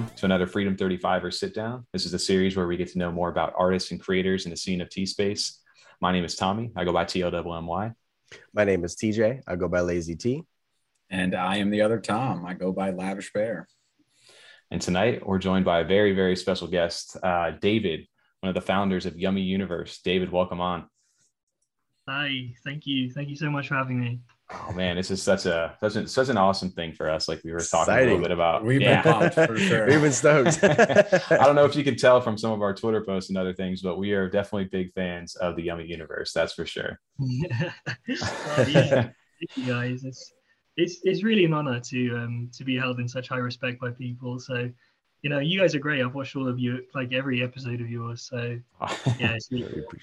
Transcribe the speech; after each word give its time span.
everyone, 0.00 0.16
to 0.16 0.24
another 0.26 0.46
Freedom 0.46 0.76
35 0.76 1.24
or 1.24 1.30
Sit 1.30 1.54
Down. 1.54 1.86
This 1.92 2.06
is 2.06 2.14
a 2.14 2.18
series 2.18 2.56
where 2.56 2.66
we 2.66 2.76
get 2.76 2.90
to 2.92 2.98
know 2.98 3.12
more 3.12 3.28
about 3.28 3.52
artists 3.56 3.90
and 3.90 4.00
creators 4.00 4.46
in 4.46 4.50
the 4.50 4.56
CNFT 4.56 5.06
space. 5.06 5.60
My 6.00 6.12
name 6.12 6.24
is 6.24 6.36
Tommy. 6.36 6.70
I 6.76 6.84
go 6.84 6.92
by 6.92 7.04
TLWMY. 7.04 7.94
My 8.54 8.64
name 8.64 8.84
is 8.84 8.96
TJ. 8.96 9.42
I 9.46 9.56
go 9.56 9.68
by 9.68 9.80
Lazy 9.80 10.16
T. 10.16 10.44
And 11.10 11.34
I 11.34 11.56
am 11.56 11.70
the 11.70 11.82
other 11.82 12.00
Tom. 12.00 12.46
I 12.46 12.54
go 12.54 12.72
by 12.72 12.90
Lavish 12.90 13.32
Bear. 13.32 13.68
And 14.70 14.80
tonight 14.80 15.26
we're 15.26 15.38
joined 15.38 15.64
by 15.64 15.80
a 15.80 15.84
very, 15.84 16.14
very 16.14 16.36
special 16.36 16.68
guest, 16.68 17.16
uh, 17.22 17.52
David, 17.60 18.06
one 18.40 18.48
of 18.48 18.54
the 18.54 18.60
founders 18.60 19.04
of 19.04 19.18
Yummy 19.18 19.42
Universe. 19.42 20.00
David, 20.02 20.32
welcome 20.32 20.60
on. 20.60 20.88
Hi, 22.08 22.54
thank 22.64 22.86
you. 22.86 23.10
Thank 23.10 23.28
you 23.28 23.36
so 23.36 23.50
much 23.50 23.68
for 23.68 23.74
having 23.74 24.00
me. 24.00 24.20
Oh 24.52 24.72
man, 24.72 24.96
this 24.96 25.10
is 25.10 25.22
such 25.22 25.46
a 25.46 25.76
such 25.78 25.94
an, 25.96 26.08
such 26.08 26.28
an 26.28 26.36
awesome 26.36 26.70
thing 26.70 26.92
for 26.92 27.08
us. 27.08 27.28
Like 27.28 27.42
we 27.44 27.52
were 27.52 27.60
talking 27.60 27.94
Exciting. 27.94 28.08
a 28.08 28.12
little 28.12 28.22
bit 28.22 28.30
about. 28.32 28.64
We've 28.64 28.80
yeah. 28.80 29.02
been 29.02 29.12
pumped 29.12 29.34
for 29.34 29.56
sure. 29.58 29.86
We've 29.86 30.00
been 30.00 30.12
stoked. 30.12 30.62
I 30.64 31.44
don't 31.44 31.54
know 31.54 31.64
if 31.64 31.76
you 31.76 31.84
can 31.84 31.96
tell 31.96 32.20
from 32.20 32.36
some 32.36 32.50
of 32.50 32.60
our 32.60 32.74
Twitter 32.74 33.02
posts 33.04 33.30
and 33.30 33.38
other 33.38 33.52
things, 33.52 33.80
but 33.80 33.96
we 33.96 34.12
are 34.12 34.28
definitely 34.28 34.64
big 34.64 34.92
fans 34.92 35.36
of 35.36 35.54
the 35.54 35.62
Yummy 35.62 35.86
Universe. 35.86 36.32
That's 36.32 36.52
for 36.52 36.66
sure. 36.66 36.98
well, 37.18 38.68
yeah, 38.68 38.90
thank 39.02 39.56
you 39.56 39.66
guys. 39.66 40.02
It's 40.04 40.32
it's 40.76 40.98
it's 41.04 41.22
really 41.22 41.44
an 41.44 41.54
honor 41.54 41.78
to 41.78 42.16
um 42.16 42.50
to 42.54 42.64
be 42.64 42.76
held 42.76 42.98
in 42.98 43.06
such 43.06 43.28
high 43.28 43.38
respect 43.38 43.80
by 43.80 43.90
people. 43.90 44.40
So, 44.40 44.68
you 45.22 45.30
know, 45.30 45.38
you 45.38 45.60
guys 45.60 45.76
are 45.76 45.80
great. 45.80 46.02
I've 46.02 46.14
watched 46.14 46.34
all 46.34 46.48
of 46.48 46.58
you, 46.58 46.84
like 46.94 47.12
every 47.12 47.42
episode 47.42 47.80
of 47.80 47.88
yours. 47.88 48.28
So, 48.28 48.58
yeah, 49.18 49.34
it's 49.34 49.52
really 49.52 49.84
cool. 49.88 50.00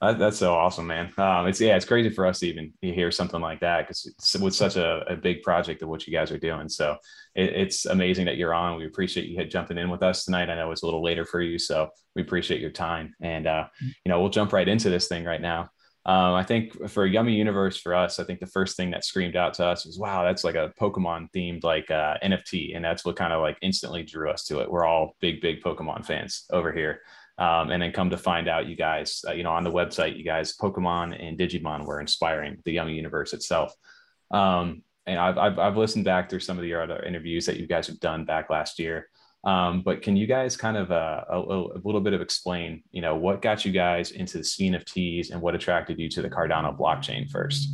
That, 0.00 0.18
that's 0.18 0.38
so 0.38 0.54
awesome, 0.54 0.86
man. 0.86 1.12
Um, 1.18 1.46
it's 1.46 1.60
yeah, 1.60 1.76
it's 1.76 1.84
crazy 1.84 2.08
for 2.08 2.26
us 2.26 2.38
to 2.40 2.46
even 2.46 2.72
hear 2.80 3.10
something 3.10 3.40
like 3.40 3.60
that 3.60 3.86
because 3.86 4.06
it's 4.06 4.34
with 4.38 4.54
such 4.54 4.76
a, 4.76 5.04
a, 5.06 5.16
big 5.16 5.42
project 5.42 5.82
of 5.82 5.90
what 5.90 6.06
you 6.06 6.12
guys 6.12 6.30
are 6.30 6.38
doing. 6.38 6.70
So 6.70 6.96
it, 7.34 7.50
it's 7.50 7.84
amazing 7.84 8.24
that 8.24 8.38
you're 8.38 8.54
on. 8.54 8.78
We 8.78 8.86
appreciate 8.86 9.28
you 9.28 9.44
jumping 9.44 9.76
in 9.76 9.90
with 9.90 10.02
us 10.02 10.24
tonight. 10.24 10.48
I 10.48 10.54
know 10.54 10.70
it's 10.70 10.82
a 10.82 10.86
little 10.86 11.02
later 11.02 11.26
for 11.26 11.42
you, 11.42 11.58
so 11.58 11.90
we 12.16 12.22
appreciate 12.22 12.62
your 12.62 12.70
time. 12.70 13.14
And 13.20 13.46
uh, 13.46 13.66
you 13.80 14.08
know, 14.08 14.20
we'll 14.20 14.30
jump 14.30 14.54
right 14.54 14.66
into 14.66 14.88
this 14.88 15.06
thing 15.06 15.24
right 15.24 15.40
now. 15.40 15.68
Um, 16.06 16.32
I 16.32 16.44
think 16.44 16.88
for 16.88 17.04
Yummy 17.04 17.34
Universe 17.34 17.76
for 17.76 17.94
us, 17.94 18.18
I 18.18 18.24
think 18.24 18.40
the 18.40 18.46
first 18.46 18.78
thing 18.78 18.90
that 18.92 19.04
screamed 19.04 19.36
out 19.36 19.52
to 19.54 19.66
us 19.66 19.84
was, 19.84 19.98
"Wow, 19.98 20.24
that's 20.24 20.44
like 20.44 20.54
a 20.54 20.72
Pokemon 20.80 21.28
themed 21.36 21.62
like 21.62 21.90
uh, 21.90 22.16
NFT," 22.22 22.74
and 22.74 22.82
that's 22.82 23.04
what 23.04 23.16
kind 23.16 23.34
of 23.34 23.42
like 23.42 23.58
instantly 23.60 24.02
drew 24.02 24.30
us 24.30 24.44
to 24.46 24.60
it. 24.60 24.70
We're 24.70 24.86
all 24.86 25.14
big, 25.20 25.42
big 25.42 25.62
Pokemon 25.62 26.06
fans 26.06 26.46
over 26.50 26.72
here. 26.72 27.02
Um, 27.40 27.70
and 27.70 27.82
then 27.82 27.90
come 27.90 28.10
to 28.10 28.18
find 28.18 28.48
out, 28.48 28.66
you 28.66 28.76
guys, 28.76 29.24
uh, 29.26 29.32
you 29.32 29.42
know, 29.42 29.52
on 29.52 29.64
the 29.64 29.72
website, 29.72 30.16
you 30.18 30.24
guys, 30.24 30.54
Pokemon 30.58 31.16
and 31.26 31.38
Digimon 31.38 31.86
were 31.86 31.98
inspiring 31.98 32.58
the 32.66 32.72
Yummy 32.72 32.92
universe 32.92 33.32
itself. 33.32 33.74
Um, 34.30 34.82
and 35.06 35.18
I've, 35.18 35.38
I've, 35.38 35.58
I've, 35.58 35.76
listened 35.78 36.04
back 36.04 36.28
through 36.28 36.40
some 36.40 36.58
of 36.58 36.62
the 36.62 36.74
other 36.74 37.02
interviews 37.02 37.46
that 37.46 37.56
you 37.56 37.66
guys 37.66 37.86
have 37.86 37.98
done 37.98 38.26
back 38.26 38.50
last 38.50 38.78
year. 38.78 39.08
Um, 39.42 39.80
but 39.82 40.02
can 40.02 40.16
you 40.16 40.26
guys 40.26 40.54
kind 40.54 40.76
of 40.76 40.92
uh, 40.92 41.24
a, 41.30 41.38
a, 41.38 41.80
little 41.82 42.02
bit 42.02 42.12
of 42.12 42.20
explain, 42.20 42.82
you 42.90 43.00
know, 43.00 43.16
what 43.16 43.40
got 43.40 43.64
you 43.64 43.72
guys 43.72 44.10
into 44.10 44.36
the 44.36 44.84
teas 44.86 45.30
and 45.30 45.40
what 45.40 45.54
attracted 45.54 45.98
you 45.98 46.10
to 46.10 46.20
the 46.20 46.28
Cardano 46.28 46.76
blockchain 46.76 47.28
first? 47.30 47.70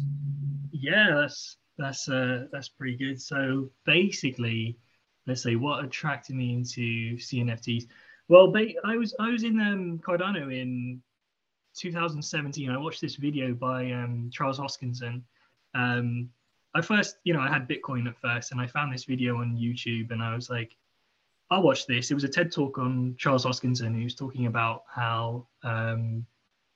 Yeah, 0.71 1.13
that's 1.13 1.57
that's 1.77 2.09
uh, 2.09 2.45
that's 2.53 2.69
pretty 2.69 2.97
good. 2.97 3.21
So 3.21 3.71
basically, 3.85 4.79
let's 5.27 5.43
say 5.43 5.57
what 5.57 5.85
attracted 5.85 6.37
me 6.37 6.55
into 6.55 7.17
CNFTs 7.17 7.87
well, 8.29 8.53
I 8.85 8.97
was 8.97 9.15
I 9.21 9.31
was 9.31 9.45
in 9.45 9.61
um, 9.61 9.99
Cardano 9.99 10.53
in 10.53 11.03
2017. 11.77 12.71
I 12.71 12.77
watched 12.77 13.01
this 13.01 13.17
video 13.17 13.55
by 13.55 13.91
um, 13.93 14.31
Charles 14.33 14.59
Hoskinson. 14.59 15.23
Um, 15.75 16.31
I 16.75 16.81
first, 16.81 17.17
you 17.25 17.33
know, 17.33 17.41
I 17.41 17.49
had 17.49 17.69
Bitcoin 17.69 18.07
at 18.09 18.17
first, 18.19 18.53
and 18.53 18.61
I 18.61 18.67
found 18.67 18.93
this 18.93 19.05
video 19.05 19.37
on 19.37 19.57
YouTube, 19.57 20.11
and 20.11 20.23
I 20.23 20.35
was 20.35 20.51
like, 20.51 20.77
I'll 21.51 21.63
watch 21.63 21.87
this. 21.87 22.11
It 22.11 22.15
was 22.15 22.25
a 22.25 22.29
TED 22.29 22.51
talk 22.51 22.79
on 22.79 23.15
Charles 23.19 23.47
Hoskinson, 23.47 23.95
who's 23.95 24.15
talking 24.15 24.47
about 24.47 24.83
how 24.93 25.47
um, 25.63 26.27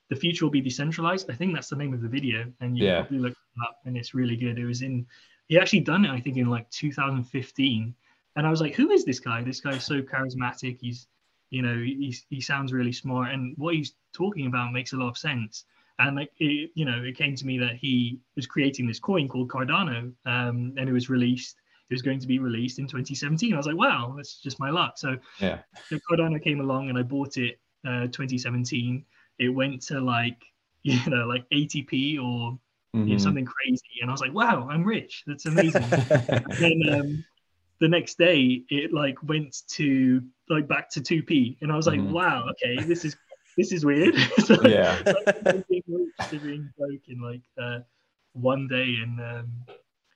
the 0.09 0.17
future 0.17 0.45
will 0.45 0.51
be 0.51 0.61
decentralized. 0.61 1.31
I 1.31 1.35
think 1.35 1.55
that's 1.55 1.69
the 1.69 1.77
name 1.77 1.93
of 1.93 2.01
the 2.01 2.09
video, 2.09 2.51
and 2.61 2.79
you 2.79 2.87
yeah. 2.87 3.01
probably 3.01 3.19
look 3.19 3.37
up, 3.63 3.79
and 3.85 3.97
it's 3.97 4.15
really 4.15 4.37
good. 4.37 4.59
It 4.59 4.67
was 4.67 4.83
in, 4.83 5.07
he 5.49 5.59
actually 5.59 5.81
done 5.81 6.05
it, 6.05 6.11
I 6.11 6.21
think, 6.21 6.37
in 6.37 6.49
like 6.49 6.71
2015, 6.71 7.95
and 8.37 8.47
I 8.47 8.51
was 8.51 8.61
like, 8.61 8.75
who 8.75 8.91
is 8.91 9.05
this 9.05 9.19
guy? 9.19 9.43
This 9.43 9.61
guy 9.61 9.73
is 9.73 9.85
so 9.85 10.01
charismatic. 10.01 10.79
He's 10.81 11.09
you 11.51 11.63
know 11.63 11.75
he, 11.75 12.17
he 12.31 12.41
sounds 12.41 12.73
really 12.73 12.93
smart 12.93 13.33
and 13.33 13.55
what 13.59 13.75
he's 13.75 13.95
talking 14.13 14.47
about 14.47 14.73
makes 14.73 14.93
a 14.93 14.97
lot 14.97 15.09
of 15.09 15.19
sense. 15.19 15.65
And 15.99 16.17
like 16.17 16.31
it, 16.39 16.71
you 16.75 16.87
know 16.87 17.03
it 17.03 17.17
came 17.17 17.37
to 17.37 17.47
me 17.47 17.59
that 17.59 17.77
he 17.77 18.21
was 18.35 18.47
creating 18.47 18.87
this 18.87 18.99
coin 18.99 19.29
called 19.29 19.51
cardano 19.51 20.13
um, 20.25 20.73
and 20.79 20.89
it 20.89 20.93
was 20.93 21.11
released 21.11 21.57
it 21.91 21.95
was 21.95 22.01
going 22.01 22.21
to 22.21 22.27
be 22.27 22.39
released 22.39 22.79
in 22.79 22.87
2017 22.87 23.53
i 23.53 23.57
was 23.57 23.67
like 23.67 23.77
wow 23.77 24.15
that's 24.17 24.41
just 24.41 24.59
my 24.59 24.71
luck. 24.71 24.97
So 24.97 25.17
yeah. 25.41 25.59
the 25.91 26.01
cardano 26.11 26.43
came 26.43 26.61
along 26.61 26.89
and 26.89 26.97
i 26.97 27.03
bought 27.03 27.37
it 27.37 27.61
uh, 27.87 28.07
2017 28.07 29.05
it 29.39 29.49
went 29.49 29.83
to 29.83 30.01
like 30.01 30.43
you 30.83 30.99
know 31.11 31.27
like 31.27 31.45
atp 31.51 32.17
or 32.17 32.53
mm-hmm. 32.53 33.07
you 33.07 33.13
know, 33.13 33.19
something 33.19 33.45
crazy. 33.45 34.01
And 34.01 34.11
i 34.11 34.15
was 34.15 34.23
like 34.23 34.33
wow 34.33 34.69
i'm 34.71 34.85
rich. 34.85 35.25
That's 35.27 35.45
amazing. 35.45 35.85
And 35.93 36.57
then 36.59 36.83
um, 36.95 37.25
the 37.81 37.89
next 37.89 38.19
day 38.19 38.63
it 38.69 38.93
like 38.93 39.17
went 39.23 39.63
to 39.69 40.23
like 40.49 40.69
back 40.69 40.91
to 40.91 41.01
2p 41.01 41.57
and 41.63 41.73
i 41.73 41.77
was 41.77 41.87
like 41.87 42.01
mm-hmm. 42.01 42.13
wow 42.13 42.47
okay 42.51 42.83
this 42.85 43.05
is 43.05 43.17
this 43.57 43.73
is 43.73 43.85
weird. 43.85 44.15
So, 44.45 44.57
yeah. 44.67 44.97
like, 45.05 45.69
being 45.69 46.71
broke 46.79 47.09
in 47.09 47.21
like 47.21 47.43
uh, 47.61 47.81
one 48.33 48.69
day 48.69 48.97
and 49.03 49.21
um, 49.21 49.51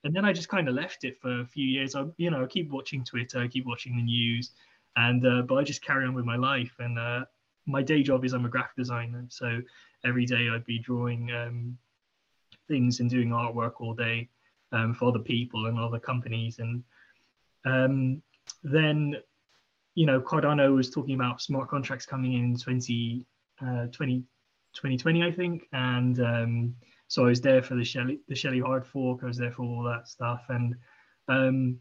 and 0.04 0.14
then 0.14 0.24
i 0.24 0.32
just 0.32 0.48
kind 0.48 0.68
of 0.68 0.74
left 0.74 1.04
it 1.04 1.20
for 1.20 1.40
a 1.40 1.46
few 1.46 1.66
years. 1.66 1.94
I 1.94 2.04
you 2.16 2.30
know 2.30 2.42
I 2.42 2.46
keep 2.46 2.70
watching 2.70 3.04
twitter 3.04 3.40
I 3.40 3.48
keep 3.48 3.66
watching 3.66 3.96
the 3.96 4.02
news 4.02 4.52
and 4.96 5.26
uh, 5.26 5.42
but 5.42 5.56
i 5.56 5.62
just 5.62 5.84
carry 5.84 6.06
on 6.06 6.14
with 6.14 6.24
my 6.24 6.36
life 6.36 6.74
and 6.78 6.98
uh, 6.98 7.24
my 7.66 7.82
day 7.82 8.02
job 8.02 8.24
is 8.24 8.32
i'm 8.32 8.44
a 8.44 8.48
graphic 8.48 8.76
designer 8.76 9.24
so 9.28 9.60
every 10.04 10.26
day 10.26 10.48
i'd 10.50 10.64
be 10.64 10.78
drawing 10.78 11.32
um, 11.32 11.76
things 12.68 13.00
and 13.00 13.10
doing 13.10 13.30
artwork 13.30 13.72
all 13.80 13.94
day 13.94 14.28
um, 14.72 14.94
for 14.94 15.08
other 15.08 15.18
people 15.18 15.66
and 15.66 15.78
other 15.78 15.98
companies 15.98 16.58
and 16.58 16.82
um, 17.64 18.22
then, 18.62 19.16
you 19.94 20.06
know, 20.06 20.20
Cardano 20.20 20.74
was 20.74 20.90
talking 20.90 21.14
about 21.14 21.40
smart 21.40 21.68
contracts 21.68 22.06
coming 22.06 22.34
in 22.34 22.56
20, 22.56 23.26
uh, 23.62 23.86
20, 23.86 24.20
2020, 24.74 25.22
I 25.22 25.32
think. 25.32 25.68
And 25.72 26.20
um, 26.20 26.74
so 27.08 27.24
I 27.24 27.28
was 27.28 27.40
there 27.40 27.62
for 27.62 27.74
the 27.74 27.84
Shelley, 27.84 28.20
the 28.28 28.34
Shelley 28.34 28.60
hard 28.60 28.86
fork. 28.86 29.20
I 29.22 29.26
was 29.26 29.38
there 29.38 29.52
for 29.52 29.62
all 29.62 29.82
that 29.84 30.08
stuff. 30.08 30.44
And 30.48 30.74
um, 31.28 31.78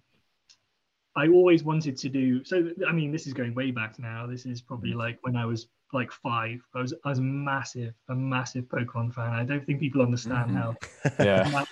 I 1.15 1.27
always 1.27 1.63
wanted 1.63 1.97
to 1.97 2.09
do, 2.09 2.43
so, 2.43 2.69
I 2.87 2.91
mean, 2.91 3.11
this 3.11 3.27
is 3.27 3.33
going 3.33 3.55
way 3.55 3.71
back 3.71 3.99
now. 3.99 4.25
This 4.27 4.45
is 4.45 4.61
probably 4.61 4.91
mm-hmm. 4.91 4.99
like 4.99 5.19
when 5.21 5.35
I 5.35 5.45
was 5.45 5.67
like 5.93 6.11
five. 6.11 6.59
I 6.73 6.81
was 6.81 6.93
I 7.05 7.09
was 7.09 7.19
massive, 7.21 7.93
a 8.09 8.15
massive 8.15 8.65
Pokemon 8.65 9.13
fan. 9.13 9.31
I 9.31 9.43
don't 9.43 9.63
think 9.65 9.79
people 9.79 10.01
understand 10.01 10.49
mm-hmm. 10.49 10.57
how 10.57 10.75
yeah. 11.23 11.65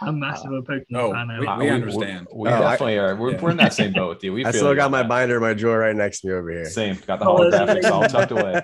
I'm 0.00 0.18
massive 0.18 0.52
a 0.52 0.62
Pokemon 0.62 0.84
no, 0.90 1.12
fan. 1.12 1.28
We, 1.28 1.46
we, 1.46 1.56
we 1.56 1.68
understand. 1.70 2.26
We, 2.32 2.42
we 2.42 2.48
oh, 2.48 2.60
definitely 2.60 2.98
I, 2.98 3.02
are. 3.02 3.16
We're, 3.16 3.32
yeah. 3.32 3.40
we're 3.40 3.50
in 3.50 3.56
that 3.58 3.72
same 3.72 3.92
boat 3.94 4.08
with 4.08 4.24
you. 4.24 4.32
We 4.32 4.44
I 4.44 4.50
still 4.50 4.74
got 4.74 4.90
my 4.90 5.02
that. 5.02 5.08
binder, 5.08 5.40
my 5.40 5.54
drawer 5.54 5.78
right 5.78 5.96
next 5.96 6.20
to 6.20 6.28
me 6.28 6.32
over 6.34 6.50
here. 6.50 6.66
Same. 6.66 6.96
Got 7.06 7.20
the 7.20 7.24
holographics 7.24 7.90
all 7.90 8.02
tucked 8.08 8.32
away. 8.32 8.62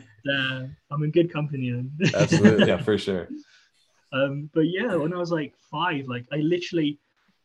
Uh, 0.26 0.66
I'm 0.90 1.04
in 1.04 1.12
good 1.12 1.32
company 1.32 1.70
then. 1.70 1.88
Absolutely. 2.16 2.66
yeah, 2.66 2.82
for 2.82 2.98
sure. 2.98 3.28
Um, 4.12 4.50
but 4.52 4.62
yeah, 4.62 4.96
when 4.96 5.14
I 5.14 5.18
was 5.18 5.30
like 5.30 5.54
five, 5.70 6.08
like 6.08 6.26
I 6.32 6.38
literally, 6.38 6.98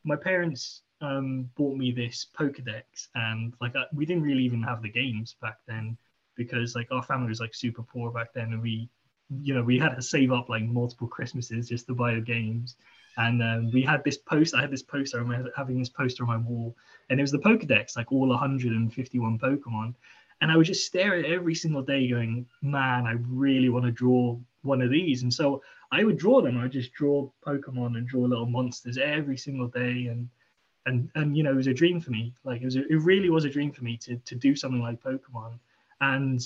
my 0.04 0.16
parents 0.16 0.82
um, 1.02 1.50
bought 1.56 1.78
me 1.78 1.92
this 1.92 2.28
Pokedex, 2.36 3.10
and 3.14 3.54
like 3.62 3.76
I, 3.76 3.84
we 3.94 4.08
didn't 4.08 4.24
really 4.24 4.44
even 4.44 4.64
have 4.64 4.82
the 4.82 4.90
games 4.90 5.36
back 5.42 5.58
then 5.68 5.96
because 6.36 6.76
like 6.76 6.88
our 6.92 7.04
family 7.04 7.30
was 7.30 7.40
like 7.40 7.54
super 7.54 7.84
poor 7.84 8.12
back 8.12 8.34
then, 8.34 8.54
and 8.54 8.62
we, 8.62 8.90
you 9.42 9.54
know, 9.54 9.64
we 9.64 9.78
had 9.78 9.96
to 9.96 10.02
save 10.02 10.32
up 10.32 10.50
like 10.50 10.64
multiple 10.64 11.08
Christmases 11.08 11.70
just 11.70 11.88
to 11.88 11.94
buy 11.94 12.16
the 12.16 12.22
games. 12.22 12.78
And 13.18 13.44
um, 13.44 13.72
we 13.72 13.82
had 13.82 14.04
this 14.04 14.18
post. 14.18 14.56
I 14.56 14.62
had 14.62 14.72
this 14.72 14.84
poster. 14.84 15.18
I 15.18 15.22
remember 15.22 15.52
having 15.56 15.80
this 15.80 15.90
poster 15.90 16.24
on 16.24 16.30
my 16.30 16.38
wall, 16.38 16.76
and 17.10 17.20
it 17.20 17.24
was 17.24 17.32
the 17.32 17.40
Pokedex, 17.40 17.98
like 17.98 18.12
all 18.12 18.28
151 18.30 19.40
Pokemon. 19.40 19.94
And 20.40 20.52
I 20.52 20.58
would 20.58 20.66
just 20.66 20.86
stare 20.86 21.14
at 21.14 21.26
it 21.26 21.32
every 21.32 21.54
single 21.54 21.82
day, 21.82 22.08
going, 22.08 22.48
"Man, 22.62 23.06
I 23.06 23.14
really 23.28 23.70
want 23.70 23.86
to 23.86 23.92
draw 23.92 24.40
one 24.64 24.82
of 24.82 24.90
these." 24.90 25.24
And 25.24 25.34
so 25.34 25.62
I 25.92 26.04
would 26.04 26.18
draw 26.18 26.42
them. 26.42 26.58
I 26.58 26.64
would 26.64 26.72
just 26.72 26.94
draw 26.94 27.30
Pokemon 27.46 27.98
and 27.98 28.08
draw 28.08 28.22
little 28.22 28.46
monsters 28.46 28.98
every 28.98 29.38
single 29.38 29.68
day, 29.68 30.08
and 30.08 30.30
and 30.86 31.10
and 31.16 31.36
you 31.36 31.44
know, 31.44 31.52
it 31.52 31.56
was 31.56 31.68
a 31.68 31.74
dream 31.74 32.00
for 32.00 32.12
me. 32.12 32.34
Like 32.44 32.62
it 32.62 32.66
was, 32.66 32.78
a, 32.78 32.88
it 32.88 33.02
really 33.02 33.30
was 33.30 33.46
a 33.46 33.50
dream 33.50 33.72
for 33.72 33.84
me 33.84 33.98
to 33.98 34.16
to 34.18 34.36
do 34.36 34.56
something 34.56 34.82
like 34.82 35.04
Pokemon. 35.04 35.60
And 36.00 36.42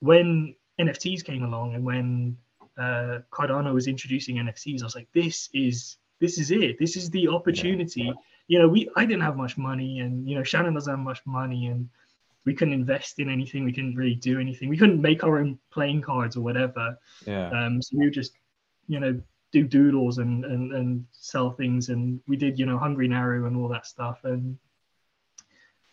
when 0.00 0.54
NFTs 0.80 1.24
came 1.24 1.42
along, 1.42 1.74
and 1.74 1.84
when 1.84 2.38
uh, 2.78 3.20
Cardano 3.30 3.72
was 3.72 3.86
introducing 3.86 4.36
NFTs, 4.36 4.82
I 4.82 4.84
was 4.84 4.94
like, 4.94 5.08
this 5.12 5.48
is 5.52 5.96
this 6.20 6.38
is 6.38 6.50
it. 6.50 6.78
This 6.78 6.96
is 6.96 7.10
the 7.10 7.28
opportunity. 7.28 8.12
You 8.48 8.58
know, 8.58 8.68
we 8.68 8.88
I 8.96 9.04
didn't 9.04 9.22
have 9.22 9.36
much 9.36 9.58
money, 9.58 10.00
and 10.00 10.28
you 10.28 10.36
know, 10.36 10.42
Shannon 10.42 10.74
doesn't 10.74 10.90
have 10.90 11.04
much 11.04 11.20
money, 11.26 11.66
and 11.66 11.88
we 12.44 12.54
couldn't 12.54 12.74
invest 12.74 13.18
in 13.18 13.28
anything. 13.28 13.64
We 13.64 13.72
couldn't 13.72 13.96
really 13.96 14.14
do 14.14 14.40
anything. 14.40 14.68
We 14.68 14.78
couldn't 14.78 15.00
make 15.00 15.24
our 15.24 15.38
own 15.38 15.58
playing 15.70 16.02
cards 16.02 16.36
or 16.36 16.42
whatever. 16.42 16.96
Yeah. 17.26 17.50
Um, 17.50 17.82
so 17.82 17.96
we 17.98 18.04
would 18.04 18.14
just, 18.14 18.32
you 18.88 19.00
know, 19.00 19.20
do 19.52 19.64
doodles 19.64 20.18
and 20.18 20.44
and 20.44 20.72
and 20.72 21.06
sell 21.12 21.50
things, 21.50 21.88
and 21.88 22.20
we 22.28 22.36
did, 22.36 22.58
you 22.58 22.66
know, 22.66 22.78
Hungry 22.78 23.08
Naru 23.08 23.46
and 23.46 23.56
all 23.56 23.68
that 23.68 23.86
stuff, 23.86 24.20
and 24.24 24.58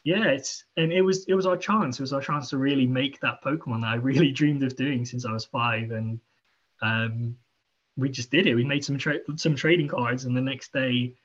yeah, 0.04 0.26
it's 0.26 0.66
and 0.78 0.92
it 0.92 1.02
was 1.02 1.26
it 1.26 1.34
was 1.34 1.46
our 1.46 1.58
chance. 1.58 2.00
It 2.00 2.04
was 2.04 2.14
our 2.14 2.22
chance 2.22 2.50
to 2.50 2.58
really 2.58 2.86
make 2.86 3.20
that 3.22 3.44
Pokemon 3.44 3.82
that 3.82 3.88
I 3.88 3.96
really 3.96 4.32
dreamed 4.40 4.64
of 4.64 4.76
doing 4.76 5.06
since 5.06 5.26
I 5.26 5.32
was 5.32 5.46
five, 5.46 5.92
and 5.92 6.20
um, 6.84 7.36
we 7.96 8.10
just 8.10 8.30
did 8.30 8.48
it. 8.48 8.56
We 8.56 8.66
made 8.66 8.84
some 8.84 8.98
tra- 8.98 9.20
some 9.38 9.56
trading 9.56 9.88
cards, 9.88 10.26
and 10.26 10.36
the 10.36 10.42
next 10.42 10.74
day 10.74 11.16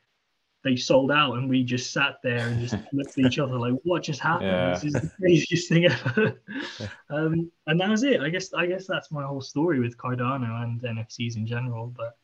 they 0.64 0.76
sold 0.76 1.10
out, 1.10 1.34
and 1.34 1.48
we 1.48 1.64
just 1.64 1.92
sat 1.92 2.16
there 2.22 2.48
and 2.48 2.60
just 2.60 2.76
looked 2.92 3.18
at 3.18 3.24
each 3.24 3.38
other 3.38 3.58
like, 3.58 3.74
"What 3.82 4.02
just 4.02 4.20
happened? 4.20 4.50
Yeah. 4.50 4.74
This 4.74 4.84
is 4.84 4.92
the 4.92 5.10
craziest 5.18 5.68
thing 5.68 5.86
ever." 5.86 6.40
um, 7.10 7.50
and 7.66 7.80
that 7.80 7.88
was 7.88 8.02
it. 8.04 8.20
I 8.20 8.28
guess 8.28 8.52
I 8.54 8.66
guess 8.66 8.86
that's 8.86 9.10
my 9.10 9.24
whole 9.24 9.40
story 9.40 9.80
with 9.80 9.96
Cardano 9.96 10.62
and 10.62 10.80
NFTs 10.80 11.36
in 11.36 11.46
general. 11.46 11.92
But 11.96 12.16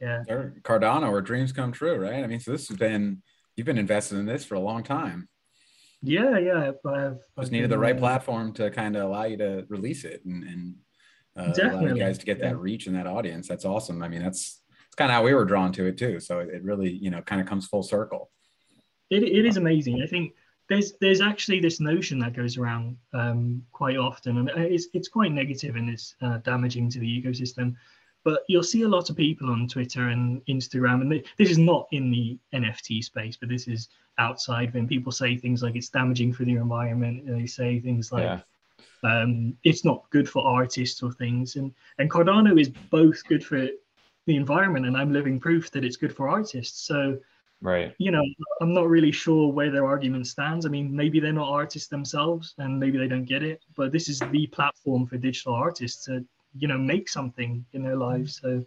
yeah, 0.00 0.22
Or 0.28 0.54
Cardano, 0.62 1.10
where 1.10 1.20
dreams 1.22 1.52
come 1.52 1.72
true, 1.72 1.96
right? 1.96 2.22
I 2.22 2.26
mean, 2.26 2.40
so 2.40 2.52
this 2.52 2.68
has 2.68 2.76
been 2.76 3.22
you've 3.56 3.66
been 3.66 3.78
invested 3.78 4.18
in 4.18 4.26
this 4.26 4.44
for 4.44 4.56
a 4.56 4.60
long 4.60 4.82
time. 4.82 5.28
yeah, 6.02 6.36
yeah. 6.38 6.72
I've, 6.84 7.14
Just 7.14 7.28
I've 7.38 7.52
needed 7.52 7.70
the 7.70 7.78
right 7.78 7.96
uh, 7.96 8.00
platform 8.00 8.52
to 8.54 8.70
kind 8.70 8.96
of 8.96 9.04
allow 9.04 9.24
you 9.24 9.36
to 9.38 9.64
release 9.68 10.04
it 10.04 10.24
and, 10.24 10.42
and 10.42 10.74
uh, 11.36 11.42
allow 11.42 11.48
you 11.48 11.54
Definitely, 11.54 12.00
guys 12.00 12.18
to 12.18 12.26
get 12.26 12.40
that 12.40 12.58
reach 12.58 12.86
and 12.86 12.96
that 12.96 13.06
audience. 13.06 13.48
That's 13.48 13.64
awesome. 13.64 14.02
I 14.02 14.08
mean, 14.08 14.22
that's 14.22 14.60
it's 14.86 14.94
kind 14.96 15.10
of 15.10 15.16
how 15.16 15.24
we 15.24 15.34
were 15.34 15.44
drawn 15.44 15.72
to 15.72 15.86
it 15.86 15.98
too. 15.98 16.20
So 16.20 16.38
it, 16.38 16.62
really, 16.62 16.90
you 16.90 17.10
know, 17.10 17.20
kind 17.22 17.40
of 17.40 17.48
comes 17.48 17.66
full 17.66 17.82
circle. 17.82 18.30
It, 19.10 19.24
it 19.24 19.44
is 19.44 19.56
amazing. 19.56 20.02
I 20.02 20.06
think 20.06 20.34
there's 20.68 20.92
there's 21.00 21.20
actually 21.20 21.60
this 21.60 21.80
notion 21.80 22.18
that 22.20 22.34
goes 22.34 22.56
around 22.56 22.96
um, 23.12 23.62
quite 23.72 23.96
often, 23.96 24.38
and 24.38 24.50
it's 24.56 24.86
it's 24.94 25.08
quite 25.08 25.32
negative 25.32 25.76
and 25.76 25.90
it's 25.90 26.14
uh, 26.22 26.38
damaging 26.38 26.88
to 26.90 27.00
the 27.00 27.22
ecosystem. 27.22 27.74
But 28.22 28.42
you'll 28.48 28.62
see 28.62 28.82
a 28.82 28.88
lot 28.88 29.10
of 29.10 29.16
people 29.16 29.50
on 29.50 29.68
Twitter 29.68 30.08
and 30.08 30.40
Instagram, 30.46 31.02
and 31.02 31.10
th- 31.10 31.26
this 31.36 31.50
is 31.50 31.58
not 31.58 31.88
in 31.92 32.10
the 32.10 32.38
NFT 32.54 33.04
space, 33.04 33.36
but 33.36 33.50
this 33.50 33.68
is 33.68 33.88
outside. 34.18 34.72
When 34.72 34.88
people 34.88 35.12
say 35.12 35.36
things 35.36 35.62
like 35.62 35.76
it's 35.76 35.90
damaging 35.90 36.32
for 36.32 36.44
the 36.44 36.54
environment, 36.54 37.24
and 37.24 37.38
they 37.38 37.46
say 37.46 37.80
things 37.80 38.12
like 38.12 38.22
yeah. 38.22 38.40
Um, 39.04 39.56
it's 39.64 39.84
not 39.84 40.08
good 40.10 40.28
for 40.28 40.44
artists 40.46 41.02
or 41.02 41.12
things. 41.12 41.56
And 41.56 41.72
and 41.98 42.10
Cardano 42.10 42.60
is 42.60 42.70
both 42.90 43.22
good 43.28 43.44
for 43.44 43.68
the 44.26 44.36
environment, 44.36 44.86
and 44.86 44.96
I'm 44.96 45.12
living 45.12 45.38
proof 45.38 45.70
that 45.72 45.84
it's 45.84 45.96
good 45.96 46.14
for 46.14 46.28
artists. 46.28 46.86
So 46.86 47.18
Right. 47.64 47.94
you 47.96 48.10
know, 48.10 48.22
I'm 48.60 48.74
not 48.74 48.88
really 48.88 49.10
sure 49.10 49.50
where 49.50 49.70
their 49.70 49.86
argument 49.86 50.26
stands. 50.26 50.66
I 50.66 50.68
mean, 50.68 50.94
maybe 50.94 51.18
they're 51.18 51.32
not 51.32 51.48
artists 51.48 51.88
themselves 51.88 52.54
and 52.58 52.78
maybe 52.78 52.98
they 52.98 53.08
don't 53.08 53.24
get 53.24 53.42
it, 53.42 53.64
but 53.74 53.90
this 53.90 54.10
is 54.10 54.20
the 54.20 54.46
platform 54.48 55.06
for 55.06 55.16
digital 55.16 55.54
artists 55.54 56.04
to, 56.04 56.22
you 56.58 56.68
know, 56.68 56.76
make 56.76 57.08
something 57.08 57.64
in 57.72 57.82
their 57.82 57.96
lives. 57.96 58.38
So, 58.42 58.62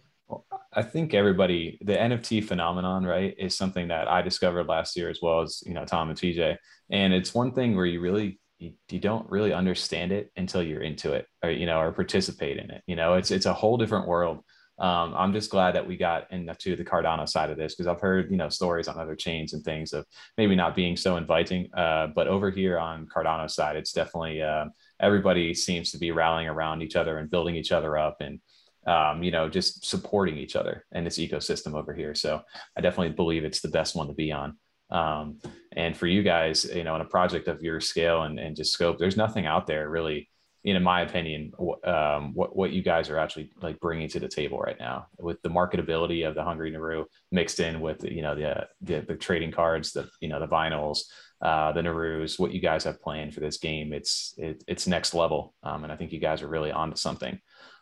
I 0.72 0.82
think 0.82 1.14
everybody, 1.14 1.78
the 1.80 1.94
NFT 1.94 2.44
phenomenon, 2.44 3.06
right, 3.06 3.34
is 3.38 3.56
something 3.56 3.86
that 3.88 4.08
I 4.08 4.20
discovered 4.20 4.66
last 4.66 4.96
year 4.96 5.08
as 5.08 5.20
well 5.22 5.42
as 5.42 5.62
you 5.64 5.74
know 5.74 5.84
Tom 5.84 6.10
and 6.10 6.18
TJ. 6.18 6.58
And 6.90 7.14
it's 7.14 7.32
one 7.32 7.52
thing 7.52 7.76
where 7.76 7.86
you 7.86 8.00
really 8.00 8.40
you, 8.58 8.72
you 8.90 8.98
don't 8.98 9.28
really 9.30 9.52
understand 9.52 10.12
it 10.12 10.30
until 10.36 10.62
you're 10.62 10.82
into 10.82 11.12
it, 11.12 11.26
or 11.42 11.50
you 11.50 11.66
know, 11.66 11.80
or 11.80 11.92
participate 11.92 12.58
in 12.58 12.70
it. 12.70 12.82
You 12.86 12.96
know, 12.96 13.14
it's 13.14 13.30
it's 13.30 13.46
a 13.46 13.52
whole 13.52 13.76
different 13.76 14.06
world. 14.06 14.38
Um, 14.78 15.12
I'm 15.16 15.32
just 15.32 15.50
glad 15.50 15.74
that 15.74 15.88
we 15.88 15.96
got 15.96 16.30
into 16.30 16.76
the 16.76 16.84
Cardano 16.84 17.28
side 17.28 17.50
of 17.50 17.56
this 17.56 17.74
because 17.74 17.88
I've 17.88 18.00
heard 18.00 18.30
you 18.30 18.36
know 18.36 18.48
stories 18.48 18.88
on 18.88 18.98
other 18.98 19.16
chains 19.16 19.52
and 19.52 19.64
things 19.64 19.92
of 19.92 20.06
maybe 20.36 20.54
not 20.54 20.76
being 20.76 20.96
so 20.96 21.16
inviting. 21.16 21.68
Uh, 21.74 22.08
but 22.14 22.28
over 22.28 22.50
here 22.50 22.78
on 22.78 23.06
Cardano 23.06 23.50
side, 23.50 23.76
it's 23.76 23.92
definitely 23.92 24.42
uh, 24.42 24.66
everybody 25.00 25.54
seems 25.54 25.90
to 25.92 25.98
be 25.98 26.12
rallying 26.12 26.48
around 26.48 26.82
each 26.82 26.96
other 26.96 27.18
and 27.18 27.30
building 27.30 27.56
each 27.56 27.72
other 27.72 27.96
up 27.98 28.16
and 28.20 28.40
um, 28.86 29.22
you 29.22 29.30
know, 29.30 29.48
just 29.48 29.84
supporting 29.84 30.38
each 30.38 30.56
other 30.56 30.86
and 30.92 31.06
this 31.06 31.18
ecosystem 31.18 31.74
over 31.74 31.92
here. 31.92 32.14
So 32.14 32.40
I 32.76 32.80
definitely 32.80 33.14
believe 33.14 33.44
it's 33.44 33.60
the 33.60 33.68
best 33.68 33.94
one 33.94 34.06
to 34.06 34.14
be 34.14 34.32
on. 34.32 34.56
Um, 34.90 35.38
and 35.72 35.96
for 35.96 36.06
you 36.06 36.22
guys, 36.22 36.64
you 36.64 36.84
know, 36.84 36.94
in 36.94 37.00
a 37.00 37.06
project 37.06 37.48
of 37.48 37.62
your 37.62 37.80
scale 37.80 38.22
and, 38.22 38.38
and 38.38 38.56
just 38.56 38.72
scope, 38.72 38.98
there's 38.98 39.16
nothing 39.16 39.46
out 39.46 39.66
there 39.66 39.88
really, 39.88 40.28
in 40.64 40.82
my 40.82 41.02
opinion, 41.02 41.52
um, 41.84 42.34
what, 42.34 42.56
what 42.56 42.72
you 42.72 42.82
guys 42.82 43.08
are 43.10 43.18
actually 43.18 43.50
like 43.62 43.78
bringing 43.80 44.08
to 44.08 44.20
the 44.20 44.28
table 44.28 44.58
right 44.58 44.78
now 44.78 45.06
with 45.18 45.40
the 45.42 45.48
marketability 45.48 46.28
of 46.28 46.34
the 46.34 46.42
Hungry 46.42 46.70
Naru 46.70 47.04
mixed 47.30 47.60
in 47.60 47.80
with, 47.80 48.04
you 48.04 48.22
know, 48.22 48.34
the, 48.34 48.66
the, 48.80 49.00
the 49.00 49.16
trading 49.16 49.52
cards, 49.52 49.92
the, 49.92 50.08
you 50.20 50.28
know, 50.28 50.40
the 50.40 50.48
vinyls, 50.48 51.00
uh, 51.40 51.72
the 51.72 51.80
Narus, 51.80 52.38
what 52.38 52.52
you 52.52 52.60
guys 52.60 52.84
have 52.84 53.00
planned 53.00 53.32
for 53.32 53.40
this 53.40 53.58
game. 53.58 53.92
It's, 53.92 54.34
it, 54.36 54.64
it's 54.66 54.86
next 54.86 55.14
level. 55.14 55.54
Um, 55.62 55.84
and 55.84 55.92
I 55.92 55.96
think 55.96 56.12
you 56.12 56.18
guys 56.18 56.42
are 56.42 56.48
really 56.48 56.72
onto 56.72 56.96
something. 56.96 57.38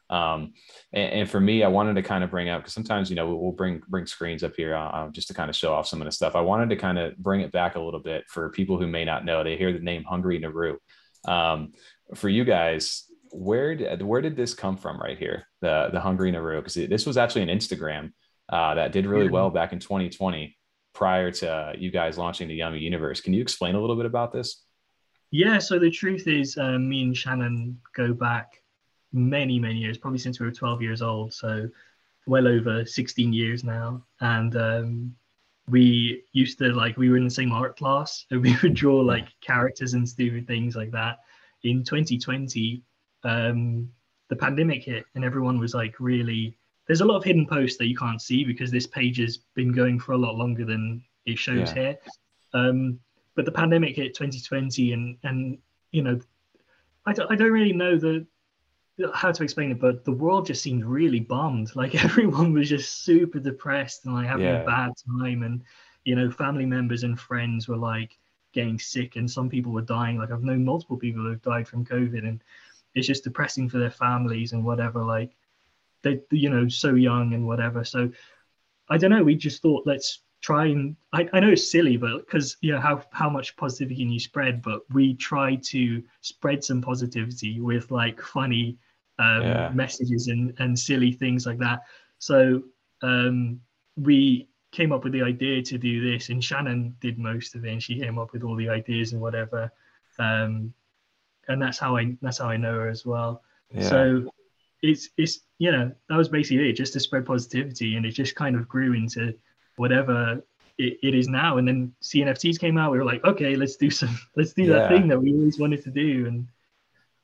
Um, 0.08 0.52
and, 0.92 1.12
and, 1.12 1.30
for 1.30 1.40
me, 1.40 1.64
I 1.64 1.68
wanted 1.68 1.94
to 1.94 2.02
kind 2.02 2.22
of 2.22 2.30
bring 2.30 2.48
up 2.48 2.62
because 2.62 2.74
sometimes 2.74 3.10
you 3.10 3.16
know 3.16 3.34
we'll 3.34 3.52
bring 3.52 3.82
bring 3.88 4.06
screens 4.06 4.44
up 4.44 4.54
here 4.56 4.74
uh, 4.74 5.08
just 5.10 5.28
to 5.28 5.34
kind 5.34 5.50
of 5.50 5.56
show 5.56 5.74
off 5.74 5.88
some 5.88 6.00
of 6.00 6.04
the 6.04 6.12
stuff. 6.12 6.36
I 6.36 6.40
wanted 6.40 6.70
to 6.70 6.76
kind 6.76 6.98
of 6.98 7.16
bring 7.16 7.40
it 7.40 7.50
back 7.50 7.74
a 7.74 7.80
little 7.80 8.00
bit 8.00 8.24
for 8.28 8.50
people 8.50 8.78
who 8.78 8.86
may 8.86 9.04
not 9.04 9.24
know. 9.24 9.42
They 9.42 9.56
hear 9.56 9.72
the 9.72 9.80
name 9.80 10.04
Hungry 10.04 10.38
Naru. 10.38 10.76
Um, 11.26 11.72
for 12.14 12.28
you 12.28 12.44
guys, 12.44 13.04
where 13.32 13.74
did 13.74 14.00
where 14.02 14.20
did 14.20 14.36
this 14.36 14.54
come 14.54 14.76
from 14.76 15.00
right 15.00 15.18
here? 15.18 15.48
The 15.60 15.88
the 15.92 16.00
Hungry 16.00 16.30
Naru 16.30 16.58
because 16.58 16.74
this 16.74 17.04
was 17.04 17.16
actually 17.16 17.42
an 17.42 17.48
Instagram 17.48 18.12
uh, 18.48 18.74
that 18.76 18.92
did 18.92 19.06
really 19.06 19.28
well 19.28 19.50
back 19.50 19.72
in 19.72 19.80
2020 19.80 20.56
prior 20.94 21.30
to 21.30 21.74
you 21.76 21.90
guys 21.90 22.16
launching 22.16 22.48
the 22.48 22.54
Yummy 22.54 22.78
Universe. 22.78 23.20
Can 23.20 23.34
you 23.34 23.42
explain 23.42 23.74
a 23.74 23.80
little 23.80 23.96
bit 23.96 24.06
about 24.06 24.32
this? 24.32 24.62
Yeah. 25.32 25.58
So 25.58 25.78
the 25.78 25.90
truth 25.90 26.28
is, 26.28 26.56
uh, 26.56 26.78
me 26.78 27.02
and 27.02 27.16
Shannon 27.16 27.80
go 27.94 28.14
back 28.14 28.62
many 29.16 29.58
many 29.58 29.78
years 29.78 29.98
probably 29.98 30.18
since 30.18 30.38
we 30.38 30.46
were 30.46 30.52
12 30.52 30.82
years 30.82 31.02
old 31.02 31.32
so 31.32 31.68
well 32.26 32.46
over 32.46 32.84
16 32.84 33.32
years 33.32 33.64
now. 33.64 34.02
And 34.20 34.56
um, 34.56 35.14
we 35.68 36.24
used 36.32 36.58
to 36.58 36.72
like 36.72 36.96
we 36.96 37.08
were 37.08 37.16
in 37.16 37.24
the 37.24 37.30
same 37.30 37.52
art 37.52 37.76
class 37.76 38.26
and 38.30 38.42
we 38.42 38.56
would 38.62 38.74
draw 38.74 38.98
like 38.98 39.28
characters 39.40 39.94
and 39.94 40.08
stupid 40.08 40.46
things 40.46 40.76
like 40.76 40.90
that. 40.92 41.20
In 41.62 41.82
2020 41.82 42.82
um, 43.24 43.88
the 44.28 44.36
pandemic 44.36 44.84
hit 44.84 45.04
and 45.14 45.24
everyone 45.24 45.58
was 45.58 45.74
like 45.74 45.94
really 45.98 46.56
there's 46.86 47.00
a 47.00 47.04
lot 47.04 47.16
of 47.16 47.24
hidden 47.24 47.46
posts 47.46 47.78
that 47.78 47.86
you 47.86 47.96
can't 47.96 48.22
see 48.22 48.44
because 48.44 48.70
this 48.70 48.86
page 48.86 49.18
has 49.18 49.38
been 49.54 49.72
going 49.72 49.98
for 49.98 50.12
a 50.12 50.18
lot 50.18 50.36
longer 50.36 50.64
than 50.64 51.02
it 51.24 51.38
shows 51.38 51.70
Yeah. 51.70 51.74
here. 51.74 51.96
Um, 52.54 53.00
but 53.34 53.44
the 53.44 53.52
pandemic 53.52 53.96
hit 53.96 54.14
2020 54.14 54.92
and 54.92 55.18
and 55.24 55.58
you 55.92 56.02
know 56.02 56.20
I 57.06 57.12
don't, 57.12 57.30
I 57.30 57.36
don't 57.36 57.52
really 57.52 57.72
know 57.72 57.96
the 57.98 58.26
how 59.14 59.30
to 59.32 59.42
explain 59.42 59.70
it, 59.70 59.80
but 59.80 60.04
the 60.04 60.12
world 60.12 60.46
just 60.46 60.62
seemed 60.62 60.84
really 60.84 61.20
bummed. 61.20 61.74
Like 61.76 61.94
everyone 62.04 62.52
was 62.52 62.68
just 62.68 63.04
super 63.04 63.38
depressed 63.40 64.06
and 64.06 64.14
like 64.14 64.26
having 64.26 64.52
Yeah. 64.52 64.54
a 64.54 64.58
bad 64.58 64.92
time, 65.20 65.42
and 65.42 65.62
you 66.04 66.14
know, 66.16 66.30
family 66.30 66.66
members 66.66 67.02
and 67.02 67.18
friends 67.18 67.68
were 67.68 67.76
like 67.76 68.18
getting 68.52 68.78
sick, 68.78 69.16
and 69.16 69.30
some 69.30 69.48
people 69.48 69.72
were 69.72 69.82
dying. 69.82 70.18
Like 70.18 70.30
I've 70.30 70.42
known 70.44 70.64
multiple 70.64 70.96
people 70.96 71.22
who've 71.22 71.42
died 71.42 71.68
from 71.68 71.84
COVID, 71.84 72.26
and 72.26 72.42
it's 72.94 73.06
just 73.06 73.24
depressing 73.24 73.68
for 73.68 73.78
their 73.78 73.90
families 73.90 74.52
and 74.52 74.64
whatever. 74.64 75.04
Like 75.04 75.36
they, 76.02 76.20
you 76.30 76.50
know, 76.50 76.68
so 76.68 76.94
young 76.94 77.34
and 77.34 77.46
whatever. 77.46 77.84
So 77.84 78.10
I 78.88 78.98
don't 78.98 79.10
know. 79.10 79.24
We 79.24 79.36
just 79.36 79.62
thought 79.62 79.86
let's 79.86 80.22
try 80.40 80.66
and 80.66 80.96
I, 81.12 81.28
I 81.32 81.40
know 81.40 81.50
it's 81.50 81.70
silly, 81.70 81.96
but 81.96 82.18
because 82.18 82.56
you 82.60 82.72
know 82.72 82.80
how 82.80 83.02
how 83.12 83.28
much 83.28 83.56
positivity 83.56 83.96
can 83.96 84.10
you 84.10 84.20
spread, 84.20 84.62
but 84.62 84.82
we 84.92 85.14
try 85.14 85.56
to 85.56 86.02
spread 86.20 86.62
some 86.62 86.80
positivity 86.80 87.60
with 87.60 87.90
like 87.90 88.20
funny 88.20 88.76
um, 89.18 89.42
Yeah. 89.42 89.70
messages 89.74 90.28
and 90.28 90.54
and 90.58 90.78
silly 90.78 91.12
things 91.12 91.46
like 91.46 91.58
that. 91.58 91.82
So 92.18 92.62
um, 93.02 93.60
we 93.96 94.48
came 94.72 94.92
up 94.92 95.04
with 95.04 95.12
the 95.12 95.22
idea 95.22 95.62
to 95.62 95.78
do 95.78 96.12
this, 96.12 96.28
and 96.28 96.42
Shannon 96.42 96.96
did 97.00 97.18
most 97.18 97.54
of 97.54 97.64
it, 97.64 97.72
and 97.72 97.82
she 97.82 97.98
came 97.98 98.18
up 98.18 98.32
with 98.32 98.42
all 98.42 98.56
the 98.56 98.68
ideas 98.68 99.12
and 99.12 99.20
whatever. 99.20 99.70
Um, 100.18 100.72
and 101.48 101.60
that's 101.62 101.78
how 101.78 101.96
I 101.96 102.16
that's 102.22 102.38
how 102.38 102.48
I 102.48 102.56
know 102.56 102.74
her 102.74 102.88
as 102.88 103.06
well. 103.06 103.42
Yeah. 103.70 103.88
So 103.88 104.30
it's 104.82 105.08
it's 105.16 105.40
you 105.58 105.72
know 105.72 105.92
that 106.08 106.16
was 106.16 106.28
basically 106.28 106.68
it, 106.68 106.74
just 106.74 106.92
to 106.92 107.00
spread 107.00 107.24
positivity, 107.24 107.96
and 107.96 108.04
it 108.04 108.12
just 108.12 108.34
kind 108.34 108.56
of 108.56 108.68
grew 108.68 108.92
into 108.92 109.34
whatever 109.76 110.42
it, 110.78 110.98
it 111.02 111.14
is 111.14 111.28
now. 111.28 111.58
And 111.58 111.66
then 111.68 111.92
CNFTs 112.02 112.58
came 112.58 112.76
out. 112.78 112.92
We 112.92 112.98
were 112.98 113.04
like, 113.04 113.24
okay, 113.24 113.56
let's 113.56 113.76
do 113.76 113.90
some, 113.90 114.16
let's 114.36 114.52
do 114.52 114.64
Yeah. 114.64 114.74
that 114.74 114.88
thing 114.90 115.08
that 115.08 115.20
we 115.20 115.32
always 115.32 115.58
wanted 115.58 115.82
to 115.84 115.90
do, 115.90 116.26
and 116.26 116.46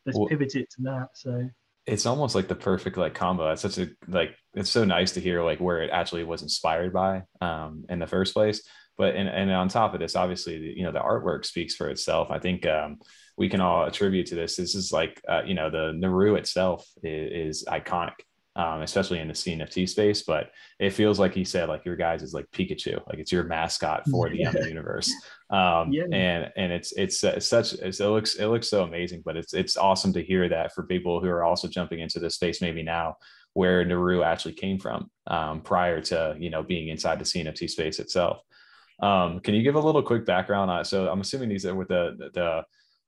let's 0.06 0.18
Well- 0.18 0.28
pivot 0.28 0.54
it 0.54 0.70
to 0.70 0.82
that. 0.82 1.08
So 1.14 1.48
it's 1.86 2.06
almost 2.06 2.34
like 2.36 2.46
the 2.46 2.54
perfect 2.54 2.96
like 2.96 3.14
combo. 3.14 3.50
It's 3.50 3.62
such 3.62 3.78
a 3.78 3.88
like 4.06 4.36
it's 4.54 4.70
so 4.70 4.84
nice 4.84 5.12
to 5.12 5.20
hear 5.20 5.42
like 5.42 5.58
where 5.58 5.82
it 5.82 5.90
actually 5.90 6.22
was 6.24 6.42
inspired 6.42 6.92
by 6.92 7.24
um 7.40 7.84
in 7.88 7.98
the 7.98 8.06
first 8.06 8.34
place. 8.34 8.62
But 8.98 9.16
and, 9.16 9.28
and 9.28 9.50
on 9.50 9.68
top 9.68 9.94
of 9.94 10.00
this, 10.00 10.14
obviously, 10.14 10.58
you 10.76 10.84
know, 10.84 10.92
the 10.92 11.00
artwork 11.00 11.44
speaks 11.44 11.74
for 11.74 11.88
itself. 11.88 12.30
I 12.30 12.38
think 12.38 12.66
um 12.66 12.98
we 13.36 13.48
can 13.48 13.60
all 13.60 13.84
attribute 13.84 14.26
to 14.26 14.34
this. 14.36 14.54
This 14.56 14.74
is 14.76 14.92
like 14.92 15.20
uh, 15.28 15.42
you 15.44 15.54
know, 15.54 15.70
the 15.70 15.92
Naru 15.92 16.36
itself 16.36 16.86
is, 17.02 17.60
is 17.60 17.64
iconic. 17.66 18.12
Um, 18.54 18.82
especially 18.82 19.18
in 19.18 19.28
the 19.28 19.34
CNFT 19.34 19.88
space, 19.88 20.24
but 20.24 20.50
it 20.78 20.90
feels 20.90 21.18
like 21.18 21.32
he 21.32 21.42
said, 21.42 21.70
like 21.70 21.86
your 21.86 21.96
guys 21.96 22.22
is 22.22 22.34
like 22.34 22.44
Pikachu, 22.50 23.00
like 23.08 23.18
it's 23.18 23.32
your 23.32 23.44
mascot 23.44 24.06
for 24.10 24.28
the 24.28 24.36
Yummy 24.40 24.68
universe. 24.68 25.10
Um, 25.48 25.90
Yeah. 25.90 26.04
and 26.12 26.52
and 26.54 26.70
it's 26.70 26.92
it's 26.92 27.24
uh, 27.24 27.40
such 27.40 27.72
it's, 27.72 27.98
it 28.00 28.06
looks 28.08 28.34
it 28.34 28.48
looks 28.48 28.68
so 28.68 28.82
amazing, 28.82 29.22
but 29.24 29.38
it's 29.38 29.54
it's 29.54 29.78
awesome 29.78 30.12
to 30.12 30.22
hear 30.22 30.50
that 30.50 30.74
for 30.74 30.82
people 30.82 31.20
who 31.22 31.28
are 31.28 31.44
also 31.44 31.66
jumping 31.66 32.00
into 32.00 32.18
this 32.20 32.34
space 32.34 32.60
maybe 32.60 32.82
now, 32.82 33.16
where 33.54 33.86
Naru 33.86 34.22
actually 34.22 34.52
came 34.54 34.78
from 34.78 35.10
um, 35.28 35.62
prior 35.62 36.02
to 36.02 36.36
you 36.38 36.50
know 36.50 36.62
being 36.62 36.88
inside 36.88 37.18
the 37.18 37.24
CNFT 37.24 37.70
space 37.70 37.98
itself. 38.00 38.42
Um, 39.00 39.40
can 39.40 39.54
you 39.54 39.62
give 39.62 39.76
a 39.76 39.80
little 39.80 40.02
quick 40.02 40.26
background 40.26 40.70
on 40.70 40.80
it? 40.80 40.86
So 40.86 41.08
I'm 41.08 41.22
assuming 41.22 41.48
these 41.48 41.64
are 41.64 41.74
with 41.74 41.88
the 41.88 42.30
the 42.34 42.64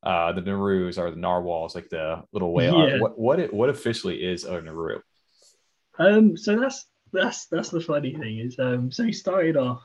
uh, 0.08 0.32
the 0.32 0.40
Narus 0.42 0.96
or 0.96 1.10
the 1.10 1.16
narwhals, 1.16 1.74
like 1.74 1.90
the 1.90 2.22
little 2.32 2.52
whale. 2.54 2.88
Yeah. 2.88 2.98
What 2.98 3.18
what 3.18 3.40
it, 3.40 3.52
what 3.52 3.68
officially 3.68 4.24
is 4.24 4.44
a 4.44 4.60
Naru? 4.62 5.00
Um, 5.98 6.36
so 6.36 6.58
that's 6.58 6.86
that's 7.12 7.46
that's 7.46 7.70
the 7.70 7.80
funny 7.80 8.14
thing 8.14 8.38
is 8.38 8.58
um, 8.58 8.90
so 8.90 9.04
he 9.04 9.12
started 9.12 9.56
off 9.56 9.82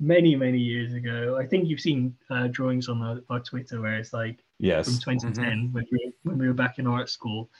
many 0.00 0.34
many 0.34 0.58
years 0.58 0.94
ago. 0.94 1.36
I 1.38 1.46
think 1.46 1.68
you've 1.68 1.80
seen 1.80 2.16
uh, 2.30 2.48
drawings 2.48 2.88
on 2.88 3.02
our, 3.02 3.20
our 3.30 3.40
Twitter 3.40 3.80
where 3.80 3.98
it's 3.98 4.12
like 4.12 4.38
from 4.38 4.38
Yes. 4.58 4.88
2010 5.04 5.72
when 5.72 5.84
we 5.90 6.06
were, 6.06 6.12
when 6.22 6.38
we 6.38 6.48
were 6.48 6.54
back 6.54 6.78
in 6.78 6.86
art 6.86 7.10
school, 7.10 7.50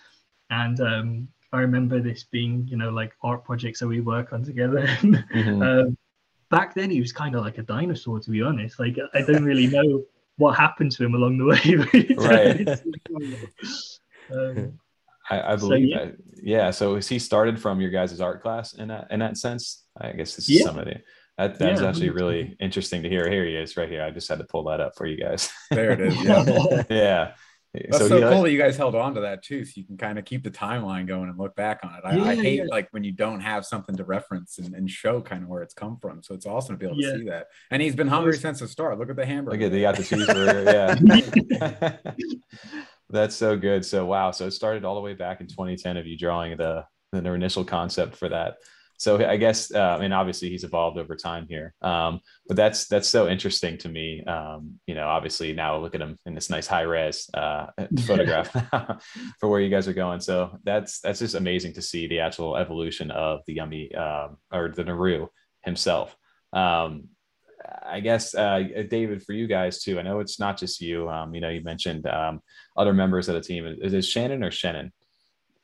and 0.51 0.81
um, 0.81 1.29
I 1.53 1.61
remember 1.61 2.01
this 2.01 2.25
being 2.25 2.67
you 2.69 2.77
know 2.77 2.91
like 2.91 3.13
art 3.23 3.45
projects 3.45 3.81
that 3.81 3.89
we 3.89 4.01
work 4.01 4.33
on 4.33 4.45
together. 4.45 4.87
Mhm. 5.03 5.63
um, 5.63 5.97
back 6.51 6.75
then 6.75 6.91
he 6.91 7.01
was 7.01 7.13
kind 7.13 7.35
of 7.35 7.45
like 7.45 7.59
a 7.59 7.63
dinosaur 7.63 8.21
to 8.21 8.31
be 8.31 8.43
honest. 8.43 8.79
Like 8.79 8.97
I 9.15 9.21
don't 9.23 9.45
really 9.45 9.67
know 9.67 10.05
what 10.37 10.57
happened 10.59 10.93
to 10.93 11.05
him 11.05 11.15
along 11.15 11.39
the 11.39 11.45
way. 11.45 11.77
but 12.17 12.25
Right. 12.25 12.69
um, 14.33 14.79
I, 15.33 15.53
I 15.53 15.57
So, 15.57 15.69
believe 15.69 15.89
yeah. 15.89 16.05
that. 16.05 16.15
Yeah. 16.43 16.71
So 16.71 16.95
has 16.97 17.09
he 17.09 17.19
started 17.19 17.61
from 17.61 17.81
your 17.81 17.91
guys' 17.91 18.21
art 18.21 18.43
class 18.43 18.75
in 18.75 18.89
that 18.89 19.07
in 19.11 19.21
that 19.21 19.37
sense? 19.37 19.85
I 20.01 20.13
guess 20.13 20.37
this 20.37 20.49
is 20.49 20.61
Yeah. 20.61 20.67
somebody. 20.67 21.01
That 21.39 21.59
that's 21.59 21.81
Yeah, 21.81 21.89
actually 21.89 22.11
really 22.11 22.57
interesting 22.61 23.03
to 23.05 23.09
hear. 23.09 23.29
Here 23.31 23.45
he 23.47 23.55
is, 23.57 23.77
right 23.77 23.89
here. 23.89 24.03
I 24.03 24.11
just 24.11 24.29
had 24.29 24.39
to 24.39 24.45
pull 24.45 24.65
that 24.65 24.81
up 24.81 24.93
for 24.97 25.07
you 25.07 25.17
guys. 25.17 25.51
There 25.71 25.93
it 25.93 26.01
is. 26.01 26.23
Yeah. 26.23 26.83
yeah. 26.91 27.33
That's 27.75 28.07
so, 28.07 28.17
he, 28.17 28.21
cool 28.21 28.43
that 28.43 28.51
you 28.53 28.59
guys 28.59 28.77
held 28.77 28.95
on 28.95 29.15
to 29.15 29.23
that 29.23 29.43
too, 29.43 29.65
so 29.65 29.73
you 29.77 29.87
can 29.87 29.97
kind 29.97 30.19
of 30.19 30.27
keep 30.27 30.45
the 30.45 30.51
timeline 30.51 31.07
going 31.07 31.31
and 31.31 31.39
look 31.39 31.57
back 31.57 31.81
on 31.83 31.95
it. 31.95 32.03
I, 32.05 32.33
I 32.33 32.35
hate 32.35 32.59
yeah. 32.59 32.65
like 32.69 32.89
when 32.91 33.03
you 33.03 33.13
don't 33.13 33.41
have 33.41 33.65
something 33.65 33.97
to 33.97 34.05
reference 34.05 34.59
and, 34.59 34.75
and 34.75 34.91
show 34.91 35.23
kind 35.23 35.43
of 35.43 35.49
where 35.49 35.63
it's 35.63 35.73
come 35.73 35.97
from. 35.97 36.23
So 36.23 36.35
it's 36.35 36.45
awesome 36.45 36.75
to 36.75 36.79
be 36.79 36.85
able 36.85 37.01
Yeah. 37.01 37.13
to 37.13 37.19
see 37.19 37.25
that. 37.31 37.47
And 37.71 37.81
he's 37.81 37.97
been 37.97 38.09
hungry 38.09 38.37
since 38.37 38.61
the 38.61 38.69
start. 38.69 38.99
Look 38.99 39.09
at 39.09 39.17
the 39.17 39.25
hamburger. 39.25 39.57
Look 39.57 39.67
at 39.67 39.73
they 39.73 39.81
got 39.81 39.97
the 39.97 40.03
cheeseburger. 40.11 40.67
Yeah. 41.63 41.97
That's 43.13 43.37
so 43.37 43.57
good. 43.57 43.85
So 43.85 44.07
wow. 44.07 44.31
So 44.31 44.47
it 44.47 44.53
started 44.53 44.85
all 44.85 44.95
the 44.95 45.01
way 45.01 45.15
back 45.15 45.41
in 45.41 45.47
2010 45.47 45.97
of 45.97 46.07
you 46.07 46.19
drawing 46.19 46.57
the 46.57 46.85
the 47.13 47.33
initial 47.33 47.65
concept 47.65 48.17
for 48.17 48.29
that. 48.31 48.57
So 49.03 49.27
I 49.27 49.37
guess, 49.37 49.75
uh, 49.75 49.99
and 50.01 50.15
obviously 50.15 50.49
he's 50.49 50.63
evolved 50.63 50.97
over 50.97 51.17
time 51.17 51.47
here. 51.49 51.75
Um, 51.83 52.21
but 52.47 52.57
that's 52.57 52.87
that's 52.87 53.09
so 53.09 53.29
interesting 53.29 53.77
to 53.79 53.89
me. 53.89 54.23
Um, 54.25 54.79
you 54.87 54.95
know, 54.95 55.09
obviously 55.09 55.53
now 55.53 55.77
look 55.77 55.97
at 55.97 56.01
him 56.01 56.17
in 56.25 56.35
this 56.35 56.49
nice 56.49 56.69
high 56.69 56.83
res 56.83 57.29
uh, 57.35 57.67
photograph 58.07 58.51
for 59.41 59.49
where 59.49 59.61
you 59.61 59.71
guys 59.71 59.89
are 59.89 59.93
going. 59.93 60.21
So 60.21 60.57
that's 60.63 61.01
that's 61.01 61.19
just 61.19 61.35
amazing 61.35 61.75
to 61.75 61.83
see 61.83 62.07
the 62.07 62.21
actual 62.21 62.57
evolution 62.57 63.11
of 63.11 63.41
the 63.47 63.55
Yummy 63.55 63.93
um, 63.95 64.37
or 64.53 64.69
the 64.69 64.85
Naru 64.85 65.27
himself. 65.63 66.17
Um, 66.53 67.09
I 67.85 68.01
guess 68.01 68.35
uh, 68.35 68.63
David, 68.89 69.23
for 69.23 69.33
you 69.33 69.47
guys 69.47 69.83
too. 69.83 69.99
I 69.99 70.03
know 70.03 70.21
it's 70.21 70.39
not 70.41 70.59
just 70.59 70.81
you. 70.81 71.09
Um, 71.09 71.35
you 71.35 71.41
know, 71.41 71.49
you 71.49 71.63
mentioned 71.63 72.07
um, 72.07 72.41
other 72.77 72.93
members 72.93 73.29
of 73.29 73.35
the 73.35 73.41
team. 73.41 73.67
Is 73.81 73.93
it 73.93 74.03
Shannon 74.03 74.43
or 74.43 74.51
Shannon? 74.51 74.93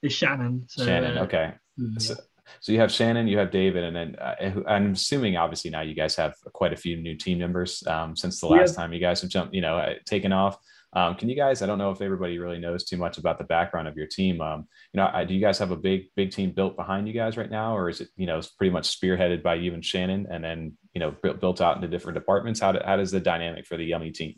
it's 0.03 0.15
Shannon. 0.15 0.65
So, 0.69 0.85
Shannon. 0.85 1.19
Okay. 1.19 1.53
yeah. 1.77 1.99
So, 1.99 2.15
so 2.61 2.73
you 2.73 2.81
have 2.81 2.91
Shannon, 2.91 3.29
you 3.29 3.39
have 3.39 3.51
David, 3.51 3.85
and 3.85 3.95
then 3.95 4.17
uh, 4.17 4.63
I'm 4.67 4.93
assuming 4.93 5.37
obviously 5.37 5.71
now 5.71 5.83
you 5.83 5.95
guys 5.95 6.17
have 6.17 6.35
quite 6.53 6.73
a 6.73 6.77
few 6.77 6.97
new 6.97 7.15
team 7.15 7.39
members 7.39 7.87
um, 7.87 8.17
since 8.17 8.41
the 8.41 8.47
last 8.47 8.75
time 8.75 8.93
you 8.93 9.01
guys 9.01 9.21
have 9.21 9.31
jumped, 9.31 9.55
you 9.55 9.61
know, 9.61 9.79
uh, 9.79 9.95
taken 10.07 10.33
off. 10.33 10.57
Um, 10.95 11.17
can 11.17 11.29
you 11.29 11.37
guys? 11.37 11.61
I 11.61 11.67
don't 11.67 11.79
know 11.79 11.91
if 11.91 12.01
everybody 12.01 12.39
really 12.39 12.59
knows 12.59 12.85
too 12.85 12.97
much 12.97 13.19
about 13.19 13.37
the 13.37 13.45
background 13.45 13.89
of 13.89 13.97
your 13.97 14.07
team. 14.07 14.41
Um, 14.41 14.67
you 14.93 14.99
know, 14.99 15.11
I, 15.13 15.25
do 15.25 15.35
you 15.35 15.41
guys 15.41 15.59
have 15.59 15.71
a 15.71 15.77
big, 15.77 16.07
big 16.17 16.31
team 16.31 16.53
built 16.53 16.77
behind 16.77 17.07
you 17.07 17.13
guys 17.13 17.37
right 17.37 17.51
now, 17.51 17.77
or 17.77 17.91
is 17.91 18.01
it, 18.01 18.09
you 18.17 18.27
know, 18.27 18.39
it's 18.39 18.49
pretty 18.49 18.71
much 18.73 18.99
spearheaded 18.99 19.43
by 19.43 19.57
you 19.57 19.75
and 19.75 19.85
Shannon, 19.85 20.27
and 20.31 20.43
then 20.43 20.77
you 20.95 21.01
know, 21.01 21.15
built, 21.23 21.41
built 21.41 21.61
out 21.61 21.77
into 21.77 21.89
different 21.89 22.15
departments? 22.15 22.61
How, 22.61 22.73
do, 22.73 22.81
how 22.85 22.97
does 22.97 23.11
the 23.11 23.21
dynamic 23.21 23.67
for 23.67 23.77
the 23.77 23.85
Yummy 23.85 24.13
team? 24.13 24.35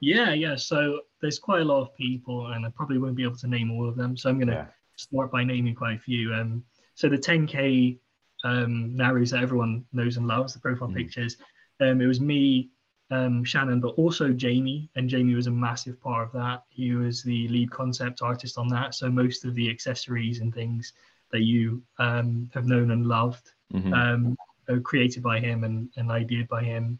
Yeah, 0.00 0.32
yeah. 0.32 0.54
So 0.56 1.00
there's 1.20 1.38
quite 1.38 1.62
a 1.62 1.64
lot 1.64 1.82
of 1.82 1.94
people, 1.96 2.52
and 2.52 2.64
I 2.64 2.70
probably 2.70 2.98
won't 2.98 3.16
be 3.16 3.24
able 3.24 3.36
to 3.38 3.48
name 3.48 3.72
all 3.72 3.88
of 3.88 3.96
them. 3.96 4.16
So 4.16 4.30
I'm 4.30 4.38
going 4.38 4.48
to 4.48 4.54
Yeah. 4.54 4.66
start 4.96 5.32
by 5.32 5.42
naming 5.42 5.74
quite 5.74 5.96
a 5.96 6.00
few. 6.00 6.32
Um, 6.34 6.62
so 6.94 7.08
the 7.08 7.18
10K 7.18 7.98
um, 8.44 8.94
Narus 8.96 9.30
that 9.30 9.42
everyone 9.42 9.84
knows 9.92 10.18
and 10.18 10.26
loves, 10.28 10.52
the 10.52 10.60
profile 10.60 10.88
Mhm. 10.88 10.96
pictures, 10.96 11.38
um, 11.80 12.00
it 12.00 12.06
was 12.06 12.20
me, 12.20 12.70
um, 13.14 13.44
Shannon, 13.44 13.80
but 13.80 13.94
also 14.02 14.26
Jamie, 14.32 14.90
and 14.96 15.08
Jamie 15.08 15.34
was 15.34 15.46
a 15.46 15.50
massive 15.66 15.96
part 16.00 16.26
of 16.26 16.32
that. 16.32 16.64
He 16.68 16.92
was 16.92 17.22
the 17.22 17.48
lead 17.48 17.70
concept 17.70 18.22
artist 18.22 18.58
on 18.58 18.68
that. 18.68 18.94
So 18.94 19.10
most 19.10 19.44
of 19.44 19.54
the 19.54 19.70
accessories 19.70 20.40
and 20.40 20.52
things 20.52 20.92
that 21.32 21.42
you 21.42 21.82
um, 21.98 22.50
have 22.54 22.66
known 22.66 22.90
and 22.90 23.06
loved 23.06 23.46
Mhm. 23.72 23.92
um, 23.92 24.36
are 24.68 24.80
created 24.80 25.22
by 25.22 25.40
him 25.40 25.64
and, 25.64 25.88
and 25.96 26.08
ideated 26.10 26.48
by 26.48 26.62
him. 26.62 26.98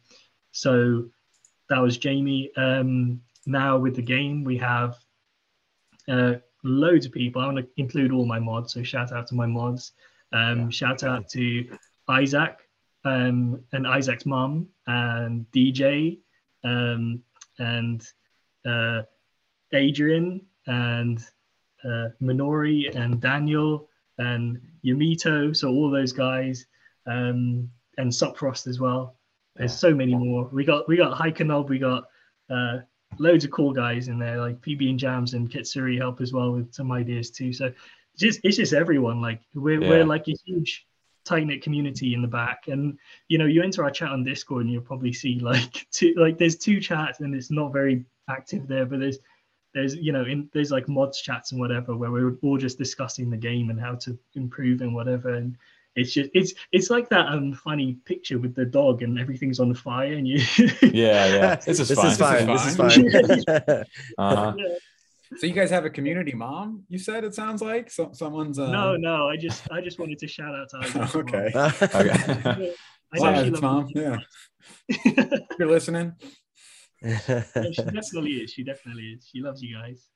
So 0.52 1.04
that 1.68 1.80
was 1.80 1.98
Jamie. 1.98 2.50
Um, 2.56 3.20
now 3.46 3.78
with 3.78 3.94
the 3.96 4.02
game, 4.02 4.44
we 4.44 4.56
have 4.58 4.96
uh, 6.08 6.34
loads 6.62 7.06
of 7.06 7.12
people. 7.12 7.40
I 7.42 7.46
want 7.46 7.58
to 7.58 7.68
include 7.76 8.12
all 8.12 8.26
my 8.26 8.38
mods, 8.38 8.72
so 8.72 8.82
shout 8.82 9.12
out 9.12 9.26
to 9.28 9.34
my 9.34 9.46
mods. 9.46 9.92
Um, 10.32 10.58
Yeah. 10.60 10.68
Shout 10.70 11.02
out 11.04 11.28
to 11.30 11.76
Isaac 12.08 12.63
um, 13.04 13.62
and 13.72 13.86
Isaac's 13.86 14.26
mom 14.26 14.68
and 14.86 15.46
DJ 15.54 16.18
um, 16.64 17.22
and 17.58 18.06
uh, 18.66 19.02
Adrian 19.72 20.40
and 20.66 21.18
uh, 21.84 22.08
Minori 22.22 22.94
and 22.94 23.20
Daniel 23.20 23.88
and 24.18 24.60
Yamito. 24.84 25.54
So 25.54 25.68
all 25.68 25.90
those 25.90 26.12
guys 26.12 26.66
um, 27.06 27.68
and 27.98 28.10
Supfrost 28.10 28.66
as 28.66 28.80
well. 28.80 29.16
There's 29.56 29.76
so 29.76 29.94
many 29.94 30.14
more. 30.14 30.48
We 30.52 30.64
got 30.64 30.88
we 30.88 30.96
got 30.96 31.16
Haikanob, 31.16 31.68
we 31.68 31.78
got 31.78 32.04
uh, 32.50 32.78
loads 33.18 33.44
of 33.44 33.52
cool 33.52 33.72
guys 33.72 34.08
in 34.08 34.18
there, 34.18 34.40
like 34.40 34.60
PB 34.60 34.90
and 34.90 34.98
Jams 34.98 35.34
and 35.34 35.48
Kitsuri 35.48 35.96
help 35.96 36.20
as 36.20 36.32
well 36.32 36.52
with 36.52 36.74
some 36.74 36.90
ideas 36.90 37.30
too. 37.30 37.52
So 37.52 37.66
it's 37.66 38.20
just 38.20 38.40
it's 38.42 38.56
just 38.56 38.72
everyone. 38.72 39.20
Like 39.20 39.42
we're 39.54 39.80
Yeah. 39.80 39.88
we're 39.88 40.04
like 40.04 40.26
a 40.26 40.34
huge 40.44 40.86
tight 41.24 41.46
knit 41.46 41.62
community 41.62 42.14
in 42.14 42.22
the 42.22 42.28
back. 42.28 42.68
And 42.68 42.98
you 43.28 43.38
know, 43.38 43.46
you 43.46 43.62
enter 43.62 43.84
our 43.84 43.90
chat 43.90 44.10
on 44.10 44.24
Discord 44.24 44.62
and 44.64 44.72
you'll 44.72 44.82
probably 44.82 45.12
see 45.12 45.38
like 45.38 45.86
two 45.92 46.14
like 46.16 46.38
there's 46.38 46.56
two 46.56 46.80
chats 46.80 47.20
and 47.20 47.34
it's 47.34 47.50
not 47.50 47.72
very 47.72 48.04
active 48.28 48.66
there, 48.68 48.86
but 48.86 49.00
there's 49.00 49.18
there's 49.74 49.96
you 49.96 50.12
know 50.12 50.24
in 50.24 50.48
there's 50.52 50.70
like 50.70 50.88
mods 50.88 51.20
chats 51.20 51.52
and 51.52 51.60
whatever 51.60 51.96
where 51.96 52.10
we're 52.10 52.36
all 52.42 52.56
just 52.56 52.78
discussing 52.78 53.28
the 53.28 53.36
game 53.36 53.70
and 53.70 53.80
how 53.80 53.94
to 53.96 54.16
improve 54.34 54.80
and 54.80 54.94
whatever 54.94 55.30
and 55.34 55.56
it's 55.96 56.12
just 56.12 56.30
it's 56.34 56.54
it's 56.72 56.90
like 56.90 57.08
that 57.08 57.26
um 57.28 57.52
funny 57.52 57.94
picture 58.04 58.38
with 58.38 58.54
the 58.54 58.64
dog 58.64 59.02
and 59.02 59.18
everything's 59.18 59.60
on 59.60 59.74
fire 59.74 60.14
and 60.14 60.26
you 60.26 60.38
Yeah, 60.82 61.26
yeah. 61.26 61.54
This 61.66 61.80
is 61.80 61.88
this 61.88 61.98
fine. 61.98 62.10
is 62.10 62.18
fine. 62.18 62.46
This 62.46 62.66
is 62.66 62.76
fine. 62.76 63.10
fine. 63.10 63.84
Uh-huh. 64.18 64.54
So 65.36 65.46
you 65.46 65.52
guys 65.52 65.70
have 65.70 65.84
a 65.84 65.90
community 65.90 66.32
mom, 66.32 66.84
you 66.88 66.98
said 66.98 67.24
it 67.24 67.34
sounds 67.34 67.60
like? 67.62 67.90
So 67.90 68.10
someone's 68.12 68.58
uh 68.58 68.70
no 68.70 68.96
no 68.96 69.28
i 69.28 69.36
just 69.36 69.70
i 69.72 69.80
just 69.80 69.98
wanted 69.98 70.18
to 70.18 70.28
shout 70.28 70.54
out 70.54 70.68
to 70.70 70.78
Isaac. 70.78 71.16
okay. 71.16 71.52
Okay. 73.14 73.22
I 73.22 73.32
know 73.32 73.42
she 73.42 73.48
it's 73.48 73.60
loves 73.60 73.62
mom, 73.62 73.86
you 73.94 74.18
yeah. 75.06 75.38
You're 75.58 75.70
listening. 75.70 76.14
Yeah, 77.02 77.42
she 77.72 77.82
definitely 77.82 78.32
is 78.32 78.50
she 78.50 78.64
definitely 78.64 79.04
is 79.04 79.28
she 79.30 79.40
loves 79.40 79.62
you 79.62 79.76
guys 79.76 80.08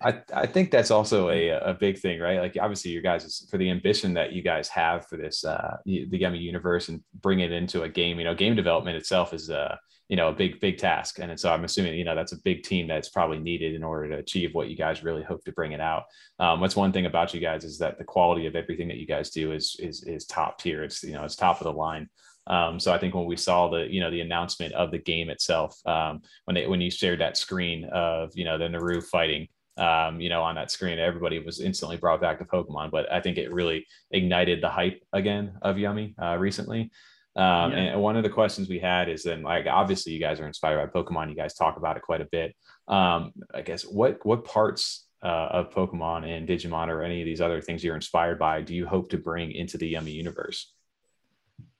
I, 0.00 0.20
I 0.32 0.46
think 0.46 0.70
that's 0.70 0.90
also 0.90 1.30
a, 1.30 1.50
a 1.50 1.74
big 1.74 1.98
thing, 1.98 2.20
right? 2.20 2.38
Like 2.38 2.56
obviously 2.60 2.90
your 2.90 3.02
guys 3.02 3.24
is 3.24 3.46
for 3.50 3.58
the 3.58 3.70
ambition 3.70 4.14
that 4.14 4.32
you 4.32 4.42
guys 4.42 4.68
have 4.68 5.06
for 5.06 5.16
this, 5.16 5.44
uh, 5.44 5.76
the 5.84 6.06
Yummy 6.10 6.38
universe 6.38 6.88
and 6.88 7.02
bring 7.20 7.40
it 7.40 7.52
into 7.52 7.82
a 7.82 7.88
game, 7.88 8.18
you 8.18 8.24
know, 8.24 8.34
game 8.34 8.54
development 8.54 8.96
itself 8.96 9.32
is, 9.32 9.50
uh, 9.50 9.76
you 10.12 10.16
know, 10.16 10.28
a 10.28 10.32
big, 10.34 10.60
big 10.60 10.76
task. 10.76 11.20
And 11.20 11.40
so 11.40 11.50
I'm 11.50 11.64
assuming, 11.64 11.94
you 11.94 12.04
know, 12.04 12.14
that's 12.14 12.32
a 12.32 12.42
big 12.44 12.64
team 12.64 12.86
that's 12.86 13.08
probably 13.08 13.38
needed 13.38 13.74
in 13.74 13.82
order 13.82 14.10
to 14.10 14.16
achieve 14.18 14.50
what 14.52 14.68
you 14.68 14.76
guys 14.76 15.02
really 15.02 15.22
hope 15.22 15.42
to 15.46 15.52
bring 15.52 15.72
it 15.72 15.80
out. 15.80 16.02
Um, 16.38 16.60
what's 16.60 16.76
one 16.76 16.92
thing 16.92 17.06
about 17.06 17.32
you 17.32 17.40
guys 17.40 17.64
is 17.64 17.78
that 17.78 17.96
the 17.96 18.04
quality 18.04 18.44
of 18.44 18.54
everything 18.54 18.88
that 18.88 18.98
you 18.98 19.06
guys 19.06 19.30
do 19.30 19.52
is, 19.52 19.74
is, 19.78 20.02
is 20.02 20.26
top 20.26 20.58
tier. 20.58 20.84
It's, 20.84 21.02
you 21.02 21.14
know, 21.14 21.24
it's 21.24 21.34
top 21.34 21.62
of 21.62 21.64
the 21.64 21.72
line. 21.72 22.10
Um, 22.46 22.78
so 22.78 22.92
I 22.92 22.98
think 22.98 23.14
when 23.14 23.24
we 23.24 23.38
saw 23.38 23.70
the, 23.70 23.90
you 23.90 24.00
know, 24.00 24.10
the 24.10 24.20
announcement 24.20 24.74
of 24.74 24.90
the 24.90 24.98
game 24.98 25.30
itself, 25.30 25.80
um, 25.86 26.20
when 26.44 26.56
they, 26.56 26.66
when 26.66 26.82
you 26.82 26.90
shared 26.90 27.22
that 27.22 27.38
screen 27.38 27.88
of, 27.90 28.32
you 28.34 28.44
know, 28.44 28.58
the 28.58 28.68
Naru 28.68 29.00
fighting, 29.00 29.48
um, 29.78 30.20
you 30.20 30.28
know, 30.28 30.42
on 30.42 30.56
that 30.56 30.70
screen, 30.70 30.98
everybody 30.98 31.38
was 31.38 31.58
instantly 31.58 31.96
brought 31.96 32.20
back 32.20 32.38
to 32.38 32.44
Pokemon. 32.44 32.90
But 32.90 33.10
I 33.10 33.22
think 33.22 33.38
it 33.38 33.50
really 33.50 33.86
ignited 34.10 34.62
the 34.62 34.68
hype 34.68 35.02
again 35.14 35.56
of 35.62 35.78
Yummy 35.78 36.14
uh, 36.22 36.36
recently. 36.36 36.90
Um, 37.34 37.72
Yeah. 37.72 37.78
And 37.78 38.02
one 38.02 38.16
of 38.16 38.22
the 38.22 38.30
questions 38.30 38.68
we 38.68 38.78
had 38.78 39.08
is 39.08 39.22
then, 39.22 39.42
like, 39.42 39.66
obviously, 39.66 40.12
you 40.12 40.20
guys 40.20 40.40
are 40.40 40.46
inspired 40.46 40.92
by 40.92 41.00
Pokemon. 41.00 41.30
You 41.30 41.36
guys 41.36 41.54
talk 41.54 41.76
about 41.76 41.96
it 41.96 42.02
quite 42.02 42.20
a 42.20 42.28
bit. 42.30 42.54
Um, 42.88 43.32
I 43.54 43.62
guess 43.62 43.84
what 43.84 44.24
what 44.24 44.44
parts 44.44 45.06
uh, 45.22 45.48
of 45.50 45.70
Pokemon 45.70 46.26
and 46.26 46.48
Digimon 46.48 46.88
or 46.88 47.02
any 47.02 47.20
of 47.20 47.26
these 47.26 47.40
other 47.40 47.60
things 47.60 47.82
you're 47.82 47.94
inspired 47.94 48.38
by 48.38 48.60
do 48.60 48.74
you 48.74 48.86
hope 48.86 49.08
to 49.10 49.18
bring 49.18 49.52
into 49.52 49.78
the 49.78 49.88
Yummy 49.88 50.10
universe? 50.10 50.72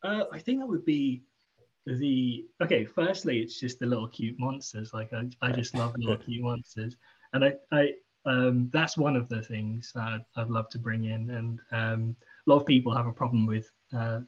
Uh, 0.03 0.25
I 0.33 0.39
think 0.39 0.61
that 0.61 0.67
would 0.67 0.85
be 0.85 1.23
the 1.87 2.47
okay. 2.63 2.85
Firstly, 2.85 3.41
it's 3.41 3.59
just 3.59 3.79
the 3.79 3.87
little 3.87 4.09
cute 4.09 4.39
monsters. 4.39 4.95
Like 4.95 5.13
I, 5.13 5.29
I 5.41 5.53
just 5.53 5.75
love 5.77 5.95
little 5.97 6.17
cute 6.17 6.43
monsters, 6.43 6.97
and 7.33 7.45
I, 7.45 7.55
I 7.73 7.93
um, 8.25 8.71
that's 8.73 8.97
one 8.97 9.17
of 9.17 9.29
the 9.29 9.43
things 9.43 9.93
that 9.95 10.25
I'd 10.37 10.51
love 10.51 10.69
to 10.71 10.79
bring 10.79 11.05
in. 11.05 11.31
And 11.31 11.61
um, 11.73 12.17
a 12.47 12.51
lot 12.51 12.61
of 12.61 12.67
people 12.67 12.95
have 12.95 13.07
a 13.07 13.13
problem 13.13 13.47
with 13.47 13.71
uh, 13.97 14.21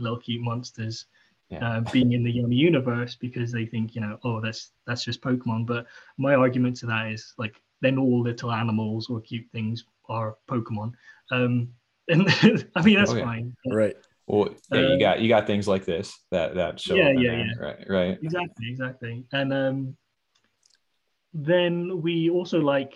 little 0.00 0.18
cute 0.18 0.42
monsters 0.42 1.06
Yeah. 1.50 1.66
uh, 1.66 1.80
being 1.92 2.12
in 2.12 2.22
the 2.24 2.30
Yummy 2.30 2.56
universe 2.56 3.16
because 3.16 3.50
they 3.52 3.66
think 3.66 3.94
you 3.94 4.00
know 4.00 4.18
oh 4.24 4.40
that's 4.40 4.72
that's 4.86 5.04
just 5.04 5.20
Pokemon. 5.20 5.66
But 5.66 5.86
my 6.16 6.34
argument 6.34 6.76
to 6.78 6.86
that 6.86 7.12
is 7.12 7.34
like 7.38 7.54
then 7.82 7.98
all 7.98 8.22
little 8.22 8.52
animals 8.52 9.08
or 9.10 9.20
cute 9.20 9.46
things 9.52 9.84
are 10.08 10.36
Pokemon. 10.48 10.92
Um, 11.30 11.68
and 12.08 12.28
I 12.74 12.82
mean 12.82 12.98
that's 12.98 13.12
Okay. 13.12 13.22
fine. 13.22 13.56
Right. 13.66 13.96
Well, 14.26 14.54
yeah, 14.72 14.80
you 14.92 15.00
got 15.00 15.20
you 15.20 15.28
got 15.28 15.46
things 15.46 15.66
like 15.66 15.84
this 15.84 16.16
that 16.30 16.54
that 16.54 16.78
show 16.80 16.94
Yeah, 16.94 17.08
up 17.08 17.14
yeah, 17.16 17.30
there, 17.30 17.46
yeah. 17.46 17.66
right? 17.66 17.86
Right. 17.88 18.18
Exactly, 18.22 18.70
exactly. 18.70 19.24
And 19.32 19.52
um, 19.52 19.96
then 21.34 22.00
we 22.02 22.30
also 22.30 22.60
like 22.60 22.94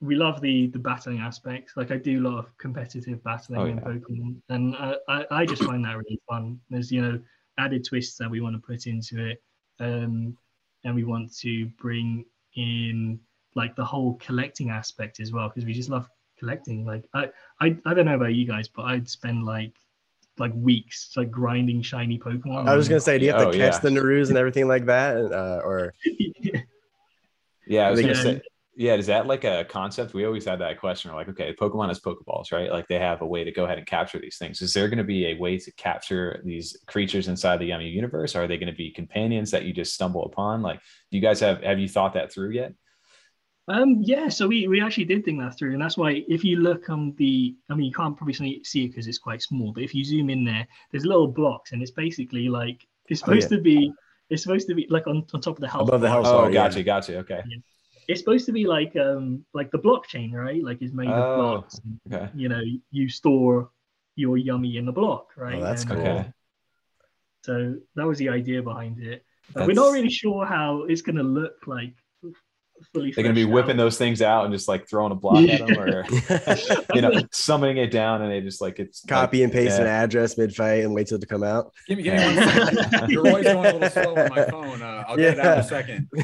we 0.00 0.14
love 0.16 0.40
the 0.40 0.66
the 0.68 0.78
battling 0.78 1.18
aspects. 1.20 1.76
Like 1.76 1.90
I 1.90 1.96
do 1.96 2.20
love 2.20 2.46
competitive 2.58 3.22
battling 3.22 3.60
Oh, 3.60 3.66
in. 3.66 3.80
Pokemon, 3.80 4.36
and 4.48 4.74
I, 4.76 4.94
I 5.08 5.26
I 5.30 5.46
just 5.46 5.62
find 5.64 5.84
that 5.84 5.96
really 5.96 6.20
fun. 6.28 6.58
There's 6.70 6.90
you 6.90 7.02
know 7.02 7.20
added 7.58 7.84
twists 7.84 8.16
that 8.18 8.30
we 8.30 8.40
want 8.40 8.54
to 8.56 8.60
put 8.66 8.86
into 8.86 9.24
it, 9.26 9.42
um, 9.78 10.36
and 10.84 10.94
we 10.94 11.04
want 11.04 11.36
to 11.38 11.66
bring 11.78 12.24
in 12.56 13.20
like 13.54 13.76
the 13.76 13.84
whole 13.84 14.14
collecting 14.14 14.70
aspect 14.70 15.20
as 15.20 15.32
well 15.32 15.48
because 15.48 15.64
we 15.66 15.72
just 15.74 15.90
love 15.90 16.08
collecting. 16.38 16.86
Like 16.86 17.04
I, 17.12 17.30
I 17.60 17.76
I 17.84 17.92
don't 17.94 18.06
know 18.06 18.14
about 18.14 18.34
you 18.34 18.46
guys, 18.46 18.68
but 18.68 18.82
I'd 18.86 19.08
spend 19.08 19.44
like 19.44 19.74
like 20.38 20.52
weeks 20.54 21.10
like 21.16 21.30
grinding 21.30 21.82
shiny 21.82 22.18
Pokemon. 22.18 22.66
I 22.66 22.74
was 22.74 22.88
gonna 22.88 23.00
say, 23.00 23.18
do 23.18 23.26
you 23.26 23.32
have 23.32 23.40
to 23.42 23.48
Oh, 23.48 23.52
catch 23.52 23.74
yeah. 23.74 23.78
the 23.80 23.90
Narus 23.90 24.30
and 24.30 24.38
everything 24.38 24.66
like 24.66 24.86
that, 24.86 25.16
uh, 25.16 25.60
or 25.62 25.92
Yeah, 27.66 27.86
I 27.86 27.90
was 27.90 27.98
They 28.00 28.02
gonna 28.08 28.14
can- 28.14 28.24
say. 28.40 28.42
Yeah, 28.76 28.94
is 28.94 29.06
that 29.06 29.26
like 29.26 29.44
a 29.44 29.64
concept? 29.68 30.14
We 30.14 30.24
always 30.24 30.44
had 30.44 30.60
that 30.60 30.78
question. 30.78 31.10
We're 31.10 31.16
like, 31.18 31.28
okay, 31.30 31.54
Pokemon 31.60 31.88
has 31.88 32.00
Pokeballs, 32.00 32.52
right? 32.52 32.70
Like 32.70 32.86
they 32.86 32.98
have 32.98 33.20
a 33.20 33.26
way 33.26 33.44
to 33.44 33.50
go 33.50 33.64
ahead 33.64 33.78
and 33.78 33.86
capture 33.86 34.18
these 34.18 34.38
things. 34.38 34.62
Is 34.62 34.72
there 34.72 34.88
going 34.88 34.98
to 34.98 35.04
be 35.04 35.26
a 35.26 35.34
way 35.38 35.58
to 35.58 35.72
capture 35.72 36.40
these 36.44 36.76
creatures 36.86 37.28
inside 37.28 37.58
the 37.58 37.66
Yummy 37.66 37.88
universe? 37.88 38.36
Are 38.36 38.46
they 38.46 38.58
going 38.58 38.72
to 38.72 38.76
be 38.76 38.90
companions 38.90 39.50
that 39.50 39.64
you 39.64 39.72
just 39.72 39.92
stumble 39.92 40.24
upon? 40.24 40.62
Like, 40.62 40.80
do 41.10 41.16
you 41.18 41.20
guys 41.20 41.40
have 41.40 41.62
have 41.62 41.80
you 41.80 41.88
thought 41.88 42.14
that 42.14 42.32
through 42.32 42.50
yet? 42.50 42.72
Um, 43.68 43.98
yeah, 44.00 44.28
so 44.28 44.48
we, 44.48 44.66
we 44.66 44.80
actually 44.80 45.04
did 45.04 45.24
think 45.24 45.40
that 45.40 45.56
through, 45.56 45.74
and 45.74 45.80
that's 45.82 45.96
why 45.96 46.24
if 46.28 46.42
you 46.42 46.56
look 46.56 46.90
on 46.90 47.14
the, 47.16 47.54
I 47.70 47.74
mean, 47.74 47.86
you 47.86 47.92
can't 47.92 48.16
probably 48.16 48.34
see 48.34 48.64
see 48.64 48.84
it 48.84 48.88
because 48.88 49.06
it's 49.06 49.18
quite 49.18 49.42
small, 49.42 49.72
but 49.72 49.84
if 49.84 49.94
you 49.94 50.04
zoom 50.04 50.28
in 50.28 50.44
there, 50.44 50.66
there's 50.90 51.04
little 51.04 51.28
blocks, 51.28 51.70
and 51.72 51.80
it's 51.80 51.92
basically 51.92 52.48
like 52.48 52.84
it's 53.08 53.20
Oh, 53.22 53.30
supposed 53.30 53.48
to 53.50 53.60
be, 53.60 53.92
it's 54.28 54.42
supposed 54.42 54.66
to 54.68 54.74
be 54.74 54.86
like 54.90 55.06
on, 55.06 55.24
on 55.32 55.40
top 55.40 55.56
of 55.56 55.60
the 55.60 55.68
house. 55.68 55.88
Above 55.88 56.00
the 56.00 56.08
bar. 56.08 56.14
health 56.16 56.26
Oh, 56.26 56.30
Sorry, 56.30 56.52
gotcha, 56.52 56.78
yeah. 56.78 56.82
gotcha. 56.82 57.18
Okay, 57.18 57.42
It's 58.10 58.20
supposed 58.20 58.46
to 58.46 58.52
be 58.52 58.66
like 58.66 58.94
um 58.96 59.44
like 59.54 59.70
the 59.70 59.78
blockchain, 59.78 60.32
right? 60.32 60.62
Like 60.68 60.78
it's 60.82 60.92
made 60.92 61.08
Oh, 61.08 61.22
of 61.22 61.36
blocks. 61.36 61.80
and, 61.84 62.00
okay. 62.12 62.28
You 62.34 62.48
know, 62.48 62.62
you 62.90 63.08
store 63.08 63.70
your 64.16 64.36
yummy 64.36 64.76
in 64.76 64.84
the 64.86 64.92
block, 64.92 65.28
right? 65.36 65.58
Oh, 65.60 65.64
that's 65.64 65.82
And, 65.82 65.90
cool. 65.92 66.00
okay. 66.06 66.32
So 67.44 67.76
that 67.96 68.06
was 68.06 68.18
the 68.18 68.28
idea 68.28 68.62
behind 68.62 69.02
it. 69.02 69.24
But 69.54 69.66
we're 69.66 69.74
not 69.74 69.92
really 69.92 70.10
sure 70.10 70.44
how 70.44 70.82
it's 70.90 71.02
going 71.02 71.16
to 71.16 71.22
look 71.22 71.66
like 71.66 71.94
fully. 72.92 73.12
They're 73.12 73.22
going 73.24 73.34
to 73.34 73.38
be 73.38 73.44
fleshed 73.44 73.54
whipping 73.54 73.80
out. 73.80 73.84
those 73.84 73.98
things 73.98 74.22
out 74.22 74.44
and 74.44 74.54
just 74.54 74.68
like 74.68 74.88
throwing 74.88 75.12
a 75.12 75.14
block 75.14 75.48
at 75.48 75.66
them, 75.66 75.78
or 75.78 76.04
you 76.94 77.00
know, 77.00 77.12
summoning 77.32 77.76
it 77.78 77.90
down, 77.90 78.22
and 78.22 78.30
they 78.30 78.40
just 78.40 78.60
like 78.60 78.78
it's 78.78 79.04
copy 79.04 79.42
and 79.42 79.52
paste 79.52 79.78
yeah. 79.78 79.82
an 79.82 79.86
address 79.86 80.36
mid 80.38 80.54
fight 80.54 80.84
and 80.84 80.94
wait 80.94 81.06
till 81.06 81.16
it 81.16 81.20
to 81.20 81.26
come 81.26 81.42
out. 81.42 81.72
Give 81.86 81.98
me, 81.98 82.04
give 82.04 82.14
me 82.14 82.24
one 82.24 82.34
second. 82.36 83.10
Your 83.10 83.22
voice 83.24 83.44
going 83.44 83.66
a 83.66 83.72
little 83.78 83.90
slow 83.90 84.16
on 84.16 84.28
my 84.28 84.44
phone. 84.46 84.82
Uh, 84.82 85.04
I'll 85.06 85.16
get 85.16 85.38
it 85.38 85.40
out 85.40 85.58
in 85.58 85.64
a 85.64 85.68
second. 85.68 86.08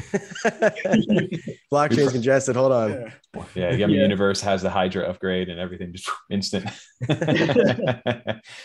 Blockchain's 1.71 2.11
congested. 2.11 2.55
Hold 2.55 2.71
on. 2.71 2.91
Yeah. 2.91 3.11
Yeah, 3.55 3.71
Yummy 3.71 3.95
Yeah. 3.95 4.01
Universe 4.03 4.41
has 4.41 4.61
the 4.61 4.69
Hydra 4.69 5.07
upgrade 5.07 5.49
and 5.49 5.59
everything 5.59 5.93
just 5.93 6.09
instant. 6.29 6.65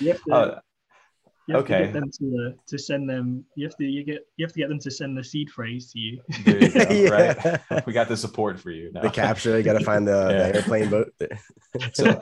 You 0.01 0.09
have 0.09 0.23
to, 0.25 0.33
Uh, 0.33 0.61
you 1.49 1.55
have 1.57 1.65
okay. 1.65 1.79
to 1.79 1.85
get 1.85 1.93
them 1.93 2.11
to 2.19 2.49
uh, 2.49 2.57
to 2.69 2.79
send 2.79 3.09
them. 3.09 3.45
You 3.57 3.67
have 3.67 3.77
to 3.77 3.85
you 3.85 4.05
get 4.05 4.27
you 4.37 4.45
have 4.45 4.53
to 4.53 4.59
get 4.59 4.69
them 4.69 4.79
to 4.81 4.91
send 4.91 5.17
the 5.17 5.25
seed 5.25 5.51
phrase 5.51 5.93
to 5.93 5.99
you. 5.99 6.21
there 6.45 6.63
you 6.63 6.71
go, 6.71 6.81
Yeah. 6.91 7.59
right? 7.71 7.87
We 7.87 7.93
got 7.93 8.09
the 8.09 8.17
support 8.17 8.61
for 8.61 8.71
you. 8.71 8.91
now. 8.93 9.03
The 9.03 9.11
capture, 9.11 9.57
you 9.57 9.63
got 9.65 9.79
to 9.79 9.85
find 9.85 10.07
the, 10.07 10.29
Yeah. 10.31 10.49
the 10.49 10.57
airplane 10.57 10.91
boat. 10.91 11.13
so, 11.93 12.21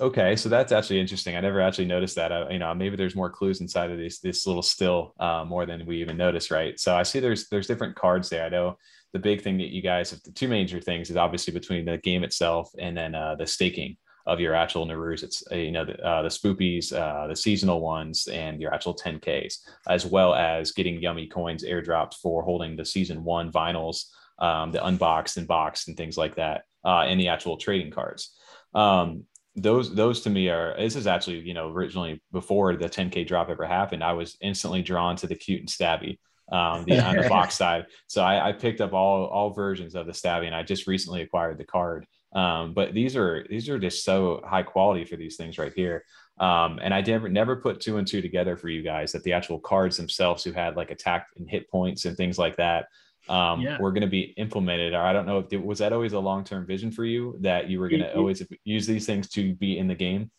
okay, 0.00 0.36
so 0.36 0.48
that's 0.48 0.72
actually 0.72 1.00
interesting. 1.00 1.36
I 1.36 1.40
never 1.40 1.60
actually 1.60 1.86
noticed 1.86 2.16
that. 2.16 2.32
I, 2.32 2.50
you 2.50 2.58
know, 2.58 2.74
maybe 2.74 2.96
there's 2.96 3.16
more 3.16 3.30
clues 3.30 3.60
inside 3.60 3.90
of 3.90 3.98
this 3.98 4.20
this 4.20 4.46
little 4.46 4.62
still 4.62 5.14
uh, 5.18 5.44
more 5.46 5.66
than 5.66 5.86
we 5.86 6.00
even 6.00 6.16
noticed, 6.16 6.50
right? 6.50 6.78
So 6.78 6.94
I 6.94 7.04
see 7.04 7.20
there's 7.20 7.48
there's 7.48 7.66
different 7.66 7.96
cards 7.96 8.28
there. 8.28 8.44
I 8.44 8.48
know 8.48 8.76
the 9.12 9.18
big 9.18 9.42
thing 9.42 9.56
that 9.58 9.68
you 9.72 9.80
guys 9.82 10.10
have 10.10 10.22
the 10.24 10.30
two 10.32 10.48
major 10.48 10.80
things 10.80 11.08
is 11.10 11.16
obviously 11.16 11.54
between 11.54 11.86
the 11.86 11.96
game 11.98 12.22
itself 12.22 12.70
and 12.78 12.96
then 12.96 13.14
uh, 13.14 13.34
the 13.36 13.46
staking 13.46 13.96
of 14.26 14.40
your 14.40 14.54
actual 14.54 14.86
Narus. 14.86 15.22
It's 15.22 15.42
uh, 15.50 15.56
you 15.56 15.70
know 15.70 15.84
the, 15.84 15.98
uh, 16.04 16.22
the 16.22 16.28
spoopies, 16.28 16.92
uh, 16.92 17.26
the 17.28 17.36
seasonal 17.36 17.80
ones, 17.80 18.26
and 18.26 18.60
your 18.60 18.74
actual 18.74 18.94
10ks, 18.94 19.58
as 19.88 20.04
well 20.04 20.34
as 20.34 20.72
getting 20.72 21.00
yummy 21.00 21.26
coins 21.26 21.64
airdropped 21.64 22.14
for 22.14 22.42
holding 22.42 22.76
the 22.76 22.84
season 22.84 23.24
one 23.24 23.52
vinyls, 23.52 24.06
um, 24.38 24.72
the 24.72 24.84
unboxed 24.84 25.36
and 25.36 25.46
boxed 25.46 25.88
and 25.88 25.96
things 25.96 26.18
like 26.18 26.36
that, 26.36 26.64
uh, 26.84 27.04
and 27.06 27.20
the 27.20 27.28
actual 27.28 27.56
trading 27.56 27.90
cards. 27.90 28.34
Um, 28.74 29.24
those 29.56 29.94
those 29.94 30.20
to 30.20 30.30
me 30.30 30.50
are 30.50 30.74
this 30.78 30.96
is 30.96 31.06
actually 31.06 31.38
you 31.40 31.54
know 31.54 31.70
originally 31.70 32.22
before 32.30 32.76
the 32.76 32.88
10k 32.88 33.26
drop 33.26 33.48
ever 33.48 33.66
happened 33.66 34.04
i 34.04 34.12
was 34.12 34.36
instantly 34.42 34.82
drawn 34.82 35.16
to 35.16 35.26
the 35.26 35.34
cute 35.34 35.60
and 35.60 35.68
stabby 35.68 36.18
um 36.52 36.84
the 36.84 37.00
on 37.06 37.16
the 37.16 37.26
box 37.26 37.54
side 37.54 37.86
so 38.06 38.22
I, 38.22 38.50
I 38.50 38.52
picked 38.52 38.82
up 38.82 38.92
all 38.92 39.24
all 39.24 39.50
versions 39.50 39.94
of 39.94 40.04
the 40.04 40.12
stabby 40.12 40.44
and 40.44 40.54
i 40.54 40.62
just 40.62 40.86
recently 40.86 41.22
acquired 41.22 41.56
the 41.56 41.64
card 41.64 42.06
um 42.34 42.74
but 42.74 42.92
these 42.92 43.16
are 43.16 43.46
these 43.48 43.68
are 43.68 43.78
just 43.78 44.04
so 44.04 44.42
high 44.44 44.62
quality 44.62 45.04
for 45.04 45.16
these 45.16 45.36
things 45.36 45.58
right 45.58 45.72
here 45.74 46.04
um 46.40 46.78
and 46.82 46.92
i 46.92 47.00
never 47.00 47.28
never 47.28 47.56
put 47.56 47.80
two 47.80 47.98
and 47.98 48.06
two 48.06 48.20
together 48.20 48.56
for 48.56 48.68
you 48.68 48.82
guys 48.82 49.12
that 49.12 49.22
the 49.22 49.32
actual 49.32 49.58
cards 49.60 49.96
themselves 49.96 50.42
who 50.42 50.52
had 50.52 50.76
like 50.76 50.90
attack 50.90 51.28
and 51.36 51.48
hit 51.48 51.70
points 51.70 52.04
and 52.04 52.16
things 52.16 52.38
like 52.38 52.56
that 52.56 52.86
um, 53.28 53.60
Yeah. 53.60 53.78
were 53.80 53.90
going 53.90 54.02
to 54.02 54.06
be 54.06 54.34
implemented. 54.36 54.94
Or 54.94 55.00
I 55.02 55.12
don't 55.12 55.26
know 55.26 55.38
if 55.40 55.52
it, 55.52 55.60
was 55.64 55.80
that 55.80 55.92
always 55.92 56.12
a 56.12 56.18
long 56.20 56.44
term 56.44 56.64
vision 56.64 56.92
for 56.92 57.04
you 57.04 57.36
that 57.40 57.68
you 57.68 57.80
were 57.80 57.88
going 57.88 58.02
to 58.02 58.14
always 58.14 58.40
use 58.64 58.86
these 58.86 59.04
things 59.04 59.28
to 59.30 59.52
be 59.54 59.78
in 59.78 59.88
the 59.88 59.96
game. 59.96 60.30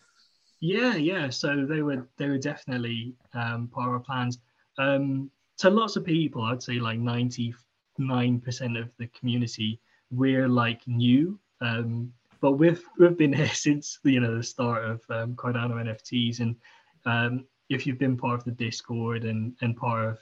Yeah, 0.62 0.96
yeah. 0.96 1.30
So 1.30 1.66
they 1.66 1.82
were 1.82 2.08
they 2.18 2.28
were 2.30 2.38
definitely 2.38 3.14
um, 3.34 3.68
part 3.68 3.90
of 3.90 3.94
our 3.94 4.00
plans. 4.00 4.40
Um, 4.78 5.30
to 5.58 5.70
lots 5.70 5.98
of 5.98 6.06
people, 6.06 6.44
I'd 6.44 6.64
say 6.64 6.80
like 6.80 7.00
ninety 7.00 7.54
nine 7.98 8.40
percent 8.40 8.78
of 8.78 8.90
the 9.00 9.08
community, 9.08 9.82
we're 10.10 10.48
like 10.48 10.82
new. 10.88 11.38
Um, 11.62 12.12
but 12.42 12.54
we've 12.54 12.84
we've 13.00 13.18
been 13.18 13.34
here 13.42 13.48
since 13.48 14.00
you 14.04 14.20
know 14.20 14.36
the 14.38 14.44
start 14.44 14.84
of 14.86 15.02
um, 15.10 15.36
Cardano 15.36 15.76
NFTs, 15.76 16.40
and 16.40 16.56
um, 17.06 17.46
if 17.70 17.86
you've 17.86 18.00
been 18.00 18.18
part 18.18 18.40
of 18.40 18.46
the 18.46 18.52
Discord 18.52 19.24
and 19.24 19.54
and 19.62 19.76
part 19.76 20.10
of 20.10 20.20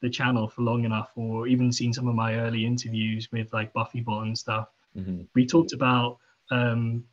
the 0.00 0.10
channel 0.10 0.48
for 0.48 0.62
long 0.62 0.84
enough, 0.84 1.10
or 1.16 1.48
even 1.48 1.72
seen 1.72 1.92
some 1.92 2.06
of 2.08 2.14
my 2.14 2.36
early 2.36 2.64
interviews 2.64 3.28
with 3.32 3.52
like 3.52 3.72
Buffybot 3.72 4.22
and 4.22 4.38
stuff, 4.38 4.68
Mhm. 4.96 5.26
we 5.34 5.44
talked 5.46 5.72
about 5.72 6.18
um, 6.50 7.04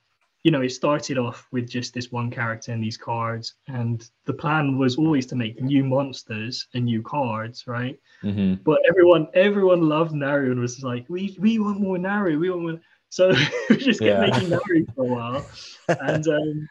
you 0.43 0.51
know 0.51 0.61
it 0.61 0.69
started 0.69 1.17
off 1.17 1.47
with 1.51 1.67
just 1.67 1.93
this 1.95 2.11
one 2.11 2.29
character 2.29 2.71
and 2.71 2.83
these 2.83 2.97
cards 2.97 3.55
and 3.67 4.11
the 4.25 4.33
plan 4.33 4.77
was 4.77 4.95
always 4.95 5.25
to 5.25 5.35
make 5.35 5.59
new 5.59 5.83
monsters 5.83 6.67
and 6.75 6.85
new 6.85 7.01
cards 7.01 7.65
right 7.65 7.99
Mhm. 8.21 8.63
but 8.63 8.79
everyone 8.87 9.27
everyone 9.33 9.89
loved 9.89 10.13
naru 10.13 10.51
and 10.51 10.59
was 10.59 10.83
like 10.83 11.09
we 11.09 11.35
we 11.39 11.57
want 11.57 11.81
more 11.81 11.97
naru 11.97 12.37
we 12.39 12.51
want 12.51 12.61
more 12.61 12.79
so 13.15 13.29
we 13.69 13.77
just 13.77 14.01
kept 14.01 14.19
Yeah. 14.19 14.29
making 14.29 14.49
naru 14.49 14.85
for 14.93 15.03
a 15.03 15.05
while 15.05 15.49
and 15.87 16.27
um 16.27 16.69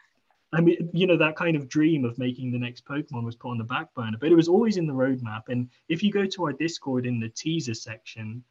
I 0.53 0.61
mean, 0.61 0.89
you 0.93 1.09
know, 1.09 1.17
that 1.17 1.35
kind 1.35 1.57
of 1.57 1.69
dream 1.69 2.05
of 2.05 2.17
making 2.17 2.53
the 2.53 2.59
next 2.61 2.85
Pokemon 2.85 3.25
was 3.25 3.35
put 3.35 3.51
on 3.51 3.59
the 3.59 3.65
back 3.65 3.93
burner, 3.95 4.17
but 4.21 4.31
it 4.31 4.37
was 4.37 4.47
always 4.47 4.77
in 4.77 4.87
the 4.87 4.93
roadmap. 4.93 5.49
And 5.49 5.69
if 5.89 6.01
you 6.01 6.13
go 6.13 6.27
to 6.27 6.45
our 6.45 6.53
Discord 6.53 7.07
in 7.07 7.19
the 7.19 7.29
teaser 7.29 7.75
section, 7.75 8.45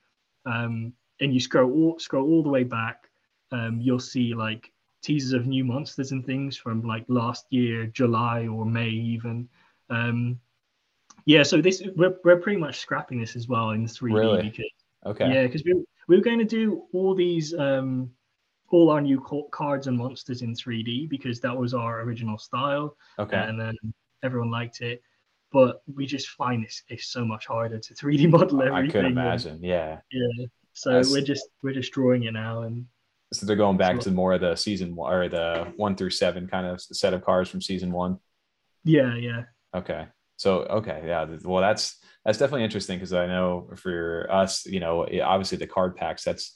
um, 0.45 0.91
and 1.21 1.33
you 1.33 1.39
scroll 1.39 1.71
all, 1.71 1.99
scroll 1.99 2.29
all 2.29 2.43
the 2.43 2.49
way 2.49 2.65
back, 2.65 3.09
um, 3.53 3.79
you'll 3.79 3.99
see 4.01 4.33
like 4.33 4.73
teasers 5.01 5.31
of 5.31 5.47
new 5.47 5.63
monsters 5.63 6.11
and 6.11 6.25
things 6.25 6.57
from 6.57 6.81
like 6.81 7.05
last 7.07 7.45
year, 7.51 7.85
July 7.85 8.47
or 8.47 8.65
May 8.65 8.89
even. 8.89 9.47
Um, 9.89 10.41
yeah, 11.25 11.43
so 11.43 11.61
this 11.61 11.83
we're, 11.95 12.17
we're 12.25 12.41
pretty 12.41 12.59
much 12.59 12.79
scrapping 12.79 13.21
this 13.21 13.37
as 13.37 13.47
well 13.47 13.69
in 13.69 13.85
3D 13.85 14.13
Really? 14.13 14.49
because 14.49 14.71
Okay. 15.05 15.29
yeah, 15.29 15.43
because 15.43 15.63
we, 15.63 15.85
we 16.07 16.15
were 16.15 16.21
going 16.23 16.39
to 16.39 16.45
do 16.45 16.83
all 16.93 17.15
these, 17.15 17.53
um, 17.53 18.09
all 18.69 18.89
our 18.89 19.01
new 19.01 19.19
cards 19.51 19.87
and 19.87 19.97
monsters 19.97 20.41
in 20.41 20.53
3D 20.53 21.07
because 21.09 21.39
that 21.41 21.55
was 21.55 21.73
our 21.73 22.01
original 22.01 22.37
style, 22.37 22.97
Okay. 23.19 23.37
and 23.37 23.59
then 23.59 23.75
everyone 24.23 24.49
liked 24.51 24.81
it. 24.81 25.01
But 25.51 25.83
we 25.93 26.05
just 26.07 26.29
find 26.29 26.63
it's, 26.63 26.81
it's 26.89 27.07
so 27.07 27.23
much 27.23 27.45
harder 27.45 27.77
to 27.77 27.93
3D 27.93 28.29
model 28.31 28.63
everything. 28.63 28.89
I 28.89 28.91
could 28.91 29.05
and- 29.05 29.11
imagine. 29.11 29.59
Yeah. 29.63 29.99
Yeah, 30.11 30.45
so 30.73 30.89
That's- 30.91 31.11
we're 31.11 31.21
just 31.21 31.47
we're 31.61 31.73
just 31.73 31.91
drawing 31.93 32.23
it 32.23 32.31
now, 32.33 32.63
and 32.63 32.85
So 33.31 33.45
they're 33.45 33.55
going 33.55 33.77
back 33.77 33.97
So- 33.97 34.09
to 34.09 34.11
more 34.11 34.33
of 34.33 34.41
the 34.41 34.55
season 34.55 34.95
one 34.95 35.13
or 35.13 35.29
the 35.29 35.71
one 35.77 35.95
through 35.95 36.09
seven 36.11 36.47
kind 36.47 36.65
of 36.65 36.81
set 36.81 37.13
of 37.13 37.23
cards 37.23 37.49
from 37.49 37.61
season 37.61 37.91
one. 37.91 38.19
yeah, 38.83 39.15
yeah, 39.15 39.43
Okay. 39.75 40.07
So 40.43 40.59
okay, 40.79 41.03
yeah. 41.05 41.25
Well, 41.45 41.61
that's 41.61 41.97
that's 42.25 42.37
definitely 42.37 42.65
interesting 42.65 42.97
because 42.97 43.13
I 43.13 43.27
know 43.27 43.69
for 43.77 44.27
us, 44.29 44.65
you 44.65 44.81
know, 44.81 45.07
obviously 45.23 45.57
the 45.57 45.67
card 45.67 45.95
packs. 45.95 46.23
That's 46.25 46.53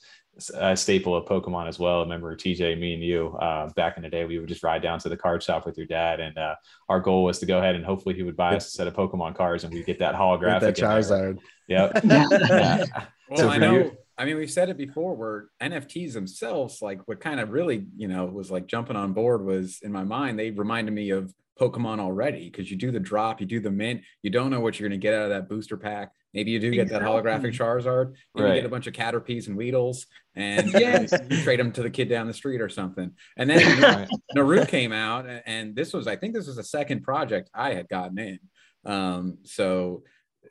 a 0.53 0.75
staple 0.75 1.15
of 1.15 1.25
Pokemon 1.25 1.67
as 1.69 1.79
well. 1.79 1.99
I 1.99 2.03
remember 2.03 2.35
TJ, 2.35 2.77
me 2.79 2.93
and 2.95 3.01
you, 3.03 3.35
uh, 3.41 3.69
back 3.75 3.95
in 3.97 4.03
the 4.03 4.09
day, 4.09 4.25
we 4.25 4.39
would 4.39 4.49
just 4.49 4.61
ride 4.61 4.81
down 4.81 4.99
to 4.99 5.09
the 5.09 5.15
card 5.17 5.41
shop 5.41 5.65
with 5.65 5.77
your 5.77 5.87
dad, 5.87 6.19
and 6.19 6.37
uh, 6.37 6.55
our 6.89 6.99
goal 6.99 7.23
was 7.23 7.39
to 7.39 7.45
go 7.45 7.59
ahead 7.59 7.75
and 7.75 7.85
hopefully 7.85 8.13
he 8.13 8.23
would 8.23 8.35
buy 8.35 8.55
us 8.57 8.67
a 8.67 8.71
set 8.71 8.87
of 8.87 8.93
Pokemon 8.93 9.35
cards, 9.35 9.63
and 9.63 9.73
we 9.73 9.83
get 9.83 9.99
that 9.99 10.15
holographic. 10.15 10.75
Get 10.75 10.75
That 10.75 10.77
Charizard. 10.77 11.37
Yep. 11.69 12.03
Yeah. 12.03 12.83
Well, 13.29 13.37
So 13.39 13.49
I 13.49 13.55
for 13.55 13.59
know. 13.61 13.73
you- 13.73 13.97
I 14.17 14.25
mean, 14.25 14.37
we've 14.37 14.49
said 14.51 14.69
it 14.69 14.77
before. 14.77 15.15
Where 15.15 15.45
NFTs 15.61 16.13
themselves, 16.13 16.81
like 16.81 17.01
what 17.07 17.19
kind 17.19 17.39
of 17.39 17.49
really, 17.51 17.85
you 17.95 18.07
know, 18.07 18.25
was 18.25 18.49
like 18.51 18.67
jumping 18.67 18.95
on 18.95 19.13
board 19.13 19.45
was 19.45 19.79
in 19.83 19.91
my 19.91 20.03
mind. 20.03 20.39
They 20.39 20.51
reminded 20.51 20.93
me 20.93 21.11
of 21.11 21.33
Pokemon 21.59 21.99
already 21.99 22.49
because 22.49 22.69
you 22.69 22.77
do 22.77 22.91
the 22.91 22.99
drop, 22.99 23.41
you 23.41 23.47
do 23.47 23.59
the 23.59 23.71
mint, 23.71 24.01
you 24.21 24.29
don't 24.29 24.51
know 24.51 24.59
what 24.59 24.79
you're 24.79 24.87
going 24.89 24.99
to 24.99 25.03
get 25.03 25.13
out 25.13 25.23
of 25.23 25.29
that 25.29 25.49
booster 25.49 25.77
pack. 25.77 26.11
Maybe 26.33 26.51
you 26.51 26.59
do 26.59 26.69
get 26.71 26.89
that 26.89 27.01
holographic 27.01 27.53
Charizard. 27.55 28.13
Maybe 28.35 28.45
Right. 28.47 28.55
you 28.55 28.61
get 28.61 28.65
a 28.67 28.69
bunch 28.69 28.85
of 28.85 28.93
Caterpies 28.93 29.47
and 29.47 29.57
Weedles, 29.57 30.05
and 30.35 30.69
Yes. 30.73 31.11
you 31.29 31.41
trade 31.41 31.59
them 31.59 31.71
to 31.71 31.81
the 31.81 31.89
kid 31.89 32.09
down 32.09 32.27
the 32.27 32.33
street 32.33 32.61
or 32.61 32.69
something. 32.69 33.11
And 33.37 33.49
then 33.49 33.81
Right. 33.81 34.07
Naru 34.35 34.65
came 34.65 34.91
out, 34.91 35.25
and 35.47 35.75
this 35.75 35.93
was, 35.93 36.05
I 36.05 36.15
think, 36.15 36.35
this 36.35 36.45
was 36.45 36.57
the 36.57 36.63
second 36.63 37.01
project 37.01 37.49
I 37.55 37.73
had 37.73 37.87
gotten 37.89 38.19
in. 38.19 38.39
Um, 38.85 39.39
so, 39.45 40.03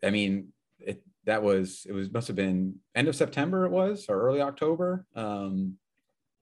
I 0.02 0.10
mean, 0.10 0.48
it 0.80 1.02
that 1.26 1.42
was 1.42 1.86
it 1.88 1.92
was 1.92 2.10
must 2.12 2.28
have 2.28 2.36
been 2.36 2.76
end 2.94 3.08
of 3.08 3.16
September 3.16 3.66
it 3.66 3.70
was 3.70 4.06
or 4.08 4.20
early 4.20 4.40
October. 4.40 5.04
Um, 5.14 5.74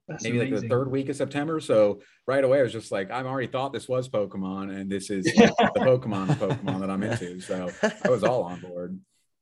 That's 0.06 0.22
maybe 0.22 0.38
like 0.38 0.60
the 0.60 0.68
third 0.68 0.90
week 0.90 1.08
of 1.08 1.16
September. 1.16 1.58
So 1.58 2.00
right 2.26 2.44
away, 2.44 2.60
I 2.60 2.62
was 2.62 2.72
just 2.72 2.92
like, 2.92 3.10
I've 3.10 3.26
already 3.26 3.46
thought 3.46 3.72
this 3.72 3.88
was 3.88 4.08
Pokemon, 4.08 4.78
and 4.78 4.90
this 4.90 5.10
is 5.10 5.24
the 5.24 5.72
Pokemon 5.76 6.28
Pokemon 6.36 6.80
that 6.80 6.90
I'm 6.90 7.02
into. 7.02 7.40
So 7.40 7.70
I 8.04 8.08
was 8.08 8.22
all 8.22 8.42
on 8.42 8.60
board. 8.60 8.98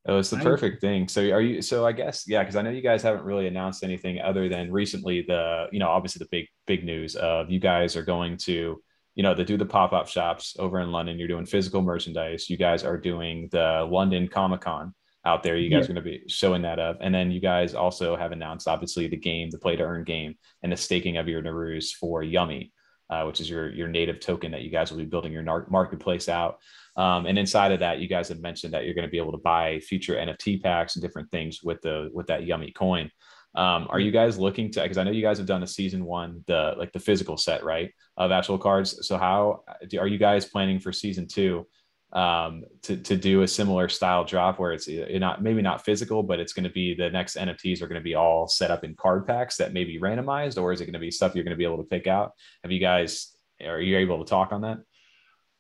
It 0.07 0.13
was 0.13 0.31
the 0.31 0.39
perfect 0.39 0.81
thing. 0.81 1.07
So 1.07 1.23
are 1.31 1.41
you? 1.41 1.61
So 1.61 1.87
I 1.87 1.93
guess 1.93 2.25
yeah, 2.27 2.41
because 2.41 2.57
I 2.57 2.63
know 2.63 2.71
you 2.71 2.83
guys 2.83 3.03
haven't 3.03 3.25
really 3.25 3.47
announced 3.47 3.85
anything 3.85 4.21
other 4.21 4.49
than 4.49 4.73
recently 4.73 5.23
the 5.23 5.67
you 5.73 5.79
know 5.79 5.89
obviously 5.89 6.21
the 6.21 6.29
big 6.31 6.47
big 6.67 6.85
news 6.85 7.15
of 7.17 7.51
you 7.51 7.61
guys 7.61 7.97
are 7.97 8.05
going 8.05 8.37
to 8.39 8.83
you 9.15 9.23
know 9.23 9.35
to 9.35 9.45
do 9.45 9.57
the 9.57 9.67
pop 9.67 9.93
up 9.93 10.09
shops 10.09 10.57
over 10.59 10.81
in 10.81 10.91
London. 10.91 11.19
You're 11.19 11.29
doing 11.29 11.47
physical 11.47 11.83
merchandise. 11.83 12.51
You 12.51 12.57
guys 12.57 12.83
are 12.83 12.97
doing 12.97 13.49
the 13.53 13.87
London 13.89 14.27
Comic 14.27 14.63
Con 14.63 14.93
out 15.25 15.43
there. 15.43 15.57
You 15.57 15.71
guys 15.71 15.85
are 15.85 15.93
going 15.93 16.05
to 16.05 16.11
be 16.11 16.23
showing 16.27 16.63
that 16.63 16.79
up, 16.79 16.99
and 17.01 17.15
then 17.15 17.31
you 17.31 17.41
guys 17.41 17.75
also 17.75 18.17
have 18.17 18.33
announced 18.33 18.69
obviously 18.69 19.07
the 19.09 19.17
game, 19.17 19.51
the 19.51 19.59
play 19.59 19.77
to 19.77 19.83
earn 19.83 20.05
game, 20.05 20.35
and 20.63 20.73
the 20.73 20.77
staking 20.77 21.17
of 21.17 21.29
your 21.29 21.43
Narus 21.43 21.93
for 21.93 22.23
Yummy. 22.23 22.73
Uh, 23.11 23.27
which 23.27 23.43
is 23.43 23.51
your 23.51 23.71
your 23.71 23.89
native 23.89 24.21
token 24.21 24.51
that 24.51 24.63
you 24.63 24.71
guys 24.71 24.91
will 24.91 24.97
be 24.97 25.05
building 25.05 25.33
your 25.33 25.43
nar- 25.43 25.67
marketplace 25.69 26.31
out. 26.31 26.57
Um, 26.97 27.27
and 27.27 27.39
inside 27.39 27.71
of 27.71 27.81
that, 27.81 27.99
you 27.99 28.09
guys 28.09 28.29
have 28.31 28.41
mentioned 28.41 28.73
that 28.73 28.87
you're 28.87 28.95
going 28.95 29.07
to 29.07 29.11
be 29.11 29.19
able 29.19 29.33
to 29.33 29.39
buy 29.39 29.81
future 29.81 30.15
NFT 30.15 30.63
packs 30.63 30.97
and 30.97 31.03
different 31.03 31.31
things 31.31 31.63
with 31.63 31.83
the 31.83 32.09
with 32.15 32.27
that 32.29 32.47
yummy 32.47 32.71
coin. 32.71 33.11
Um, 33.55 33.87
are 33.91 34.01
you 34.01 34.13
guys 34.13 34.39
looking 34.39 34.71
to? 34.73 34.83
Because 34.83 34.97
I 34.97 35.05
know 35.05 35.11
you 35.11 35.21
guys 35.21 35.37
have 35.37 35.47
done 35.47 35.63
a 35.63 35.67
season 35.67 36.07
one, 36.07 36.43
the 36.47 36.75
like 36.79 36.93
the 36.93 37.01
physical 37.01 37.37
set, 37.37 37.65
right, 37.65 37.91
of 38.17 38.31
actual 38.31 38.57
cards. 38.57 39.07
So 39.07 39.19
how 39.19 39.65
are 39.99 40.07
you 40.07 40.19
guys 40.19 40.47
planning 40.47 40.81
for 40.81 40.91
season 40.91 41.29
two 41.29 41.67
um, 42.13 42.65
to 42.83 42.97
to 42.97 43.17
do 43.17 43.43
a 43.43 43.49
similar 43.49 43.89
style 43.89 44.25
drop 44.25 44.59
where 44.59 44.73
it's 44.73 44.89
uh, 44.89 45.07
not 45.13 45.43
maybe 45.43 45.63
not 45.63 45.85
physical, 45.85 46.23
but 46.23 46.41
it's 46.41 46.53
going 46.53 46.65
to 46.65 46.71
be 46.71 46.95
the 46.95 47.11
next 47.11 47.37
NFTs 47.37 47.81
are 47.81 47.89
going 47.89 48.01
to 48.01 48.05
be 48.05 48.15
all 48.15 48.47
set 48.47 48.71
up 48.71 48.85
in 48.85 48.95
card 48.95 49.27
packs 49.27 49.57
that 49.57 49.73
may 49.73 49.85
be 49.85 49.99
randomized, 49.99 50.61
or 50.61 50.73
is 50.73 50.81
it 50.81 50.87
going 50.87 50.93
to 50.93 50.99
be 50.99 51.11
stuff 51.11 51.35
you're 51.35 51.45
going 51.45 51.57
to 51.57 51.59
be 51.59 51.65
able 51.65 51.79
to 51.79 51.89
pick 51.89 52.07
out? 52.07 52.33
Have 52.63 52.73
you 52.73 52.81
guys 52.81 53.35
are 53.65 53.81
you 53.81 53.97
able 53.97 54.23
to 54.23 54.29
talk 54.29 54.53
on 54.53 54.61
that? 54.63 54.79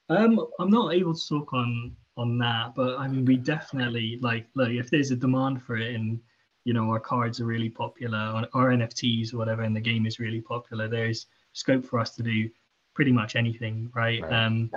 Um, 0.08 0.46
I'm 0.58 0.70
not 0.70 0.94
able 0.94 1.14
to 1.14 1.28
talk 1.28 1.52
on 1.52 1.96
on 2.18 2.36
that, 2.38 2.74
but 2.74 2.98
I 2.98 3.08
mean, 3.08 3.24
we 3.24 3.36
definitely 3.36 4.18
like 4.20 4.46
look 4.54 4.70
if 4.70 4.90
there's 4.90 5.10
a 5.10 5.16
demand 5.16 5.62
for 5.62 5.76
it, 5.76 5.94
and 5.94 6.20
you 6.64 6.74
know 6.74 6.90
our 6.90 7.00
cards 7.00 7.40
are 7.40 7.46
really 7.46 7.70
popular, 7.70 8.46
or, 8.54 8.68
or 8.68 8.70
NFTs 8.70 9.32
or 9.32 9.38
whatever, 9.38 9.62
and 9.62 9.74
the 9.74 9.80
game 9.80 10.06
is 10.06 10.18
really 10.18 10.42
popular. 10.42 10.88
There's 10.88 11.26
scope 11.54 11.84
for 11.86 11.98
us 11.98 12.14
to 12.16 12.22
do 12.22 12.50
pretty 12.94 13.12
much 13.12 13.36
anything, 13.36 13.90
right? 13.94 14.22
Right. 14.22 14.32
Um, 14.32 14.70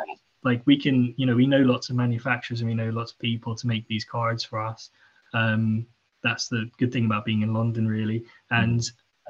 like 0.46 0.62
we 0.66 0.80
can, 0.80 1.14
you 1.18 1.26
know, 1.26 1.36
we 1.36 1.48
know 1.48 1.62
lots 1.62 1.90
of 1.90 1.96
manufacturers 1.96 2.62
and 2.62 2.70
we 2.70 2.76
know 2.76 2.90
lots 2.90 3.12
of 3.12 3.20
people 3.20 3.56
to 3.56 3.68
make 3.68 3.88
these 3.88 4.06
cards 4.06 4.44
for 4.44 4.62
us. 4.62 4.92
Um, 5.34 5.88
that's 6.24 6.48
the 6.48 6.70
good 6.78 6.94
thing 6.94 7.06
about 7.06 7.26
being 7.26 7.42
in 7.42 7.54
London, 7.54 7.88
really. 7.88 8.24
And 8.52 8.82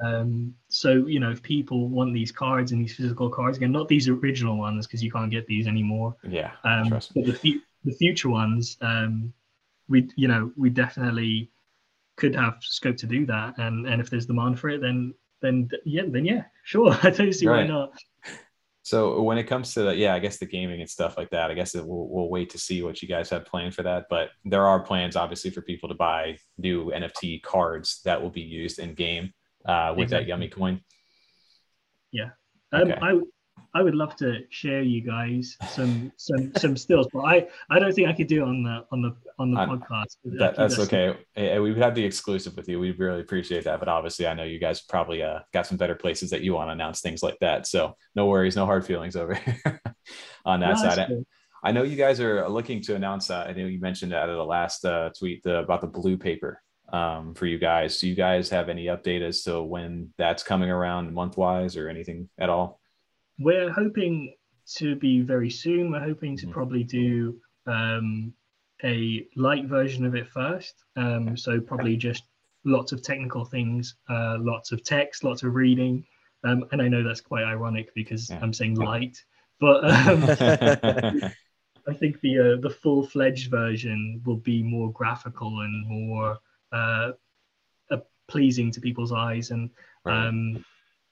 um, 0.04 0.54
so, 0.68 1.06
you 1.06 1.18
know, 1.18 1.30
if 1.30 1.42
people 1.42 1.88
want 1.88 2.12
these 2.12 2.30
cards 2.30 2.72
and 2.72 2.82
these 2.82 2.94
physical 2.94 3.30
cards, 3.30 3.56
again, 3.56 3.72
not 3.72 3.88
these 3.88 4.08
original 4.08 4.58
ones 4.58 4.86
because 4.86 5.02
you 5.02 5.10
can't 5.10 5.30
get 5.30 5.46
these 5.46 5.66
anymore. 5.66 6.14
Yeah, 6.22 6.52
Um, 6.64 6.90
but 6.90 7.08
the, 7.14 7.32
fu- 7.32 7.62
the 7.84 7.94
future 7.94 8.28
ones, 8.28 8.76
um, 8.82 9.32
we, 9.88 10.08
you 10.16 10.28
know, 10.28 10.52
we 10.56 10.68
definitely 10.68 11.50
could 12.16 12.34
have 12.34 12.58
scope 12.60 12.96
to 12.98 13.06
do 13.06 13.24
that. 13.26 13.58
And 13.58 13.86
and 13.86 14.00
if 14.00 14.10
there's 14.10 14.26
demand 14.26 14.58
for 14.58 14.68
it, 14.68 14.80
then 14.80 15.14
then 15.40 15.70
yeah, 15.84 16.02
then 16.06 16.24
yeah, 16.24 16.44
sure. 16.64 16.96
I 17.02 17.10
don't 17.10 17.32
see 17.32 17.46
why 17.46 17.66
not. 17.66 17.92
So 18.86 19.20
when 19.20 19.36
it 19.36 19.48
comes 19.48 19.74
to 19.74 19.82
the, 19.82 19.96
yeah, 19.96 20.14
I 20.14 20.20
guess 20.20 20.36
the 20.36 20.46
gaming 20.46 20.80
and 20.80 20.88
stuff 20.88 21.16
like 21.16 21.30
that, 21.30 21.50
I 21.50 21.54
guess 21.54 21.74
it, 21.74 21.84
we'll, 21.84 22.06
we'll 22.06 22.28
wait 22.28 22.50
to 22.50 22.58
see 22.58 22.84
what 22.84 23.02
you 23.02 23.08
guys 23.08 23.28
have 23.30 23.44
planned 23.44 23.74
for 23.74 23.82
that. 23.82 24.04
But 24.08 24.30
there 24.44 24.64
are 24.64 24.78
plans, 24.78 25.16
obviously, 25.16 25.50
for 25.50 25.60
people 25.60 25.88
to 25.88 25.96
buy 25.96 26.38
new 26.56 26.92
NFT 26.92 27.42
cards 27.42 28.00
that 28.04 28.22
will 28.22 28.30
be 28.30 28.42
used 28.42 28.78
in 28.78 28.94
game 28.94 29.32
uh, 29.64 29.92
with 29.96 30.10
that 30.10 30.28
Yummy 30.28 30.46
coin. 30.46 30.82
Yeah, 32.12 32.30
Okay. 32.72 32.96
I 33.02 33.14
I 33.14 33.20
would 33.82 33.94
love 33.94 34.16
to 34.16 34.40
share 34.50 34.82
you 34.82 35.02
guys 35.02 35.56
some 35.68 36.10
some 36.16 36.52
some 36.56 36.76
stills, 36.76 37.08
but 37.12 37.20
I 37.20 37.46
I 37.70 37.78
don't 37.78 37.92
think 37.94 38.08
I 38.08 38.12
could 38.12 38.26
do 38.26 38.42
it 38.42 38.48
on 38.48 38.62
the 38.62 38.84
on 38.90 39.02
the 39.02 39.14
on 39.38 39.50
the 39.52 39.60
I- 39.60 39.66
podcast. 39.66 40.16
That, 40.24 40.56
that's 40.56 40.78
okay. 40.78 41.14
Eh, 41.36 41.58
We 41.58 41.72
would 41.72 41.82
have 41.82 41.94
the 41.94 42.04
exclusive 42.04 42.56
with 42.56 42.68
you. 42.68 42.80
We 42.80 42.92
really 42.92 43.20
appreciate 43.20 43.64
that. 43.64 43.78
But 43.78 43.88
obviously, 43.88 44.26
I 44.26 44.34
know 44.34 44.44
you 44.44 44.58
guys 44.58 44.80
probably 44.82 45.22
uh, 45.22 45.40
got 45.52 45.66
some 45.66 45.76
better 45.76 45.94
places 45.94 46.30
that 46.30 46.40
you 46.40 46.54
want 46.54 46.68
to 46.68 46.72
announce 46.72 47.00
things 47.02 47.22
like 47.22 47.38
that. 47.40 47.66
So 47.66 47.96
no 48.14 48.26
worries, 48.26 48.56
no 48.56 48.64
hard 48.64 48.86
feelings 48.86 49.14
over 49.16 49.34
here 49.34 49.60
on 50.46 50.60
that 50.60 50.76
No, 50.76 50.88
side. 50.90 51.10
I 51.62 51.72
know 51.72 51.82
you 51.82 51.96
guys 51.96 52.20
are 52.20 52.48
looking 52.48 52.80
to 52.82 52.94
announce 52.94 53.26
that. 53.28 53.48
I 53.48 53.52
know 53.52 53.66
you 53.66 53.80
mentioned 53.80 54.12
that 54.12 54.28
of 54.28 54.36
the 54.36 54.44
last 54.44 54.84
uh, 54.84 55.10
tweet 55.18 55.42
the, 55.42 55.58
about 55.58 55.80
the 55.80 55.86
blue 55.86 56.16
paper 56.16 56.62
um, 56.92 57.34
for 57.34 57.46
you 57.46 57.58
guys. 57.58 57.98
Do 57.98 58.08
you 58.08 58.14
guys 58.14 58.48
have 58.50 58.68
any 58.68 58.86
update 58.86 59.20
as 59.22 59.42
to 59.42 59.62
when 59.62 60.14
that's 60.16 60.42
coming 60.42 60.70
around 60.70 61.12
month 61.12 61.36
wise 61.36 61.76
or 61.76 61.88
anything 61.88 62.28
at 62.38 62.48
all? 62.48 62.80
We're 63.38 63.70
hoping 63.72 64.34
to 64.76 64.96
be 64.96 65.20
very 65.20 65.50
soon. 65.50 65.90
We're 65.90 66.00
hoping 66.00 66.36
to 66.38 66.46
Mhm. 66.46 66.52
probably 66.52 66.84
do 66.84 67.40
um, 67.66 68.32
a 68.84 69.26
light 69.36 69.66
version 69.66 70.04
of 70.04 70.14
it 70.14 70.28
first. 70.28 70.84
Um, 70.96 71.36
so 71.36 71.60
probably 71.60 71.96
just 71.96 72.24
lots 72.64 72.92
of 72.92 73.02
technical 73.02 73.44
things, 73.44 73.96
uh, 74.08 74.38
lots 74.40 74.72
of 74.72 74.82
text, 74.82 75.24
lots 75.24 75.42
of 75.42 75.54
reading. 75.54 76.04
Um, 76.44 76.64
and 76.72 76.80
I 76.82 76.88
know 76.88 77.02
that's 77.02 77.20
quite 77.20 77.44
ironic 77.44 77.92
because 77.94 78.30
Yeah. 78.30 78.38
I'm 78.42 78.52
saying 78.52 78.74
light, 78.76 79.22
but 79.60 79.84
um, 79.84 80.26
I 81.88 81.94
think 81.94 82.20
the 82.20 82.38
uh, 82.38 82.60
the 82.60 82.70
full 82.70 83.06
fledged 83.06 83.50
version 83.50 84.22
will 84.24 84.36
be 84.36 84.62
more 84.62 84.92
graphical 84.92 85.60
and 85.60 85.86
more 85.86 86.38
uh, 86.72 87.12
uh, 87.90 87.98
pleasing 88.28 88.70
to 88.72 88.80
people's 88.80 89.12
eyes, 89.12 89.50
and 89.50 89.70
Right. 90.04 90.32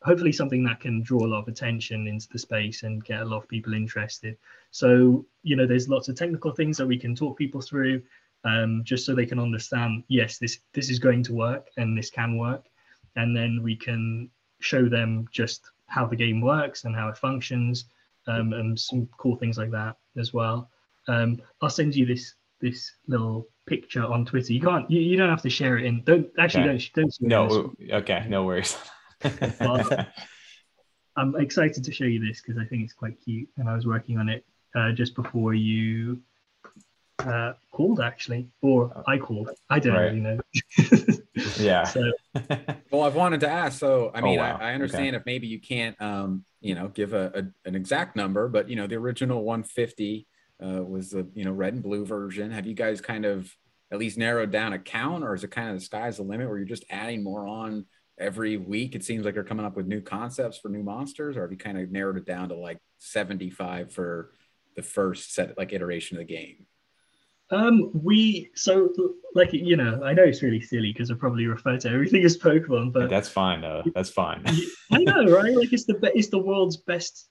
Hopefully 0.04 0.32
something 0.32 0.62
that 0.64 0.80
can 0.80 1.02
draw 1.02 1.24
a 1.24 1.26
lot 1.26 1.40
of 1.40 1.48
attention 1.48 2.06
into 2.06 2.28
the 2.28 2.38
space 2.38 2.82
and 2.82 3.04
get 3.04 3.22
a 3.22 3.24
lot 3.24 3.38
of 3.38 3.48
people 3.48 3.74
interested. 3.74 4.36
So 4.70 5.26
you 5.42 5.56
know, 5.56 5.66
there's 5.66 5.88
lots 5.88 6.08
of 6.08 6.16
technical 6.16 6.52
things 6.52 6.76
that 6.76 6.86
we 6.86 6.98
can 6.98 7.14
talk 7.14 7.38
people 7.38 7.60
through, 7.60 8.02
um, 8.44 8.82
just 8.84 9.06
so 9.06 9.14
they 9.14 9.26
can 9.26 9.38
understand. 9.38 10.04
Yes, 10.08 10.38
this 10.38 10.60
this 10.72 10.90
is 10.90 10.98
going 10.98 11.22
to 11.24 11.34
work 11.34 11.68
and 11.76 11.96
this 11.96 12.10
can 12.10 12.38
work, 12.38 12.66
and 13.16 13.36
then 13.36 13.62
we 13.62 13.76
can 13.76 14.30
show 14.60 14.88
them 14.88 15.26
just 15.32 15.70
how 15.86 16.06
the 16.06 16.16
game 16.16 16.40
works 16.40 16.84
and 16.84 16.94
how 16.94 17.08
it 17.08 17.16
functions 17.16 17.86
um, 18.26 18.52
and 18.52 18.78
some 18.78 19.08
cool 19.18 19.36
things 19.36 19.58
like 19.58 19.70
that 19.70 19.96
as 20.16 20.32
well. 20.32 20.70
Um, 21.08 21.40
I'll 21.60 21.70
send 21.70 21.94
you 21.94 22.06
this 22.06 22.34
this 22.60 22.92
little 23.06 23.48
picture 23.66 24.04
on 24.04 24.24
Twitter. 24.24 24.52
You 24.52 24.60
can't, 24.60 24.90
you, 24.90 25.00
you 25.00 25.16
don't 25.16 25.28
have 25.28 25.42
to 25.42 25.50
share 25.50 25.78
it 25.78 25.84
in. 25.84 26.02
Don't 26.04 26.28
actually 26.38 26.70
Okay. 26.70 26.90
don't 26.94 27.14
don't. 27.28 27.74
no, 27.80 27.96
okay, 27.98 28.26
no 28.28 28.44
worries. 28.44 28.76
Well, 29.60 30.06
I'm 31.16 31.36
excited 31.36 31.84
to 31.84 31.92
show 31.92 32.04
you 32.04 32.24
this 32.24 32.40
because 32.40 32.60
I 32.60 32.64
think 32.66 32.82
it's 32.82 32.92
quite 32.92 33.16
cute, 33.24 33.48
and 33.56 33.68
I 33.68 33.74
was 33.74 33.86
working 33.86 34.18
on 34.18 34.28
it 34.28 34.44
uh, 34.74 34.92
just 34.92 35.14
before 35.14 35.54
you 35.54 36.20
uh, 37.20 37.52
called 37.70 38.00
actually, 38.00 38.48
or 38.62 39.02
I 39.06 39.18
called. 39.18 39.50
I 39.70 39.78
don't 39.78 39.94
Right. 39.94 40.04
really 40.12 40.20
know. 40.20 40.40
yeah. 41.58 41.84
So 41.84 42.12
Well, 42.90 43.02
I've 43.02 43.14
wanted 43.14 43.40
to 43.40 43.48
ask. 43.48 43.78
So, 43.78 44.10
I 44.14 44.20
Oh, 44.20 44.24
mean, 44.24 44.38
wow. 44.38 44.58
I, 44.60 44.70
I 44.70 44.74
understand 44.74 45.16
if 45.16 45.24
maybe 45.24 45.46
you 45.46 45.60
can't, 45.60 46.00
um, 46.00 46.44
you 46.60 46.74
know, 46.74 46.88
give 46.88 47.12
a, 47.12 47.30
a 47.34 47.68
an 47.68 47.74
exact 47.74 48.16
number, 48.16 48.48
but 48.48 48.68
you 48.68 48.76
know, 48.76 48.86
the 48.86 48.96
original 48.96 49.42
150 49.44 50.26
uh, 50.64 50.82
was 50.84 51.10
the 51.10 51.28
you 51.34 51.44
know 51.44 51.52
red 51.52 51.74
and 51.74 51.82
blue 51.82 52.04
version. 52.04 52.50
Have 52.50 52.66
you 52.66 52.74
guys 52.74 53.00
kind 53.00 53.24
of 53.24 53.52
at 53.92 53.98
least 53.98 54.18
narrowed 54.18 54.50
down 54.50 54.72
a 54.72 54.78
count, 54.78 55.22
or 55.22 55.34
is 55.34 55.44
it 55.44 55.50
kind 55.52 55.68
of 55.70 55.76
the 55.76 55.80
sky's 55.80 56.16
the 56.16 56.22
limit 56.24 56.48
where 56.48 56.58
you're 56.58 56.66
just 56.66 56.84
adding 56.90 57.22
more 57.22 57.46
on 57.46 57.86
every 58.24 58.56
week? 58.56 58.94
It 58.94 59.04
seems 59.04 59.24
like 59.24 59.34
they're 59.34 59.44
coming 59.44 59.66
up 59.66 59.76
with 59.76 59.86
new 59.86 60.00
concepts 60.00 60.58
for 60.58 60.68
new 60.70 60.82
monsters, 60.82 61.36
or 61.36 61.42
have 61.42 61.52
you 61.52 61.58
kind 61.58 61.78
of 61.78 61.90
narrowed 61.92 62.16
it 62.16 62.24
down 62.26 62.48
to 62.48 62.54
like 62.56 62.78
75 62.98 63.92
for 63.92 64.30
the 64.76 64.82
first 64.82 65.34
set, 65.34 65.56
like 65.58 65.72
iteration 65.72 66.16
of 66.16 66.26
the 66.26 66.34
game? 66.34 66.66
Um, 67.50 67.90
we 67.92 68.50
so 68.54 68.90
like 69.34 69.52
you 69.52 69.76
know, 69.76 70.02
I 70.02 70.14
know 70.14 70.22
it's 70.22 70.42
really 70.42 70.62
silly 70.62 70.92
because 70.92 71.10
I 71.10 71.14
probably 71.14 71.46
refer 71.46 71.76
to 71.76 71.90
everything 71.90 72.24
as 72.24 72.38
Pokemon, 72.38 72.92
but 72.94 73.10
That's 73.10 73.28
fine. 73.28 73.60
though. 73.60 73.82
that's 73.94 74.08
fine. 74.10 74.42
I 74.92 74.98
know, 75.04 75.26
right? 75.26 75.54
Like 75.54 75.72
it's 75.72 75.84
the 75.84 75.98
it's 76.14 76.28
the 76.28 76.38
world's 76.38 76.78
best, 76.78 77.28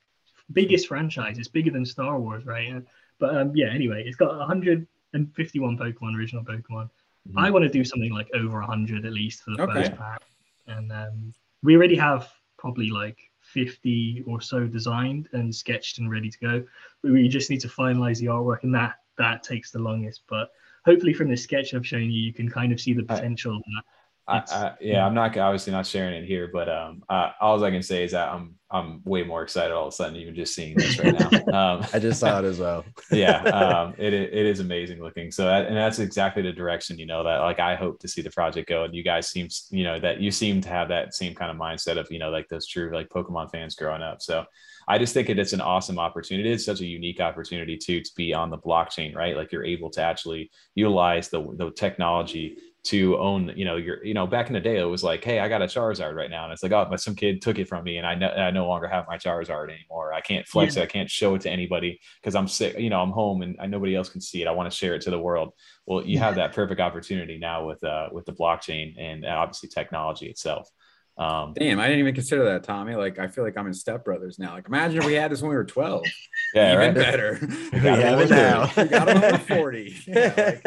biggest 0.51 0.88
franchise. 0.88 1.39
It's 1.39 1.47
bigger 1.47 1.71
than 1.71 1.84
Star 1.86 2.19
Wars, 2.19 2.45
right? 2.45 2.75
But 3.19 3.36
um, 3.36 3.51
yeah. 3.56 3.69
Anyway, 3.73 4.03
it's 4.06 4.15
got 4.15 4.38
151 4.38 5.77
Pokemon, 5.77 6.15
original 6.15 6.43
Pokemon. 6.43 6.89
Mhm. 7.27 7.34
I 7.38 7.49
want 7.49 7.63
to 7.63 7.69
do 7.69 7.84
something 7.84 8.12
like 8.13 8.29
over 8.36 8.60
100 8.60 9.06
at 9.06 9.13
least 9.13 9.41
for 9.41 9.51
the 9.56 9.63
Okay. 9.63 9.73
first 9.73 9.95
pack, 9.95 10.21
and 10.67 10.91
um, 10.91 11.34
we 11.62 11.76
already 11.76 11.95
have 11.95 12.30
probably 12.58 12.89
like 12.89 13.17
50 13.41 14.23
or 14.26 14.41
so 14.41 14.65
designed 14.65 15.30
and 15.34 15.54
sketched 15.54 15.99
and 15.99 16.10
ready 16.10 16.30
to 16.30 16.39
go. 16.39 16.63
But 17.02 17.12
we 17.12 17.28
just 17.28 17.49
need 17.49 17.62
to 17.62 17.67
finalize 17.67 18.19
the 18.19 18.28
artwork, 18.28 18.63
and 18.63 18.73
that 18.76 18.95
that 19.17 19.43
takes 19.43 19.71
the 19.71 19.80
longest. 19.80 20.23
But 20.30 20.49
hopefully, 20.86 21.13
from 21.13 21.30
this 21.30 21.43
sketch 21.43 21.73
I've 21.73 21.88
shown 21.88 22.04
you, 22.04 22.21
you 22.21 22.34
can 22.34 22.49
kind 22.49 22.71
of 22.71 22.80
see 22.80 22.93
the 22.93 23.04
potential. 23.04 23.60
that 23.76 23.84
I, 24.25 24.38
I, 24.38 24.73
yeah, 24.79 25.05
I'm 25.05 25.13
not 25.13 25.38
obviously 25.38 25.73
not 25.73 25.86
sharing 25.86 26.15
it 26.15 26.25
here, 26.25 26.49
but 26.51 26.69
um, 26.69 27.03
uh, 27.09 27.31
all 27.41 27.62
I 27.63 27.71
can 27.71 27.83
say 27.83 28.05
is 28.05 28.12
that 28.12 28.29
I'm 28.29 28.55
I'm 28.71 29.01
way 29.03 29.21
more 29.23 29.43
excited 29.43 29.73
all 29.73 29.88
of 29.88 29.93
a 29.93 29.95
sudden, 29.95 30.15
even 30.15 30.33
just 30.33 30.55
seeing 30.55 30.75
this 30.75 30.97
right 30.99 31.13
now. 31.13 31.29
Um, 31.53 31.86
I 31.93 31.99
just 31.99 32.19
saw 32.19 32.39
it 32.39 32.45
as 32.45 32.57
well. 32.57 32.83
yeah, 33.12 33.43
um, 33.43 33.93
it 33.97 34.13
it 34.13 34.33
is 34.33 34.59
amazing 34.59 35.01
looking. 35.01 35.29
So 35.29 35.45
that, 35.45 35.67
and 35.67 35.75
that's 35.75 35.99
exactly 35.99 36.41
the 36.41 36.51
direction 36.51 36.97
you 36.97 37.05
know 37.05 37.23
that 37.23 37.39
like 37.39 37.59
I 37.59 37.75
hope 37.75 37.99
to 37.99 38.07
see 38.07 38.21
the 38.21 38.31
project 38.31 38.69
go. 38.69 38.86
And 38.86 38.95
you 38.95 39.03
guys 39.03 39.27
seem 39.27 39.49
you 39.69 39.83
know 39.83 39.99
that 39.99 40.19
you 40.19 40.31
seem 40.31 40.62
to 40.62 40.69
have 40.69 40.88
that 40.88 41.13
same 41.13 41.36
kind 41.36 41.51
of 41.51 41.57
mindset 41.57 41.97
of 41.97 42.07
you 42.12 42.17
know 42.17 42.31
like 42.31 42.47
those 42.47 42.65
true 42.65 42.91
like 42.93 43.09
Pokemon 43.09 43.51
fans 43.51 43.75
growing 43.75 44.01
up. 44.01 44.21
So 44.21 44.45
I 44.88 44.97
just 44.97 45.13
think 45.13 45.29
it, 45.29 45.38
it's 45.38 45.53
an 45.53 45.62
awesome 45.62 45.99
opportunity. 45.99 46.51
It's 46.51 46.65
such 46.65 46.81
a 46.81 46.86
unique 46.86 47.19
opportunity 47.19 47.77
too 47.77 48.01
to 48.01 48.12
be 48.15 48.33
on 48.33 48.49
the 48.49 48.57
blockchain, 48.57 49.15
right? 49.15 49.36
Like 49.36 49.51
you're 49.51 49.65
able 49.65 49.89
to 49.91 50.01
actually 50.01 50.49
utilize 50.75 51.29
the 51.29 51.41
the 51.57 51.71
technology 51.71 52.57
to 52.86 53.17
own, 53.17 53.54
you 53.56 53.63
know, 53.63 53.78
your, 53.78 54.04
you 54.04 54.13
know, 54.13 54.28
back 54.28 54.48
in 54.48 54.54
the 54.54 54.60
day, 54.60 54.78
it 54.78 54.84
was 54.84 55.04
like, 55.04 55.24
hey, 55.24 55.39
I 55.39 55.48
got 55.48 55.62
a 55.62 55.65
Charizard 55.65 56.15
right 56.15 56.30
now, 56.30 56.43
and 56.43 56.52
it's 56.52 56.63
like, 56.63 56.74
oh, 56.74 56.86
but 56.89 57.00
some 57.00 57.15
kid 57.15 57.41
took 57.41 57.58
it 57.58 57.67
from 57.69 57.84
me, 57.84 57.98
and 57.98 58.06
I 58.06 58.15
no, 58.15 58.28
I 58.28 58.52
no 58.52 58.67
longer 58.67 58.88
have 58.88 59.06
my 59.08 59.17
Charizard 59.17 59.69
anymore. 59.72 60.13
I 60.13 60.22
can't 60.22 60.46
flex 60.48 60.76
it, 60.76 60.84
I 60.84 60.86
can't 60.86 61.10
show 61.10 61.36
it 61.36 61.41
to 61.41 61.50
anybody 61.50 62.00
because 62.22 62.36
I'm 62.36 62.48
sick, 62.48 62.78
you 62.78 62.89
know, 62.89 63.02
I'm 63.02 63.12
home 63.12 63.41
and 63.41 63.56
I, 63.60 63.67
nobody 63.67 63.96
else 63.96 64.10
can 64.10 64.22
see 64.22 64.41
it. 64.41 64.48
I 64.48 64.52
want 64.52 64.69
to 64.69 64.78
share 64.78 64.96
it 64.96 65.02
to 65.04 65.12
the 65.12 65.19
world. 65.19 65.54
Well, 65.86 66.06
you 66.06 66.19
have 66.19 66.36
that 66.36 66.54
perfect 66.54 66.82
opportunity 66.82 67.38
now 67.38 67.65
with 67.65 67.84
uh 67.84 68.10
with 68.12 68.26
the 68.26 68.34
blockchain 68.34 68.96
and 69.00 69.26
obviously 69.26 69.69
technology 69.69 70.28
itself. 70.28 70.69
Um, 71.15 71.54
Damn, 71.54 71.80
I 71.80 71.84
didn't 71.86 71.99
even 71.99 72.15
consider 72.15 72.43
that, 72.45 72.63
Tommy. 72.63 72.95
Like, 72.95 73.19
I 73.19 73.28
feel 73.28 73.43
like 73.43 73.56
I'm 73.56 73.67
in 73.67 73.73
Step 73.73 74.04
Brothers 74.04 74.39
now. 74.39 74.54
Like, 74.54 74.67
imagine 74.67 74.97
if 74.97 75.06
we 75.06 75.13
had 75.13 75.32
this 75.32 75.41
when 75.41 75.49
we 75.49 75.56
were 75.56 75.63
12. 75.63 76.04
yeah, 76.56 76.73
Even 76.73 76.80
right. 76.80 76.95
better. 76.95 77.39
We 77.73 77.80
got 77.80 77.99
have 77.99 78.19
it 78.19 78.23
it 78.23 78.30
now. 78.32 78.71
We 78.76 78.84
got 78.86 79.08
them 79.08 79.23
over 79.23 79.38
40. 79.38 79.95
Yeah, 80.08 80.58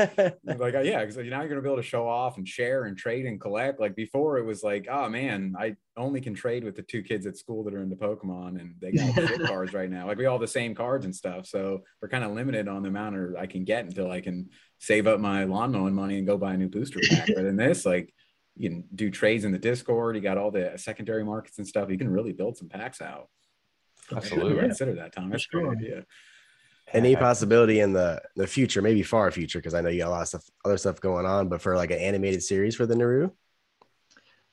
like, 0.44 0.58
like, 0.58 0.74
uh, 0.74 0.80
yeah, 0.80 1.00
because 1.00 1.16
now 1.16 1.40
you're 1.40 1.48
gonna 1.48 1.60
be 1.62 1.68
able 1.68 1.76
to 1.76 1.82
show 1.82 2.08
off 2.08 2.36
and 2.36 2.46
share 2.46 2.84
and 2.84 2.96
trade 2.96 3.26
and 3.26 3.40
collect. 3.40 3.80
Like 3.80 3.94
before, 3.96 4.38
it 4.38 4.44
was 4.44 4.62
like, 4.62 4.86
oh 4.90 5.08
man, 5.08 5.54
I 5.58 5.76
only 5.96 6.20
can 6.20 6.34
trade 6.34 6.64
with 6.64 6.76
the 6.76 6.82
two 6.82 7.02
kids 7.02 7.26
at 7.26 7.36
school 7.36 7.64
that 7.64 7.74
are 7.74 7.82
into 7.82 7.96
Pokemon, 7.96 8.60
and 8.60 8.74
they 8.80 8.92
got 8.92 9.14
shit 9.14 9.42
cards 9.46 9.72
right 9.72 9.90
now. 9.90 10.06
Like 10.06 10.18
we 10.18 10.26
all 10.26 10.34
have 10.36 10.40
the 10.40 10.48
same 10.48 10.74
cards 10.74 11.04
and 11.04 11.14
stuff, 11.14 11.46
so 11.46 11.82
we're 12.00 12.08
kind 12.08 12.24
of 12.24 12.32
limited 12.32 12.68
on 12.68 12.82
the 12.82 12.88
amount 12.88 13.16
of 13.16 13.36
I 13.36 13.46
can 13.46 13.64
get 13.64 13.84
until 13.84 14.10
I 14.10 14.20
can 14.20 14.48
save 14.78 15.06
up 15.06 15.20
my 15.20 15.44
lawn 15.44 15.72
mowing 15.72 15.94
money 15.94 16.18
and 16.18 16.26
go 16.26 16.36
buy 16.36 16.54
a 16.54 16.56
new 16.56 16.68
booster 16.68 17.00
pack. 17.08 17.28
but 17.34 17.44
in 17.44 17.56
this, 17.56 17.86
like, 17.86 18.12
you 18.56 18.70
can 18.70 18.84
do 18.94 19.10
trades 19.10 19.44
in 19.44 19.52
the 19.52 19.58
Discord. 19.58 20.16
You 20.16 20.22
got 20.22 20.38
all 20.38 20.50
the 20.50 20.72
secondary 20.76 21.24
markets 21.24 21.58
and 21.58 21.66
stuff. 21.66 21.90
You 21.90 21.98
can 21.98 22.08
really 22.08 22.32
build 22.32 22.56
some 22.56 22.68
packs 22.68 23.00
out. 23.00 23.28
Absolutely. 24.14 24.54
Never 24.54 24.66
Consider 24.66 24.94
that, 24.94 25.12
Tom. 25.12 25.30
That's 25.30 25.46
a 25.46 25.56
great 25.56 25.76
idea. 25.76 26.04
Any 26.92 27.16
possibility 27.16 27.80
in 27.80 27.92
the 27.92 28.22
the 28.36 28.46
future, 28.46 28.80
maybe 28.80 29.02
far 29.02 29.30
future, 29.32 29.58
because 29.58 29.74
I 29.74 29.80
know 29.80 29.88
you 29.88 29.98
got 29.98 30.08
a 30.08 30.10
lot 30.10 30.22
of 30.22 30.28
stuff, 30.28 30.44
other 30.64 30.78
stuff 30.78 31.00
going 31.00 31.26
on, 31.26 31.48
but 31.48 31.60
for 31.60 31.76
like 31.76 31.90
an 31.90 31.98
animated 31.98 32.42
series 32.42 32.76
for 32.76 32.86
the 32.86 32.94
Naru? 32.94 33.30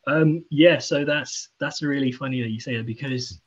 Um, 0.07 0.43
yeah, 0.49 0.79
so 0.79 1.05
that's 1.05 1.49
that's 1.59 1.83
really 1.83 2.11
funny 2.11 2.41
that 2.41 2.49
you 2.49 2.59
say 2.59 2.75
that 2.75 2.87
because 2.87 3.39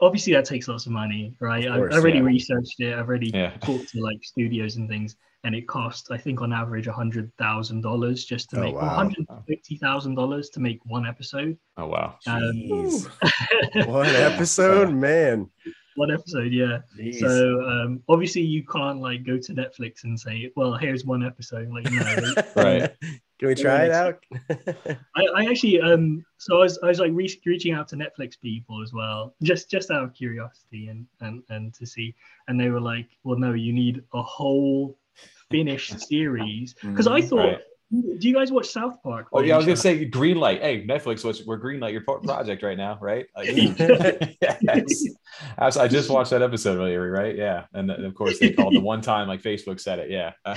obviously 0.00 0.32
that 0.32 0.44
takes 0.44 0.66
lots 0.66 0.86
of 0.86 0.92
money, 0.92 1.34
right? 1.40 1.64
Of 1.66 1.72
I, 1.72 1.76
course, 1.76 1.94
I 1.94 1.98
already 1.98 2.18
yeah. 2.18 2.24
researched 2.24 2.80
it. 2.80 2.94
I've 2.94 3.08
already 3.08 3.30
Yeah. 3.32 3.56
talked 3.58 3.90
to 3.90 4.00
like 4.00 4.22
studios 4.24 4.76
and 4.76 4.88
things, 4.88 5.16
and 5.44 5.54
it 5.54 5.66
costs 5.66 6.10
I 6.10 6.18
think 6.18 6.40
on 6.42 6.52
average 6.52 6.86
a 6.86 6.92
hundred 6.92 7.32
thousand 7.38 7.80
dollars 7.82 8.24
just 8.24 8.50
to 8.50 8.58
Oh, 8.58 8.60
make 8.62 8.74
wow. 8.74 8.96
one 8.96 9.10
hundred 9.14 9.26
fifty 9.46 9.76
thousand 9.76 10.14
dollars 10.14 10.50
to 10.50 10.60
make 10.60 10.80
one 10.84 11.06
episode. 11.06 11.56
Oh 11.76 11.86
wow. 11.86 12.18
Um, 12.26 12.52
One 13.86 14.06
episode, 14.06 14.92
man. 14.92 15.48
one 15.96 16.10
episode, 16.10 16.52
yeah. 16.52 16.78
Jeez. 16.98 17.16
So 17.20 17.62
um, 17.68 18.02
obviously 18.08 18.42
you 18.42 18.64
can't 18.64 19.00
like 19.00 19.24
go 19.24 19.38
to 19.38 19.52
Netflix 19.54 20.04
and 20.04 20.18
say, 20.18 20.50
"Well, 20.56 20.74
here's 20.74 21.04
one 21.04 21.24
episode." 21.24 21.68
Like, 21.70 21.90
no, 21.90 22.34
Right. 22.56 22.90
Can 23.38 23.48
we 23.48 23.54
try 23.54 23.84
it 23.86 23.90
out? 23.92 24.22
I, 25.16 25.22
I 25.34 25.44
actually 25.46 25.80
um 25.80 26.22
so 26.36 26.56
I 26.58 26.60
was 26.64 26.78
I 26.82 26.88
was 26.88 27.00
like 27.00 27.12
re- 27.14 27.40
reaching 27.46 27.72
out 27.72 27.88
to 27.88 27.96
Netflix 27.96 28.38
people 28.38 28.82
as 28.82 28.92
well 28.92 29.34
just 29.42 29.70
just 29.70 29.90
out 29.90 30.02
of 30.04 30.12
curiosity 30.12 30.88
and 30.88 31.06
and 31.22 31.42
and 31.48 31.72
to 31.74 31.86
see 31.86 32.14
and 32.48 32.60
they 32.60 32.68
were 32.68 32.82
like 32.82 33.08
well 33.24 33.38
no 33.38 33.54
you 33.54 33.72
need 33.72 34.02
a 34.12 34.20
whole 34.22 34.98
finished 35.60 36.00
series 36.00 36.74
because 36.74 37.06
I 37.06 37.20
Mhm. 37.20 37.28
thought 37.28 37.36
Right. 37.38 37.58
do 38.18 38.28
you 38.28 38.34
guys 38.34 38.52
watch 38.52 38.68
South 38.68 39.02
Park? 39.02 39.26
Oh 39.32 39.40
yeah, 39.42 39.54
I 39.54 39.56
was 39.56 39.66
gonna 39.66 39.76
say 39.76 40.04
green 40.04 40.38
light. 40.38 40.60
Hey, 40.62 40.86
Netflix, 40.86 41.24
what's 41.24 41.44
we're 41.44 41.56
green 41.56 41.80
light 41.80 41.92
your 41.92 42.02
project 42.24 42.62
right 42.62 42.78
now, 42.78 42.98
right? 43.00 43.26
Like, 43.36 43.48
yes. 44.60 45.04
I 45.58 45.66
I 45.76 45.88
just 45.88 46.08
watched 46.08 46.30
that 46.30 46.42
episode 46.42 46.78
earlier, 46.78 47.10
right? 47.10 47.34
Yeah, 47.36 47.64
and 47.74 47.90
then, 47.90 48.04
of 48.04 48.14
course 48.14 48.38
they 48.38 48.52
called 48.52 48.74
the 48.74 48.80
one 48.80 49.00
time 49.00 49.26
like 49.26 49.42
Facebook 49.42 49.80
said 49.80 49.98
it. 49.98 50.10
Yeah. 50.10 50.32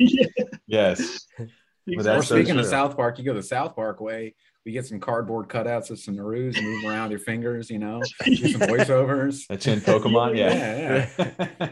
yeah, 0.00 0.26
yes. 0.66 1.26
exactly. 1.38 1.96
that's 2.02 2.08
Or 2.08 2.22
so 2.22 2.34
speaking 2.36 2.58
of. 2.58 2.66
South 2.66 2.96
Park, 2.96 3.18
you 3.18 3.24
go 3.24 3.32
the 3.34 3.42
South 3.42 3.76
Park 3.76 4.00
way. 4.00 4.34
We 4.64 4.72
get 4.72 4.84
some 4.84 4.98
cardboard 4.98 5.46
cutouts 5.48 5.90
of 5.90 6.00
some 6.00 6.16
Narus, 6.16 6.60
move 6.60 6.84
around 6.84 7.10
your 7.10 7.20
fingers, 7.20 7.70
you 7.70 7.78
know, 7.78 8.02
do 8.24 8.34
some 8.48 8.62
voiceovers. 8.62 9.46
The 9.46 9.56
Chinpokomon. 9.56 10.36
Yeah. 10.36 11.06
Yeah, 11.16 11.44
yeah, 11.60 11.68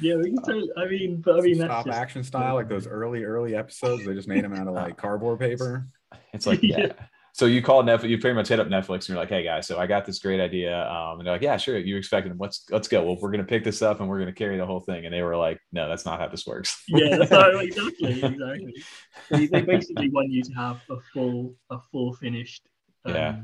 we 0.00 0.30
can 0.30 0.42
totally, 0.42 0.70
I 0.76 0.86
mean, 0.86 1.20
but 1.20 1.38
I 1.38 1.40
mean 1.42 1.58
that's 1.58 1.70
stop 1.70 1.86
just, 1.86 1.98
action 1.98 2.24
style, 2.24 2.54
like 2.54 2.68
those 2.68 2.86
early, 2.86 3.24
early 3.24 3.54
episodes. 3.54 4.04
They 4.06 4.14
just 4.14 4.28
made 4.28 4.44
them 4.44 4.54
out 4.54 4.68
of 4.68 4.74
like 4.74 4.96
cardboard 4.96 5.40
paper. 5.48 5.88
It's 6.32 6.46
like 6.46 6.62
yeah. 6.62 6.92
So 7.34 7.46
you 7.46 7.62
call 7.62 7.84
Netflix. 7.84 8.08
You 8.08 8.18
pretty 8.18 8.34
much 8.34 8.48
hit 8.48 8.58
up 8.58 8.66
Netflix, 8.66 9.00
and 9.02 9.10
you're 9.10 9.18
like, 9.18 9.28
"Hey 9.28 9.44
guys, 9.44 9.66
so 9.66 9.78
I 9.78 9.86
got 9.86 10.04
this 10.04 10.18
great 10.18 10.40
idea." 10.40 10.76
Um, 10.88 11.18
and 11.18 11.26
they're 11.26 11.34
like, 11.34 11.42
"Yeah, 11.42 11.56
sure." 11.56 11.78
You 11.78 11.96
expected 11.96 12.32
them. 12.32 12.38
Let's 12.38 12.64
let's 12.70 12.88
go. 12.88 13.04
Well, 13.04 13.16
we're 13.20 13.30
gonna 13.30 13.44
pick 13.44 13.62
this 13.62 13.80
up, 13.80 14.00
and 14.00 14.08
we're 14.08 14.18
gonna 14.18 14.32
carry 14.32 14.56
the 14.56 14.66
whole 14.66 14.80
thing. 14.80 15.04
And 15.04 15.14
they 15.14 15.22
were 15.22 15.36
like, 15.36 15.60
"No, 15.70 15.88
that's 15.88 16.04
not 16.04 16.18
how 16.18 16.26
this 16.26 16.46
works." 16.46 16.82
yeah, 16.88 17.16
that's 17.16 17.30
how, 17.30 17.56
exactly, 17.58 18.22
exactly. 18.24 18.84
They, 19.30 19.46
they 19.46 19.60
basically 19.60 20.08
want 20.10 20.30
you 20.30 20.42
to 20.42 20.52
have 20.54 20.80
a 20.90 20.96
full 21.12 21.54
a 21.70 21.78
full 21.92 22.14
finished 22.14 22.62
um, 23.04 23.14
Yeah. 23.14 23.36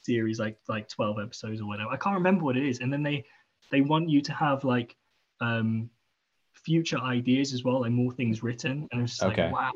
series 0.00 0.38
like 0.38 0.58
like 0.68 0.88
12 0.88 1.18
episodes 1.18 1.60
or 1.60 1.66
whatever 1.66 1.90
i 1.90 1.96
can't 1.96 2.14
remember 2.14 2.44
what 2.44 2.56
it 2.56 2.64
is 2.66 2.80
and 2.80 2.92
then 2.92 3.02
they 3.02 3.24
they 3.70 3.80
want 3.80 4.08
you 4.08 4.20
to 4.20 4.32
have 4.32 4.64
like 4.64 4.96
um 5.40 5.90
future 6.64 6.98
ideas 6.98 7.52
as 7.52 7.62
well 7.64 7.82
like 7.82 7.92
more 7.92 8.12
things 8.12 8.42
written 8.42 8.88
and 8.92 9.02
it's 9.02 9.22
Okay. 9.22 9.44
like 9.44 9.52
wow 9.52 9.72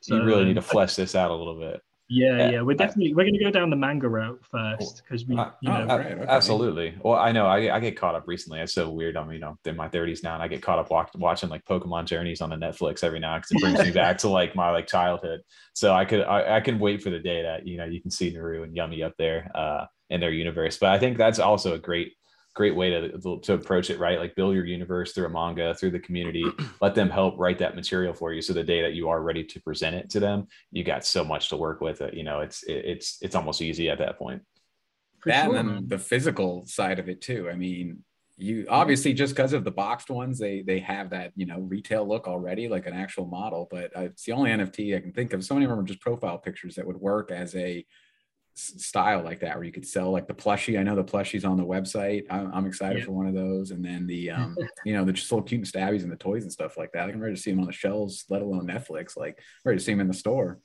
So, 0.00 0.16
you 0.16 0.22
really 0.24 0.44
need 0.44 0.54
to 0.54 0.62
flesh 0.62 0.94
this 0.96 1.14
out 1.14 1.30
a 1.30 1.34
little 1.34 1.58
bit. 1.58 1.80
yeah 2.08 2.50
yeah, 2.50 2.60
we're 2.60 2.72
I- 2.72 2.76
definitely 2.76 3.14
we're 3.14 3.24
going 3.24 3.34
to 3.38 3.44
go 3.44 3.50
down 3.50 3.70
the 3.70 3.76
manga 3.76 4.08
route 4.08 4.40
first 4.50 5.02
because 5.02 5.26
we 5.26 5.36
Uh, 5.36 5.50
you 5.62 5.70
know 5.70 5.86
right, 5.86 6.12
okay. 6.12 6.26
Absolutely. 6.28 6.94
Well, 7.02 7.18
I 7.18 7.32
know 7.32 7.46
I, 7.46 7.74
I 7.74 7.80
get 7.80 7.96
caught 7.98 8.14
up 8.14 8.24
recently. 8.28 8.60
It's 8.60 8.74
so 8.74 8.90
weird. 8.90 9.16
I'm, 9.16 9.32
you 9.32 9.38
know, 9.40 9.56
in 9.64 9.76
my 9.76 9.88
30s 9.88 10.22
now, 10.22 10.34
and 10.34 10.42
I 10.42 10.48
get 10.48 10.62
caught 10.62 10.78
up 10.78 10.90
watch, 10.90 11.10
watching 11.16 11.48
like 11.48 11.64
Pokemon 11.64 12.04
journeys 12.06 12.40
on 12.40 12.50
the 12.50 12.56
Netflix 12.56 13.02
every 13.02 13.20
now 13.20 13.36
because 13.38 13.50
it 13.52 13.60
brings 13.60 13.82
me 13.82 13.90
back 13.90 14.18
to 14.18 14.28
like 14.28 14.54
my 14.54 14.70
like 14.70 14.86
childhood. 14.86 15.40
So 15.72 15.92
I 15.94 16.04
could 16.04 16.20
I, 16.22 16.56
I 16.56 16.60
can 16.60 16.78
wait 16.78 17.02
for 17.02 17.10
the 17.10 17.18
day 17.18 17.42
that 17.42 17.66
you 17.66 17.78
know 17.78 17.84
you 17.86 18.00
can 18.00 18.10
see 18.10 18.30
Naru 18.30 18.62
and 18.62 18.76
Yummy 18.76 19.02
up 19.02 19.14
there 19.18 19.50
uh, 19.54 19.86
in 20.10 20.20
their 20.20 20.30
universe. 20.30 20.76
But 20.78 20.90
I 20.90 20.98
think 20.98 21.16
that's 21.18 21.38
also 21.38 21.74
a 21.74 21.78
great 21.78 22.12
great 22.54 22.74
way 22.74 22.90
to 22.90 23.38
to 23.42 23.52
approach 23.54 23.90
it. 23.90 23.98
Right, 23.98 24.18
like 24.18 24.34
build 24.34 24.54
your 24.54 24.64
universe 24.64 25.12
through 25.12 25.26
a 25.26 25.30
manga, 25.30 25.74
through 25.74 25.90
the 25.90 26.00
community. 26.00 26.44
Let 26.80 26.94
them 26.94 27.10
help 27.10 27.38
write 27.38 27.58
that 27.58 27.74
material 27.76 28.14
for 28.14 28.32
you. 28.32 28.40
So 28.42 28.52
the 28.52 28.64
day 28.64 28.82
that 28.82 28.94
you 28.94 29.08
are 29.08 29.22
ready 29.22 29.44
to 29.44 29.60
present 29.60 29.96
it 29.96 30.10
to 30.10 30.20
them, 30.20 30.46
you 30.70 30.84
got 30.84 31.04
so 31.04 31.24
much 31.24 31.48
to 31.50 31.56
work 31.56 31.80
with. 31.80 32.00
It 32.00 32.14
you 32.14 32.24
know, 32.24 32.40
it's 32.40 32.62
it, 32.64 32.84
it's 32.84 33.18
it's 33.22 33.34
almost 33.34 33.60
easy 33.62 33.90
at 33.90 33.98
that 33.98 34.18
point. 34.18 34.42
for 35.20 35.30
that 35.30 35.46
sure, 35.46 35.56
and 35.56 35.68
then 35.68 35.88
the 35.88 35.98
physical 35.98 36.64
side 36.66 36.98
of 36.98 37.08
it 37.08 37.20
too. 37.20 37.48
I 37.50 37.54
mean, 37.54 38.04
you 38.36 38.66
obviously 38.68 39.12
just 39.14 39.34
because 39.34 39.52
of 39.52 39.64
the 39.64 39.70
boxed 39.70 40.10
ones, 40.10 40.38
they 40.38 40.62
they 40.62 40.80
have 40.80 41.10
that 41.10 41.32
you 41.36 41.46
know 41.46 41.60
retail 41.60 42.06
look 42.06 42.26
already, 42.26 42.68
like 42.68 42.86
an 42.86 42.94
actual 42.94 43.26
model. 43.26 43.68
But 43.70 43.96
uh, 43.96 44.02
it's 44.02 44.24
the 44.24 44.32
only 44.32 44.50
NFT 44.50 44.96
I 44.96 45.00
can 45.00 45.12
think 45.12 45.32
of. 45.32 45.44
So 45.44 45.54
many 45.54 45.64
of 45.66 45.70
them 45.70 45.78
are 45.80 45.84
just 45.84 46.00
profile 46.00 46.38
pictures 46.38 46.74
that 46.76 46.86
would 46.86 46.96
work 46.96 47.30
as 47.30 47.54
a 47.54 47.78
s- 47.78 47.84
style 48.54 49.22
like 49.22 49.40
that, 49.40 49.56
where 49.56 49.64
you 49.64 49.72
could 49.72 49.86
sell 49.86 50.10
like 50.10 50.26
the 50.28 50.34
plushie. 50.34 50.78
I 50.78 50.82
know 50.82 50.94
the 50.94 51.04
plushie's 51.04 51.44
on 51.44 51.56
the 51.56 51.64
website. 51.64 52.24
I'm, 52.30 52.52
I'm 52.54 52.66
excited 52.66 52.98
Yeah. 53.00 53.04
for 53.06 53.12
one 53.12 53.26
of 53.26 53.34
those. 53.34 53.70
And 53.72 53.84
then 53.84 54.06
the 54.06 54.30
um, 54.30 54.56
you 54.84 54.92
know, 54.94 55.04
the 55.04 55.12
just 55.12 55.30
little 55.30 55.42
cute 55.44 55.60
and 55.62 55.68
stabbies 55.70 56.02
and 56.02 56.12
the 56.12 56.16
toys 56.16 56.42
and 56.44 56.52
stuff 56.52 56.76
like 56.76 56.92
that. 56.92 57.08
I'm 57.08 57.20
ready 57.20 57.34
to 57.34 57.40
see 57.40 57.50
them 57.50 57.60
on 57.60 57.66
the 57.66 57.72
shelves, 57.72 58.24
let 58.30 58.42
alone 58.42 58.66
Netflix. 58.66 59.16
Like 59.16 59.38
ready 59.64 59.78
to 59.78 59.84
see 59.84 59.92
them 59.92 60.00
in 60.00 60.08
the 60.08 60.14
store. 60.14 60.60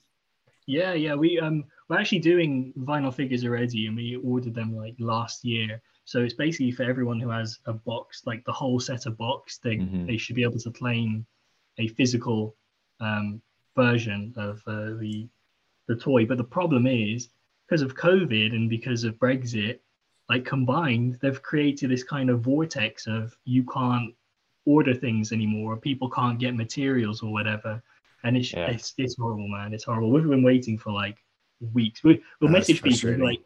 Yeah, 0.68 0.94
yeah. 0.94 1.16
We 1.16 1.40
um 1.40 1.64
we're 1.90 2.00
actually 2.00 2.20
doing 2.20 2.74
vinyl 2.78 3.14
figures 3.14 3.44
already, 3.44 3.88
and 3.88 3.96
we 3.96 4.18
ordered 4.24 4.54
them 4.54 4.76
like 4.76 4.96
last 5.00 5.44
year. 5.44 5.82
So 6.06 6.22
it's 6.22 6.34
basically 6.36 6.72
for 6.72 6.84
everyone 6.84 7.20
who 7.20 7.30
has 7.30 7.60
a 7.66 7.74
box, 7.74 8.22
like 8.26 8.44
the 8.46 8.52
whole 8.52 8.80
set 8.80 9.06
of 9.08 9.18
box, 9.18 9.58
they 9.64 9.78
Mhm. 9.78 10.06
they 10.08 10.18
should 10.18 10.36
be 10.36 10.44
able 10.44 10.60
to 10.60 10.72
claim 10.72 11.26
a 11.80 11.88
physical 11.88 12.56
um, 13.00 13.42
version 13.76 14.34
of 14.38 14.62
uh, 14.68 14.94
the 15.00 15.28
the 15.88 15.96
toy. 15.96 16.26
But 16.26 16.38
the 16.38 16.44
problem 16.44 16.86
is 16.86 17.30
because 17.70 17.82
of 17.82 17.96
COVID 17.96 18.54
and 18.54 18.70
because 18.70 19.04
of 19.04 19.16
Brexit, 19.16 19.80
like 20.28 20.46
combined, 20.46 21.18
they've 21.22 21.42
created 21.42 21.92
this 21.92 22.04
kind 22.04 22.30
of 22.30 22.42
vortex 22.42 23.08
of 23.08 23.38
you 23.46 23.64
can't 23.64 24.14
order 24.66 24.94
things 24.94 25.32
anymore, 25.32 25.78
people 25.78 26.10
can't 26.10 26.40
get 26.40 26.56
materials 26.56 27.22
or 27.22 27.32
whatever. 27.32 27.82
And 28.24 28.36
it's 28.36 28.52
yeah. 28.54 28.68
it's, 28.68 28.94
it's 28.98 29.16
horrible, 29.18 29.48
man. 29.48 29.74
It's 29.74 29.86
horrible. 29.86 30.12
We've 30.12 30.28
been 30.28 30.44
waiting 30.44 30.78
for 30.78 30.92
like 30.92 31.18
weeks. 31.74 32.04
We, 32.04 32.22
will 32.42 32.50
message 32.50 32.82
people 32.82 33.24
like, 33.24 33.40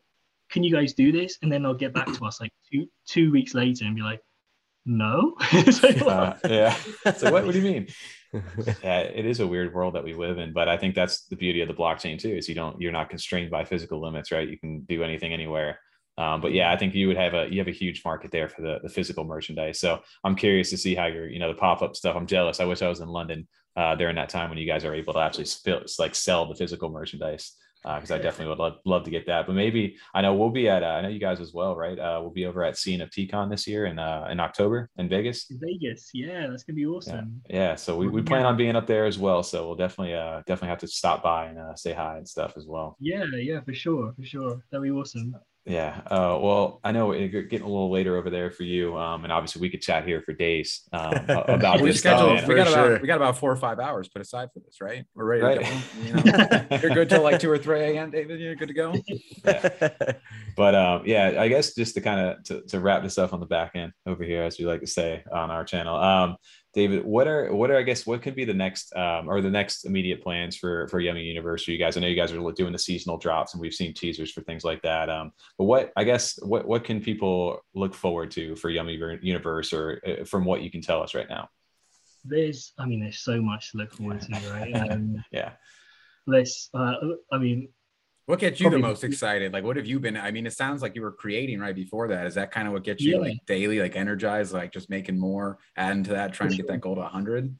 "Can 0.49 0.63
you 0.63 0.73
guys 0.73 0.93
do 0.93 1.11
this?" 1.11 1.37
And 1.41 1.51
then 1.51 1.61
they'll 1.61 1.75
get 1.75 1.93
back 1.93 2.11
to 2.13 2.25
us 2.25 2.41
like 2.41 2.51
two 2.71 2.87
two 3.05 3.31
weeks 3.31 3.53
later 3.53 3.85
and 3.85 3.95
be 3.95 4.01
like, 4.01 4.21
"No." 4.85 5.35
uh, 5.51 6.33
yeah. 6.49 6.75
So 7.17 7.31
what, 7.31 7.45
what 7.45 7.53
do 7.53 7.59
you 7.59 7.71
mean? 7.71 7.87
yeah, 8.83 8.99
it 8.99 9.25
is 9.25 9.39
a 9.39 9.47
weird 9.47 9.73
world 9.73 9.95
that 9.95 10.03
we 10.03 10.13
live 10.13 10.37
in, 10.37 10.53
but 10.53 10.67
I 10.67 10.77
think 10.77 10.95
that's 10.95 11.25
the 11.25 11.35
beauty 11.35 11.61
of 11.61 11.67
the 11.67 11.73
blockchain 11.73 12.19
too. 12.19 12.35
Is 12.35 12.49
you 12.49 12.55
don't 12.55 12.79
you're 12.81 12.91
not 12.91 13.09
constrained 13.09 13.51
by 13.51 13.63
physical 13.63 14.01
limits, 14.01 14.31
right? 14.31 14.47
You 14.47 14.57
can 14.57 14.81
do 14.81 15.03
anything 15.03 15.33
anywhere. 15.33 15.79
Um, 16.17 16.41
but 16.41 16.53
yeah, 16.53 16.71
I 16.71 16.77
think 16.77 16.93
you 16.93 17.07
would 17.07 17.17
have 17.17 17.33
a 17.33 17.47
you 17.51 17.59
have 17.59 17.67
a 17.67 17.71
huge 17.71 18.03
market 18.05 18.31
there 18.31 18.49
for 18.49 18.61
the, 18.61 18.79
the 18.83 18.89
physical 18.89 19.23
merchandise. 19.23 19.79
So 19.79 20.01
I'm 20.23 20.35
curious 20.35 20.69
to 20.71 20.77
see 20.77 20.95
how 20.95 21.05
you're 21.07 21.27
you 21.27 21.39
know 21.39 21.49
the 21.49 21.59
pop 21.59 21.81
up 21.81 21.95
stuff. 21.95 22.15
I'm 22.15 22.27
jealous. 22.27 22.59
I 22.59 22.65
wish 22.65 22.81
I 22.81 22.89
was 22.89 22.99
in 22.99 23.09
London 23.09 23.47
uh, 23.75 23.95
during 23.95 24.15
that 24.15 24.29
time 24.29 24.49
when 24.49 24.59
you 24.59 24.67
guys 24.67 24.85
are 24.85 24.93
able 24.93 25.13
to 25.13 25.19
actually 25.19 25.47
like 25.99 26.15
sell 26.15 26.47
the 26.47 26.55
physical 26.55 26.89
merchandise 26.89 27.53
because 27.83 28.11
uh, 28.11 28.15
I 28.15 28.17
definitely 28.17 28.49
would 28.49 28.59
love, 28.59 28.77
love 28.85 29.03
to 29.03 29.11
get 29.11 29.25
that. 29.27 29.45
But 29.45 29.53
maybe 29.53 29.97
I 30.13 30.21
know 30.21 30.33
we'll 30.33 30.49
be 30.49 30.69
at 30.69 30.83
uh, 30.83 30.87
I 30.87 31.01
know 31.01 31.09
you 31.09 31.19
guys 31.19 31.39
as 31.39 31.53
well, 31.53 31.75
right? 31.75 31.97
Uh, 31.97 32.19
we'll 32.21 32.31
be 32.31 32.45
over 32.45 32.63
at 32.63 32.75
CNFTCon 32.75 33.49
this 33.49 33.67
year 33.67 33.85
in 33.85 33.99
uh, 33.99 34.27
in 34.31 34.39
October 34.39 34.89
in 34.97 35.09
Vegas. 35.09 35.45
Vegas, 35.49 36.09
yeah, 36.13 36.47
that's 36.47 36.63
gonna 36.63 36.75
be 36.75 36.85
awesome. 36.85 37.41
Yeah, 37.49 37.55
yeah. 37.55 37.75
so 37.75 37.97
we, 37.97 38.07
we 38.07 38.21
plan 38.21 38.45
on 38.45 38.57
being 38.57 38.75
up 38.75 38.87
there 38.87 39.05
as 39.05 39.19
well. 39.19 39.43
So 39.43 39.67
we'll 39.67 39.75
definitely 39.75 40.15
uh 40.15 40.41
definitely 40.45 40.69
have 40.69 40.79
to 40.79 40.87
stop 40.87 41.23
by 41.23 41.47
and 41.47 41.59
uh, 41.59 41.75
say 41.75 41.93
hi 41.93 42.17
and 42.17 42.27
stuff 42.27 42.53
as 42.57 42.65
well. 42.67 42.97
Yeah, 42.99 43.25
yeah, 43.35 43.61
for 43.61 43.73
sure, 43.73 44.13
for 44.17 44.23
sure. 44.23 44.63
That'd 44.71 44.83
be 44.83 44.91
awesome. 44.91 45.35
Yeah. 45.65 46.01
Uh, 46.07 46.37
well, 46.41 46.81
I 46.83 46.91
know 46.91 47.11
it's 47.11 47.31
getting 47.31 47.61
a 47.61 47.69
little 47.69 47.89
later 47.89 48.17
over 48.17 48.29
there 48.29 48.51
for 48.51 48.63
you, 48.63 48.97
um, 48.97 49.23
and 49.23 49.31
obviously 49.31 49.61
we 49.61 49.69
could 49.69 49.81
chat 49.81 50.05
here 50.05 50.21
for 50.21 50.33
days 50.33 50.81
um, 50.91 51.13
about 51.29 51.79
we 51.79 51.89
this. 51.89 51.99
Scheduled, 51.99 52.45
we 52.47 52.55
got 52.55 52.67
sure. 52.67 52.85
about 52.87 53.01
we 53.01 53.07
got 53.07 53.15
about 53.15 53.37
four 53.37 53.51
or 53.51 53.55
five 53.55 53.79
hours 53.79 54.09
put 54.09 54.21
aside 54.21 54.49
for 54.53 54.59
this, 54.59 54.81
right? 54.81 55.05
We're 55.15 55.25
ready 55.25 55.41
right. 55.41 55.59
to 55.59 55.63
go. 55.63 55.79
You 56.03 56.13
know, 56.69 56.79
you're 56.81 56.93
good 56.93 57.09
till 57.09 57.23
like 57.23 57.39
two 57.39 57.49
or 57.49 57.57
three 57.57 57.79
a.m. 57.79 58.11
David. 58.11 58.41
You're 58.41 58.55
good 58.55 58.67
to 58.67 58.73
go. 58.73 58.93
Yeah. 59.45 59.91
But 60.57 60.75
um, 60.75 61.03
yeah, 61.05 61.35
I 61.39 61.47
guess 61.47 61.73
just 61.73 61.95
to 61.95 62.01
kind 62.01 62.19
of 62.19 62.43
to, 62.43 62.61
to 62.67 62.79
wrap 62.79 63.01
this 63.01 63.17
up 63.17 63.33
on 63.33 63.39
the 63.39 63.45
back 63.45 63.71
end 63.75 63.93
over 64.05 64.23
here, 64.23 64.43
as 64.43 64.59
we 64.59 64.65
like 64.65 64.81
to 64.81 64.87
say 64.87 65.23
on 65.31 65.49
our 65.49 65.63
channel. 65.63 65.95
David, 66.73 67.05
what 67.05 67.27
are 67.27 67.53
what 67.53 67.69
are 67.69 67.77
I 67.77 67.83
guess 67.83 68.07
what 68.07 68.23
could 68.23 68.35
be 68.35 68.45
the 68.45 68.53
next 68.53 68.95
um, 68.95 69.29
or 69.29 69.41
the 69.41 69.49
next 69.49 69.85
immediate 69.85 70.23
plans 70.23 70.57
for 70.57 70.87
for 70.87 70.99
Yummy 70.99 71.21
Universe? 71.21 71.67
You 71.67 71.77
guys, 71.77 71.95
I 71.95 71.99
know 71.99 72.07
you 72.07 72.15
guys 72.15 72.31
are 72.31 72.51
doing 72.51 72.71
the 72.73 72.79
seasonal 72.79 73.17
drops, 73.17 73.53
and 73.53 73.61
we've 73.61 73.73
seen 73.75 73.93
teasers 73.93 74.31
for 74.31 74.41
things 74.41 74.63
like 74.63 74.81
that. 74.81 75.07
Um, 75.09 75.33
but 75.57 75.65
what 75.65 75.91
I 75.95 76.03
guess 76.03 76.39
what 76.41 76.67
what 76.67 76.83
can 76.83 76.99
people 76.99 77.59
look 77.75 77.93
forward 77.93 78.31
to 78.31 78.55
for 78.55 78.69
Yummy 78.69 78.99
Universe, 79.21 79.71
or 79.71 80.01
uh, 80.05 80.25
from 80.25 80.45
what 80.45 80.63
you 80.63 80.71
can 80.71 80.81
tell 80.81 81.03
us 81.03 81.13
right 81.13 81.29
now? 81.29 81.47
There's, 82.25 82.73
I 82.77 82.85
mean, 82.85 83.01
there's 83.01 83.19
so 83.19 83.41
much 83.41 83.71
to 83.71 83.77
look 83.77 83.93
forward 83.93 84.21
to, 84.21 84.31
right? 84.51 84.73
Um, 84.91 85.23
yeah. 85.31 85.53
Let's, 86.25 86.69
uh, 86.73 86.93
I 87.31 87.37
mean, 87.37 87.69
what 88.25 88.39
gets 88.39 88.59
you 88.59 88.69
the 88.69 88.79
most 88.79 89.03
excited? 89.03 89.51
Like, 89.51 89.63
what 89.63 89.75
have 89.75 89.85
you 89.85 89.99
been? 89.99 90.15
I 90.15 90.31
mean, 90.31 90.45
it 90.45 90.53
sounds 90.53 90.81
like 90.81 90.95
you 90.95 91.01
were 91.01 91.11
creating 91.11 91.59
right 91.59 91.75
before 91.75 92.07
that. 92.07 92.25
Is 92.25 92.35
that 92.35 92.51
kind 92.51 92.67
of 92.67 92.73
what 92.73 92.83
gets 92.83 93.03
you 93.03 93.15
yeah. 93.15 93.19
like 93.19 93.37
daily, 93.45 93.79
like 93.79 93.95
energized, 93.95 94.53
like 94.53 94.71
just 94.71 94.89
making 94.89 95.19
more, 95.19 95.57
adding 95.75 96.03
to 96.05 96.11
that, 96.11 96.33
trying 96.33 96.49
for 96.49 96.55
to 96.55 96.61
get 96.61 96.67
that 96.67 96.81
goal 96.81 96.95
to 96.95 97.01
100? 97.01 97.53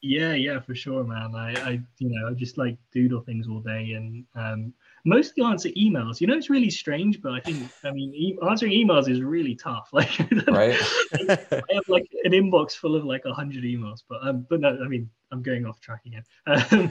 Yeah, 0.00 0.34
yeah, 0.34 0.60
for 0.60 0.74
sure, 0.74 1.02
man. 1.02 1.34
I, 1.34 1.52
I, 1.60 1.70
you 1.98 2.08
know, 2.10 2.28
I 2.28 2.32
just 2.32 2.56
like 2.56 2.76
doodle 2.92 3.20
things 3.20 3.48
all 3.48 3.58
day 3.58 3.92
and 3.92 4.24
um, 4.36 4.72
mostly 5.04 5.42
answer 5.42 5.70
emails. 5.70 6.20
You 6.20 6.28
know, 6.28 6.36
it's 6.36 6.50
really 6.50 6.70
strange, 6.70 7.20
but 7.20 7.32
I 7.32 7.40
think, 7.40 7.68
I 7.84 7.90
mean, 7.90 8.14
e- 8.14 8.38
answering 8.48 8.72
emails 8.72 9.08
is 9.08 9.22
really 9.22 9.54
tough. 9.54 9.90
Like, 9.98 10.20
right? 10.46 10.78
I 11.28 11.74
have 11.74 11.88
like 11.88 12.08
an 12.22 12.30
inbox 12.30 12.76
full 12.76 12.94
of 12.94 13.04
like 13.04 13.24
a 13.24 13.32
hundred 13.32 13.64
emails, 13.64 14.04
but 14.08 14.20
um, 14.22 14.46
but 14.48 14.60
no, 14.60 14.78
I 14.80 14.86
mean, 14.86 15.10
I'm 15.32 15.42
going 15.42 15.66
off 15.66 15.80
track 15.80 16.02
again. 16.06 16.22
Um, 16.46 16.88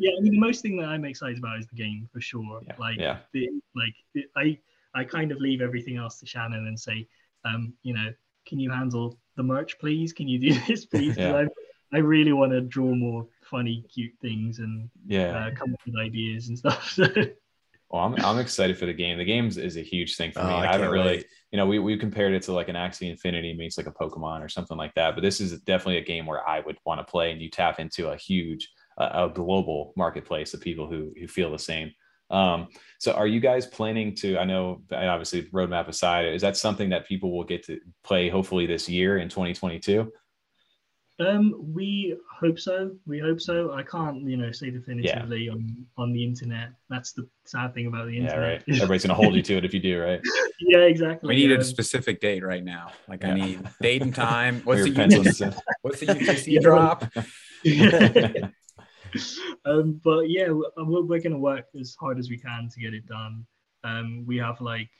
yeah, 0.00 0.10
I 0.18 0.20
mean, 0.20 0.32
the 0.32 0.38
most 0.38 0.60
thing 0.60 0.76
that 0.76 0.88
I'm 0.88 1.06
excited 1.06 1.38
about 1.38 1.58
is 1.58 1.66
the 1.66 1.76
game 1.76 2.08
for 2.12 2.20
sure. 2.20 2.60
Yeah. 2.66 2.74
Like, 2.78 2.98
yeah. 2.98 3.18
The, 3.32 3.48
like 3.74 3.94
I, 4.36 4.58
I 4.94 5.04
kind 5.04 5.32
of 5.32 5.38
leave 5.38 5.62
everything 5.62 5.96
else 5.96 6.20
to 6.20 6.26
Shannon 6.26 6.66
and 6.66 6.78
say, 6.78 7.08
um, 7.46 7.72
you 7.82 7.94
know, 7.94 8.12
can 8.46 8.60
you 8.60 8.70
handle 8.70 9.18
the 9.36 9.42
merch, 9.42 9.78
please? 9.78 10.12
Can 10.12 10.28
you 10.28 10.38
do 10.38 10.60
this, 10.66 10.84
please? 10.84 11.16
yeah. 11.16 11.46
I 11.92 11.98
really 11.98 12.32
want 12.32 12.52
to 12.52 12.60
draw 12.60 12.94
more 12.94 13.26
funny, 13.42 13.84
cute 13.92 14.12
things 14.20 14.58
and 14.58 14.90
yeah, 15.06 15.46
uh, 15.46 15.50
come 15.54 15.72
up 15.72 15.80
with 15.86 15.96
ideas 15.96 16.48
and 16.48 16.58
stuff. 16.58 16.98
well, 17.90 18.02
I'm, 18.02 18.14
I'm 18.24 18.38
excited 18.38 18.76
for 18.76 18.86
the 18.86 18.92
game. 18.92 19.18
The 19.18 19.24
games 19.24 19.56
is 19.56 19.76
a 19.76 19.82
huge 19.82 20.16
thing 20.16 20.32
for 20.32 20.40
me. 20.40 20.50
Oh, 20.50 20.56
I, 20.56 20.68
I 20.68 20.72
haven't 20.72 20.90
really, 20.90 21.06
wait. 21.18 21.26
you 21.52 21.56
know, 21.56 21.66
we, 21.66 21.78
we 21.78 21.96
compared 21.96 22.32
it 22.32 22.42
to 22.42 22.52
like 22.52 22.68
an 22.68 22.76
Axie 22.76 23.10
Infinity 23.10 23.54
meets 23.54 23.76
like 23.76 23.86
a 23.86 23.92
Pokemon 23.92 24.40
or 24.40 24.48
something 24.48 24.76
like 24.76 24.94
that. 24.94 25.14
But 25.14 25.22
this 25.22 25.40
is 25.40 25.60
definitely 25.60 25.98
a 25.98 26.04
game 26.04 26.26
where 26.26 26.46
I 26.48 26.60
would 26.60 26.78
want 26.84 27.00
to 27.00 27.10
play, 27.10 27.30
and 27.30 27.40
you 27.40 27.50
tap 27.50 27.78
into 27.78 28.08
a 28.08 28.16
huge, 28.16 28.68
uh, 28.98 29.28
a 29.28 29.32
global 29.32 29.92
marketplace 29.96 30.54
of 30.54 30.60
people 30.60 30.88
who 30.88 31.12
who 31.18 31.28
feel 31.28 31.52
the 31.52 31.58
same. 31.58 31.92
Um, 32.30 32.68
so 32.98 33.12
are 33.12 33.26
you 33.26 33.40
guys 33.40 33.66
planning 33.66 34.14
to, 34.16 34.38
I 34.38 34.44
know 34.44 34.82
obviously 34.92 35.44
roadmap 35.50 35.88
aside, 35.88 36.26
is 36.26 36.42
that 36.42 36.56
something 36.56 36.90
that 36.90 37.06
people 37.06 37.36
will 37.36 37.44
get 37.44 37.64
to 37.66 37.78
play 38.02 38.28
hopefully 38.28 38.66
this 38.66 38.88
year 38.88 39.18
in 39.18 39.28
2022? 39.28 40.10
Um, 41.18 41.54
we 41.72 42.14
hope 42.30 42.58
so. 42.58 42.90
We 43.06 43.18
hope 43.18 43.40
so. 43.40 43.72
I 43.72 43.82
can't, 43.82 44.28
you 44.28 44.36
know, 44.36 44.52
say 44.52 44.70
definitively 44.70 45.44
yeah. 45.44 45.52
on 45.52 45.86
on 45.96 46.12
the 46.12 46.22
internet. 46.22 46.72
That's 46.90 47.12
the 47.12 47.26
sad 47.46 47.72
thing 47.72 47.86
about 47.86 48.06
the 48.06 48.18
internet. 48.18 48.36
Yeah, 48.36 48.48
right. 48.48 48.62
Everybody's 48.68 49.04
gonna 49.04 49.14
hold 49.14 49.34
you 49.34 49.40
to 49.42 49.56
it 49.56 49.64
if 49.64 49.72
you 49.72 49.80
do, 49.80 50.02
right? 50.02 50.20
yeah, 50.60 50.80
exactly. 50.80 51.28
We 51.28 51.36
need 51.36 51.52
a 51.52 51.64
specific 51.64 52.20
date 52.20 52.44
right 52.44 52.62
now. 52.62 52.92
Like 53.08 53.22
yeah. 53.22 53.30
I 53.30 53.34
need 53.34 53.66
date 53.80 54.02
and 54.02 54.14
time. 54.14 54.60
What's 54.64 54.82
the 54.82 54.90
UTC, 54.90 55.58
what's 55.80 56.00
the 56.00 56.06
UTC 56.06 56.60
drop? 56.60 57.04
um, 59.64 59.98
but 60.04 60.28
yeah, 60.28 60.50
we're, 60.50 61.02
we're 61.02 61.20
gonna 61.20 61.38
work 61.38 61.64
as 61.80 61.96
hard 61.98 62.18
as 62.18 62.28
we 62.28 62.36
can 62.36 62.68
to 62.68 62.80
get 62.80 62.92
it 62.92 63.06
done. 63.06 63.46
Um, 63.84 64.26
we 64.26 64.36
have 64.36 64.60
like 64.60 64.90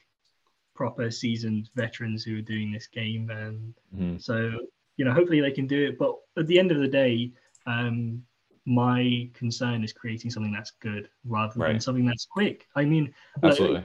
proper 0.75 1.11
seasoned 1.11 1.69
veterans 1.75 2.25
who 2.25 2.39
are 2.39 2.43
doing 2.43 2.73
this 2.73 2.87
game, 2.87 3.29
and 3.29 3.75
mm-hmm. 3.95 4.17
so 4.17 4.53
you 4.97 5.05
know, 5.05 5.13
hopefully 5.13 5.41
they 5.41 5.51
can 5.51 5.67
do 5.67 5.87
it. 5.87 5.99
But 5.99 6.17
at 6.39 6.47
the 6.47 6.59
end 6.59 6.73
of 6.73 6.79
the 6.79 6.89
day, 6.89 7.33
um, 7.67 8.23
my 8.67 9.31
concern 9.35 9.85
is 9.85 9.93
creating 9.93 10.31
something 10.31 10.53
that's 10.53 10.73
good 10.83 11.09
rather 11.25 11.61
right. 11.61 11.73
than 11.73 11.81
something 11.81 12.07
that's 12.07 12.27
quick. 12.27 12.67
I 12.75 12.85
mean, 12.85 13.15
absolutely, 13.43 13.85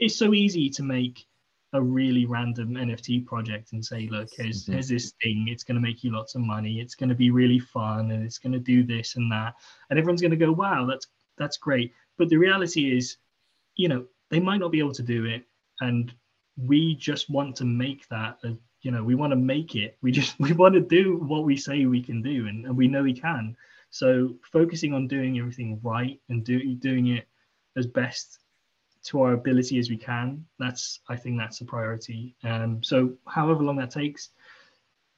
it's 0.00 0.16
so 0.16 0.32
easy 0.34 0.70
to 0.70 0.82
make 0.82 1.26
a 1.74 1.82
really 1.82 2.26
random 2.26 2.74
NFT 2.74 3.24
project 3.24 3.72
and 3.72 3.84
say, 3.84 4.08
look, 4.10 4.28
here's 4.36 4.64
mm-hmm. 4.64 4.72
here's 4.72 4.88
this 4.88 5.12
thing. 5.22 5.46
It's 5.48 5.64
going 5.64 5.76
to 5.76 5.80
make 5.80 6.02
you 6.02 6.12
lots 6.12 6.34
of 6.34 6.42
money. 6.42 6.80
It's 6.80 6.94
going 6.94 7.08
to 7.10 7.14
be 7.14 7.30
really 7.30 7.58
fun, 7.58 8.10
and 8.10 8.24
it's 8.24 8.38
going 8.38 8.52
to 8.52 8.58
do 8.58 8.82
this 8.82 9.16
and 9.16 9.30
that, 9.30 9.54
and 9.90 9.98
everyone's 9.98 10.22
going 10.22 10.32
to 10.32 10.36
go, 10.36 10.52
wow, 10.52 10.86
that's 10.86 11.06
that's 11.36 11.56
great. 11.56 11.92
But 12.18 12.28
the 12.28 12.36
reality 12.36 12.96
is, 12.96 13.16
you 13.76 13.88
know, 13.88 14.06
they 14.30 14.40
might 14.40 14.58
not 14.58 14.72
be 14.72 14.78
able 14.78 14.92
to 14.92 15.02
do 15.02 15.26
it, 15.26 15.44
and 15.80 16.12
we 16.56 16.94
just 16.96 17.30
want 17.30 17.56
to 17.56 17.64
make 17.64 18.06
that 18.08 18.38
a 18.44 18.56
you 18.82 18.90
know 18.90 19.02
we 19.02 19.14
want 19.14 19.32
to 19.32 19.36
make 19.36 19.74
it. 19.74 19.96
We 20.02 20.12
just 20.12 20.38
we 20.40 20.52
want 20.52 20.74
to 20.74 20.80
do 20.80 21.16
what 21.18 21.44
we 21.44 21.56
say 21.56 21.86
we 21.86 22.02
can 22.02 22.22
do 22.22 22.46
and, 22.46 22.66
and 22.66 22.76
we 22.76 22.88
know 22.88 23.02
we 23.02 23.14
can. 23.14 23.56
So 23.90 24.36
focusing 24.52 24.94
on 24.94 25.06
doing 25.06 25.38
everything 25.38 25.78
right 25.82 26.18
and 26.28 26.44
do, 26.44 26.74
doing 26.76 27.08
it 27.08 27.28
as 27.76 27.86
best 27.86 28.38
to 29.04 29.20
our 29.20 29.32
ability 29.32 29.78
as 29.80 29.90
we 29.90 29.96
can 29.96 30.46
that's 30.60 31.00
i 31.08 31.16
think 31.16 31.36
that's 31.38 31.60
a 31.60 31.64
priority. 31.64 32.36
Um 32.44 32.82
so 32.82 33.14
however 33.26 33.62
long 33.62 33.76
that 33.76 33.90
takes 33.90 34.30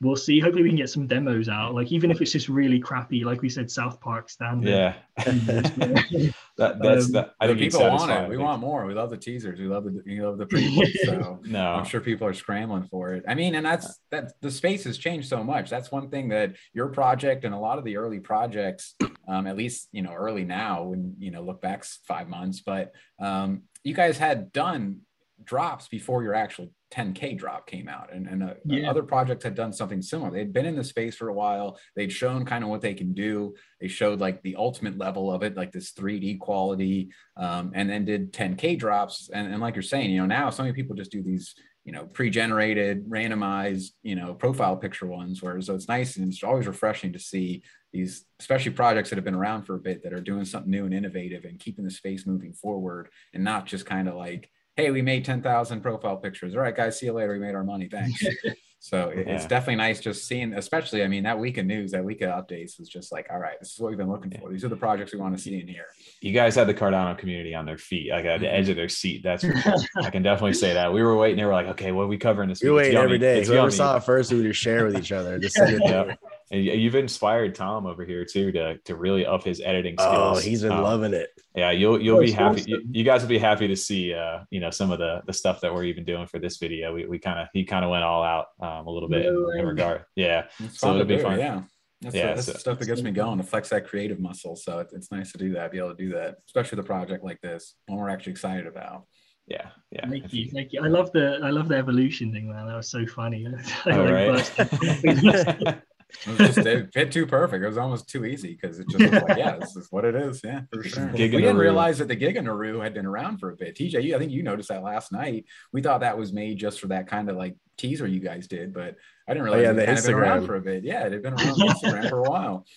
we'll 0.04 0.16
see. 0.16 0.38
Hopefully, 0.38 0.62
we 0.62 0.68
can 0.68 0.76
get 0.76 0.90
some 0.90 1.06
demos 1.06 1.48
out. 1.48 1.74
Like 1.74 1.90
even 1.90 2.10
if 2.10 2.20
it's 2.20 2.32
just 2.32 2.48
really 2.48 2.78
crappy, 2.78 3.24
like 3.24 3.42
we 3.42 3.48
said, 3.48 3.70
South 3.70 4.00
Park 4.00 4.28
standard. 4.28 4.68
Yeah, 4.68 4.94
that, 5.16 6.78
that's 6.80 7.06
um, 7.06 7.12
that. 7.12 7.34
I 7.40 7.46
think 7.46 7.58
people 7.58 7.80
want 7.80 8.10
it. 8.10 8.28
We 8.28 8.36
want 8.36 8.60
more. 8.60 8.86
We 8.86 8.94
love 8.94 9.10
the 9.10 9.16
teasers. 9.16 9.58
We 9.58 9.66
love 9.66 9.84
the 9.84 10.02
we 10.04 10.20
love 10.20 10.38
the 10.38 10.46
previews. 10.46 10.92
So 11.04 11.40
no, 11.44 11.66
I'm 11.72 11.84
sure 11.84 12.00
people 12.00 12.26
are 12.26 12.34
scrambling 12.34 12.84
for 12.84 13.14
it. 13.14 13.24
I 13.26 13.34
mean, 13.34 13.54
and 13.54 13.66
that's 13.66 13.98
that. 14.10 14.32
The 14.40 14.50
space 14.50 14.84
has 14.84 14.98
changed 14.98 15.28
so 15.28 15.42
much. 15.42 15.70
That's 15.70 15.90
one 15.90 16.08
thing 16.10 16.28
that 16.28 16.54
your 16.72 16.88
project 16.88 17.44
and 17.44 17.54
a 17.54 17.58
lot 17.58 17.78
of 17.78 17.84
the 17.84 17.96
early 17.96 18.20
projects, 18.20 18.94
um, 19.26 19.46
at 19.46 19.56
least 19.56 19.88
you 19.92 20.02
know 20.02 20.12
early 20.12 20.44
now, 20.44 20.84
when 20.84 21.16
you 21.18 21.30
know 21.30 21.42
look 21.42 21.60
back 21.60 21.84
five 22.06 22.28
months, 22.28 22.60
but 22.60 22.92
um, 23.18 23.62
you 23.82 23.94
guys 23.94 24.18
had 24.18 24.52
done 24.52 25.00
drops 25.44 25.88
before 25.88 26.22
your 26.22 26.34
actual 26.34 26.70
10k 26.94 27.36
drop 27.36 27.66
came 27.66 27.88
out 27.88 28.12
and, 28.12 28.26
and 28.26 28.42
uh, 28.42 28.54
yeah. 28.64 28.88
other 28.88 29.02
projects 29.02 29.44
had 29.44 29.54
done 29.54 29.72
something 29.72 30.00
similar. 30.00 30.30
They'd 30.30 30.52
been 30.52 30.66
in 30.66 30.76
the 30.76 30.84
space 30.84 31.16
for 31.16 31.28
a 31.28 31.34
while. 31.34 31.78
They'd 31.96 32.12
shown 32.12 32.44
kind 32.44 32.62
of 32.62 32.70
what 32.70 32.80
they 32.80 32.94
can 32.94 33.12
do. 33.14 33.54
They 33.80 33.88
showed 33.88 34.20
like 34.20 34.42
the 34.42 34.56
ultimate 34.56 34.98
level 34.98 35.32
of 35.32 35.42
it 35.42 35.56
like 35.56 35.72
this 35.72 35.92
3d 35.92 36.38
quality 36.38 37.10
um, 37.36 37.72
and 37.74 37.90
then 37.90 38.04
did 38.04 38.32
10k 38.32 38.78
drops. 38.78 39.30
And, 39.32 39.52
and 39.52 39.60
like 39.60 39.74
you're 39.74 39.82
saying 39.82 40.10
you 40.10 40.20
know 40.20 40.26
now 40.26 40.50
so 40.50 40.62
many 40.62 40.74
people 40.74 40.94
just 40.94 41.10
do 41.10 41.22
these 41.22 41.54
you 41.84 41.92
know 41.92 42.06
pre-generated 42.06 43.08
randomized 43.08 43.90
you 44.02 44.16
know 44.16 44.34
profile 44.34 44.76
picture 44.76 45.06
ones 45.06 45.42
where 45.42 45.60
so 45.60 45.74
it's 45.74 45.88
nice 45.88 46.16
and 46.16 46.32
it's 46.32 46.42
always 46.42 46.66
refreshing 46.66 47.12
to 47.12 47.18
see 47.18 47.62
these 47.92 48.24
especially 48.40 48.72
projects 48.72 49.10
that 49.10 49.16
have 49.16 49.24
been 49.24 49.34
around 49.34 49.64
for 49.64 49.74
a 49.74 49.80
bit 49.80 50.02
that 50.02 50.12
are 50.12 50.20
doing 50.20 50.44
something 50.44 50.70
new 50.70 50.84
and 50.84 50.94
innovative 50.94 51.44
and 51.44 51.60
keeping 51.60 51.84
the 51.84 51.90
space 51.90 52.26
moving 52.26 52.52
forward 52.52 53.08
and 53.34 53.44
not 53.44 53.66
just 53.66 53.86
kind 53.86 54.08
of 54.08 54.14
like 54.14 54.50
hey 54.76 54.90
we 54.90 55.02
made 55.02 55.24
10,000 55.24 55.80
profile 55.80 56.16
pictures 56.16 56.54
all 56.54 56.60
right 56.60 56.76
guys 56.76 56.98
see 56.98 57.06
you 57.06 57.12
later 57.12 57.32
we 57.32 57.38
made 57.38 57.54
our 57.54 57.64
money 57.64 57.88
thanks 57.88 58.22
So 58.84 59.08
it, 59.08 59.26
yeah. 59.26 59.36
it's 59.36 59.46
definitely 59.46 59.76
nice 59.76 59.98
just 59.98 60.28
seeing, 60.28 60.52
especially, 60.52 61.02
I 61.02 61.08
mean, 61.08 61.22
that 61.22 61.38
week 61.38 61.56
of 61.56 61.64
news, 61.64 61.92
that 61.92 62.04
week 62.04 62.20
of 62.20 62.28
updates 62.28 62.78
was 62.78 62.86
just 62.86 63.12
like, 63.12 63.28
all 63.30 63.38
right, 63.38 63.58
this 63.58 63.72
is 63.72 63.78
what 63.78 63.88
we've 63.88 63.96
been 63.96 64.10
looking 64.10 64.30
for. 64.38 64.52
These 64.52 64.62
are 64.62 64.68
the 64.68 64.76
projects 64.76 65.14
we 65.14 65.18
want 65.18 65.34
to 65.34 65.42
see 65.42 65.58
in 65.58 65.66
here. 65.66 65.86
You 66.20 66.34
guys 66.34 66.54
had 66.54 66.66
the 66.66 66.74
Cardano 66.74 67.16
community 67.16 67.54
on 67.54 67.64
their 67.64 67.78
feet, 67.78 68.10
like 68.10 68.26
at 68.26 68.40
the 68.40 68.46
mm-hmm. 68.46 68.56
edge 68.56 68.68
of 68.68 68.76
their 68.76 68.90
seat. 68.90 69.22
That's 69.22 69.42
for 69.42 69.56
sure. 69.56 69.74
I 70.02 70.10
can 70.10 70.22
definitely 70.22 70.52
say 70.52 70.74
that. 70.74 70.92
We 70.92 71.02
were 71.02 71.16
waiting. 71.16 71.38
They 71.38 71.46
were 71.46 71.54
like, 71.54 71.68
okay, 71.68 71.92
what 71.92 72.02
are 72.02 72.08
we 72.08 72.18
covering 72.18 72.50
this 72.50 72.60
week? 72.60 72.72
We 72.72 72.76
wait 72.76 72.94
every 72.94 73.16
day. 73.16 73.38
It's 73.38 73.48
Whoever 73.48 73.62
yummy. 73.62 73.72
saw 73.72 73.96
it 73.96 74.04
first, 74.04 74.30
we 74.30 74.36
would 74.36 74.48
just 74.48 74.60
share 74.60 74.84
with 74.84 74.98
each 74.98 75.12
other. 75.12 75.38
Just 75.38 75.56
yeah. 75.66 76.16
And 76.54 76.64
you've 76.64 76.94
inspired 76.94 77.56
Tom 77.56 77.84
over 77.84 78.04
here 78.04 78.24
too 78.24 78.52
to 78.52 78.78
to 78.78 78.94
really 78.94 79.26
up 79.26 79.42
his 79.42 79.60
editing 79.60 79.96
oh, 79.98 80.04
skills. 80.04 80.38
Oh, 80.38 80.40
he's 80.40 80.62
been 80.62 80.70
um, 80.70 80.82
loving 80.82 81.12
it. 81.12 81.30
Yeah, 81.56 81.72
you'll 81.72 82.00
you'll 82.00 82.20
be 82.20 82.30
happy. 82.30 82.62
You, 82.64 82.80
you, 82.92 83.02
guys 83.02 83.22
will 83.22 83.28
be 83.28 83.38
happy 83.38 83.66
to 83.66 83.74
see 83.74 84.14
uh, 84.14 84.44
you 84.50 84.60
know, 84.60 84.70
some 84.70 84.92
of 84.92 85.00
the 85.00 85.22
the 85.26 85.32
stuff 85.32 85.60
that 85.62 85.74
we're 85.74 85.82
even 85.82 86.04
doing 86.04 86.28
for 86.28 86.38
this 86.38 86.58
video. 86.58 86.94
We, 86.94 87.06
we 87.06 87.18
kind 87.18 87.40
of 87.40 87.48
he 87.52 87.64
kind 87.64 87.84
of 87.84 87.90
went 87.90 88.04
all 88.04 88.22
out 88.22 88.46
um, 88.60 88.86
a 88.86 88.90
little 88.90 89.08
bit 89.08 89.26
in, 89.26 89.34
in 89.58 89.66
regard. 89.66 90.04
Yeah, 90.14 90.44
it's 90.60 90.78
so 90.78 90.94
it'll 90.94 91.06
be 91.06 91.18
fun. 91.18 91.40
Yeah. 91.40 91.62
That's, 92.02 92.14
yeah, 92.14 92.34
that's 92.34 92.46
so, 92.46 92.52
the 92.52 92.58
stuff 92.58 92.78
that 92.78 92.86
gets 92.86 93.02
me 93.02 93.10
going 93.12 93.38
to 93.38 93.44
flex 93.44 93.70
that 93.70 93.86
creative 93.86 94.20
muscle. 94.20 94.56
So 94.56 94.78
it's, 94.80 94.92
it's 94.92 95.10
nice 95.10 95.32
to 95.32 95.38
do 95.38 95.54
that, 95.54 95.72
be 95.72 95.78
able 95.78 95.96
to 95.96 95.96
do 95.96 96.12
that, 96.12 96.36
especially 96.46 96.76
with 96.76 96.84
a 96.84 96.86
project 96.86 97.24
like 97.24 97.40
this, 97.40 97.76
one 97.86 97.98
we're 97.98 98.10
actually 98.10 98.32
excited 98.32 98.66
about 98.66 99.06
yeah 99.46 99.68
yeah 99.90 100.08
thank 100.08 100.32
you 100.32 100.50
thank 100.50 100.72
you 100.72 100.82
i 100.82 100.86
love 100.86 101.12
the 101.12 101.38
i 101.42 101.50
love 101.50 101.68
the 101.68 101.76
evolution 101.76 102.32
thing 102.32 102.48
man 102.48 102.66
that 102.66 102.74
was 102.74 102.88
so 102.88 103.04
funny 103.04 103.46
oh, 103.86 104.10
right. 104.10 105.82
it 106.26 106.38
was 106.38 106.54
just 106.54 106.66
it 106.66 106.92
fit 106.92 107.12
too 107.12 107.26
perfect. 107.26 107.64
It 107.64 107.66
was 107.68 107.78
almost 107.78 108.08
too 108.08 108.24
easy 108.24 108.58
because 108.60 108.78
it 108.78 108.88
just 108.88 109.12
was 109.12 109.22
like, 109.22 109.38
yeah, 109.38 109.56
this 109.56 109.76
is 109.76 109.88
what 109.90 110.04
it 110.04 110.14
is. 110.14 110.40
Yeah, 110.42 110.62
for 110.72 110.82
sure. 110.82 111.10
we 111.12 111.28
didn't 111.28 111.56
realize 111.56 111.98
that 111.98 112.08
the 112.08 112.16
Giga 112.16 112.82
had 112.82 112.94
been 112.94 113.06
around 113.06 113.38
for 113.38 113.50
a 113.50 113.56
bit. 113.56 113.76
TJ, 113.76 114.02
you, 114.02 114.14
I 114.14 114.18
think 114.18 114.32
you 114.32 114.42
noticed 114.42 114.68
that 114.68 114.82
last 114.82 115.12
night. 115.12 115.44
We 115.72 115.82
thought 115.82 116.00
that 116.00 116.16
was 116.16 116.32
made 116.32 116.58
just 116.58 116.80
for 116.80 116.88
that 116.88 117.06
kind 117.06 117.28
of 117.28 117.36
like 117.36 117.56
teaser 117.76 118.06
you 118.06 118.20
guys 118.20 118.46
did, 118.46 118.72
but 118.72 118.96
I 119.28 119.32
didn't 119.32 119.44
realize 119.44 119.60
oh, 119.60 119.72
yeah, 119.72 119.82
it 119.82 119.88
had 119.88 120.04
been 120.04 120.14
around 120.14 120.46
for 120.46 120.56
a 120.56 120.60
bit. 120.60 120.84
Yeah, 120.84 121.06
it 121.06 121.12
had 121.12 121.22
been 121.22 121.34
around 121.34 121.56
Instagram 121.56 122.08
for 122.08 122.18
a 122.18 122.30
while. 122.30 122.66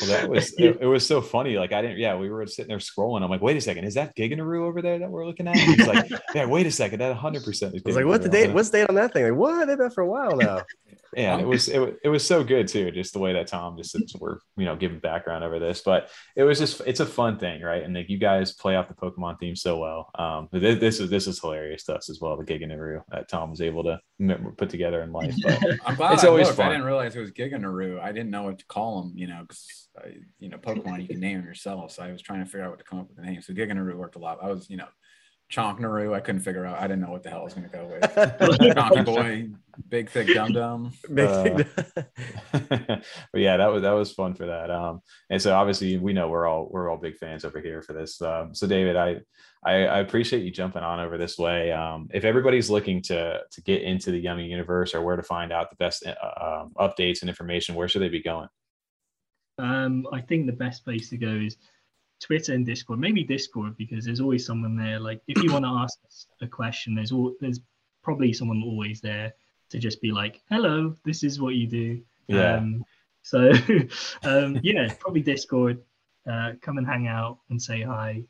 Well, 0.00 0.10
that 0.10 0.28
was 0.28 0.52
it, 0.58 0.78
it, 0.80 0.86
was 0.86 1.06
so 1.06 1.20
funny. 1.20 1.56
Like 1.56 1.72
I 1.72 1.82
didn't, 1.82 1.98
yeah, 1.98 2.16
we 2.16 2.28
were 2.28 2.46
sitting 2.46 2.68
there 2.68 2.78
scrolling. 2.78 3.22
I'm 3.22 3.30
like, 3.30 3.40
wait 3.40 3.56
a 3.56 3.60
second, 3.60 3.84
is 3.84 3.94
that 3.94 4.14
Giganaru 4.16 4.62
over 4.62 4.82
there 4.82 4.98
that 4.98 5.10
we're 5.10 5.26
looking 5.26 5.48
at? 5.48 5.56
he's 5.56 5.86
like, 5.86 6.10
yeah, 6.34 6.44
wait 6.44 6.66
a 6.66 6.70
second, 6.70 7.00
that 7.00 7.08
100 7.08 7.44
percent 7.44 7.74
is. 7.74 7.82
I 7.84 7.88
was 7.88 7.96
like, 7.96 8.06
what 8.06 8.22
the 8.22 8.28
date? 8.28 8.52
What's 8.52 8.70
the 8.70 8.78
date 8.78 8.88
on 8.88 8.94
that 8.96 9.12
thing? 9.12 9.24
Like, 9.24 9.38
what? 9.38 9.66
They've 9.66 9.78
been 9.78 9.90
for 9.90 10.02
a 10.02 10.08
while 10.08 10.36
now. 10.36 10.62
yeah, 11.16 11.38
it 11.38 11.46
was 11.46 11.68
it, 11.68 11.98
it 12.04 12.08
was 12.08 12.26
so 12.26 12.44
good 12.44 12.68
too, 12.68 12.90
just 12.90 13.12
the 13.12 13.18
way 13.18 13.32
that 13.32 13.46
Tom 13.46 13.76
just 13.76 13.96
we're 14.20 14.38
you 14.56 14.64
know 14.64 14.76
giving 14.76 14.98
background 14.98 15.42
over 15.42 15.58
this, 15.58 15.80
but 15.80 16.10
it 16.36 16.42
was 16.42 16.58
just 16.58 16.82
it's 16.86 17.00
a 17.00 17.06
fun 17.06 17.38
thing, 17.38 17.62
right? 17.62 17.82
And 17.82 17.94
like 17.94 18.10
you 18.10 18.18
guys 18.18 18.52
play 18.52 18.76
off 18.76 18.88
the 18.88 18.94
Pokemon 18.94 19.38
theme 19.38 19.56
so 19.56 19.78
well. 19.78 20.10
Um, 20.18 20.48
this, 20.52 20.78
this 20.78 21.00
is 21.00 21.10
this 21.10 21.26
is 21.26 21.40
hilarious 21.40 21.84
to 21.84 21.94
us 21.94 22.10
as 22.10 22.20
well. 22.20 22.36
The 22.36 22.44
Giganaru 22.44 23.02
that 23.10 23.28
Tom 23.28 23.50
was 23.50 23.60
able 23.60 23.84
to 23.84 23.98
put 24.56 24.68
together 24.68 25.02
in 25.02 25.12
life. 25.12 25.34
But 25.42 25.62
I'm 25.86 25.94
glad 25.94 26.14
it's 26.14 26.24
I 26.24 26.28
always 26.28 26.50
fun. 26.50 26.66
I 26.66 26.72
didn't 26.72 26.86
realize 26.86 27.16
it 27.16 27.20
was 27.20 27.30
Giganaru. 27.30 28.00
I 28.00 28.12
didn't 28.12 28.30
know 28.30 28.42
what 28.42 28.58
to 28.58 28.66
call 28.66 29.02
him, 29.02 29.12
you 29.14 29.28
know, 29.28 29.46
because 30.02 30.22
you 30.38 30.48
know, 30.48 30.58
Pokemon 30.58 31.02
you 31.02 31.08
can 31.08 31.20
name 31.20 31.38
them 31.38 31.46
yourself. 31.46 31.92
So 31.92 32.02
I 32.02 32.12
was 32.12 32.22
trying 32.22 32.40
to 32.40 32.46
figure 32.46 32.62
out 32.62 32.70
what 32.70 32.78
to 32.78 32.84
come 32.84 33.00
up 33.00 33.08
with 33.08 33.16
the 33.16 33.22
name. 33.22 33.42
So 33.42 33.52
Giganaru 33.52 33.94
worked 33.94 34.16
a 34.16 34.18
lot. 34.18 34.38
I 34.42 34.48
was, 34.48 34.68
you 34.70 34.76
know, 34.76 34.88
Chonknaru. 35.50 36.14
I 36.14 36.20
couldn't 36.20 36.42
figure 36.42 36.66
out. 36.66 36.78
I 36.78 36.82
didn't 36.82 37.00
know 37.00 37.10
what 37.10 37.22
the 37.22 37.30
hell 37.30 37.40
I 37.40 37.44
was 37.44 37.54
going 37.54 37.68
to 37.68 37.74
go 37.74 37.86
with. 37.86 38.74
Donkey 38.74 39.02
Boy, 39.02 39.48
Big 39.88 40.10
Thick 40.10 40.28
Dum 40.28 40.52
Dum. 40.52 40.92
Uh, 41.18 41.64
but 42.52 43.40
yeah, 43.40 43.56
that 43.56 43.72
was 43.72 43.82
that 43.82 43.92
was 43.92 44.12
fun 44.12 44.34
for 44.34 44.46
that. 44.46 44.70
Um, 44.70 45.00
and 45.30 45.40
so 45.40 45.54
obviously 45.54 45.96
we 45.96 46.12
know 46.12 46.28
we're 46.28 46.46
all 46.46 46.68
we're 46.70 46.90
all 46.90 46.98
big 46.98 47.16
fans 47.16 47.44
over 47.44 47.60
here 47.60 47.82
for 47.82 47.94
this. 47.94 48.20
Um, 48.20 48.54
so 48.54 48.66
David, 48.66 48.96
I, 48.96 49.20
I, 49.64 49.86
I 49.86 49.98
appreciate 50.00 50.44
you 50.44 50.50
jumping 50.50 50.82
on 50.82 51.00
over 51.00 51.16
this 51.16 51.38
way. 51.38 51.72
Um, 51.72 52.08
if 52.12 52.24
everybody's 52.24 52.68
looking 52.68 53.00
to 53.02 53.40
to 53.50 53.62
get 53.62 53.82
into 53.82 54.10
the 54.10 54.18
Yummy 54.18 54.46
universe 54.46 54.94
or 54.94 55.02
where 55.02 55.16
to 55.16 55.22
find 55.22 55.50
out 55.50 55.70
the 55.70 55.76
best 55.76 56.06
uh, 56.06 56.60
um, 56.62 56.72
updates 56.78 57.22
and 57.22 57.30
information, 57.30 57.74
where 57.74 57.88
should 57.88 58.02
they 58.02 58.08
be 58.08 58.22
going? 58.22 58.48
Um, 59.58 60.06
I 60.12 60.20
think 60.20 60.46
the 60.46 60.52
best 60.52 60.84
place 60.84 61.10
to 61.10 61.16
go 61.16 61.28
is 61.28 61.56
Twitter 62.20 62.54
and 62.54 62.66
Discord. 62.66 62.98
Maybe 62.98 63.24
Discord 63.24 63.76
because 63.76 64.04
there's 64.04 64.20
always 64.20 64.44
someone 64.46 64.76
there. 64.76 64.98
Like 64.98 65.22
if 65.28 65.42
you 65.42 65.52
want 65.52 65.64
to 65.64 65.70
ask 65.70 65.98
a 66.40 66.46
question, 66.46 66.94
there's 66.94 67.12
all, 67.12 67.34
there's 67.40 67.60
probably 68.02 68.32
someone 68.32 68.62
always 68.62 69.00
there 69.00 69.34
to 69.70 69.78
just 69.78 70.00
be 70.00 70.10
like, 70.10 70.42
"Hello, 70.48 70.94
this 71.04 71.22
is 71.22 71.40
what 71.40 71.54
you 71.54 71.66
do." 71.66 72.00
Yeah. 72.26 72.56
Um, 72.56 72.84
so 73.22 73.52
um, 74.24 74.58
yeah, 74.62 74.92
probably 74.98 75.22
Discord. 75.22 75.82
Uh, 76.30 76.52
come 76.60 76.76
and 76.76 76.86
hang 76.86 77.06
out 77.06 77.38
and 77.50 77.60
say 77.60 77.82
hi. 77.82 78.22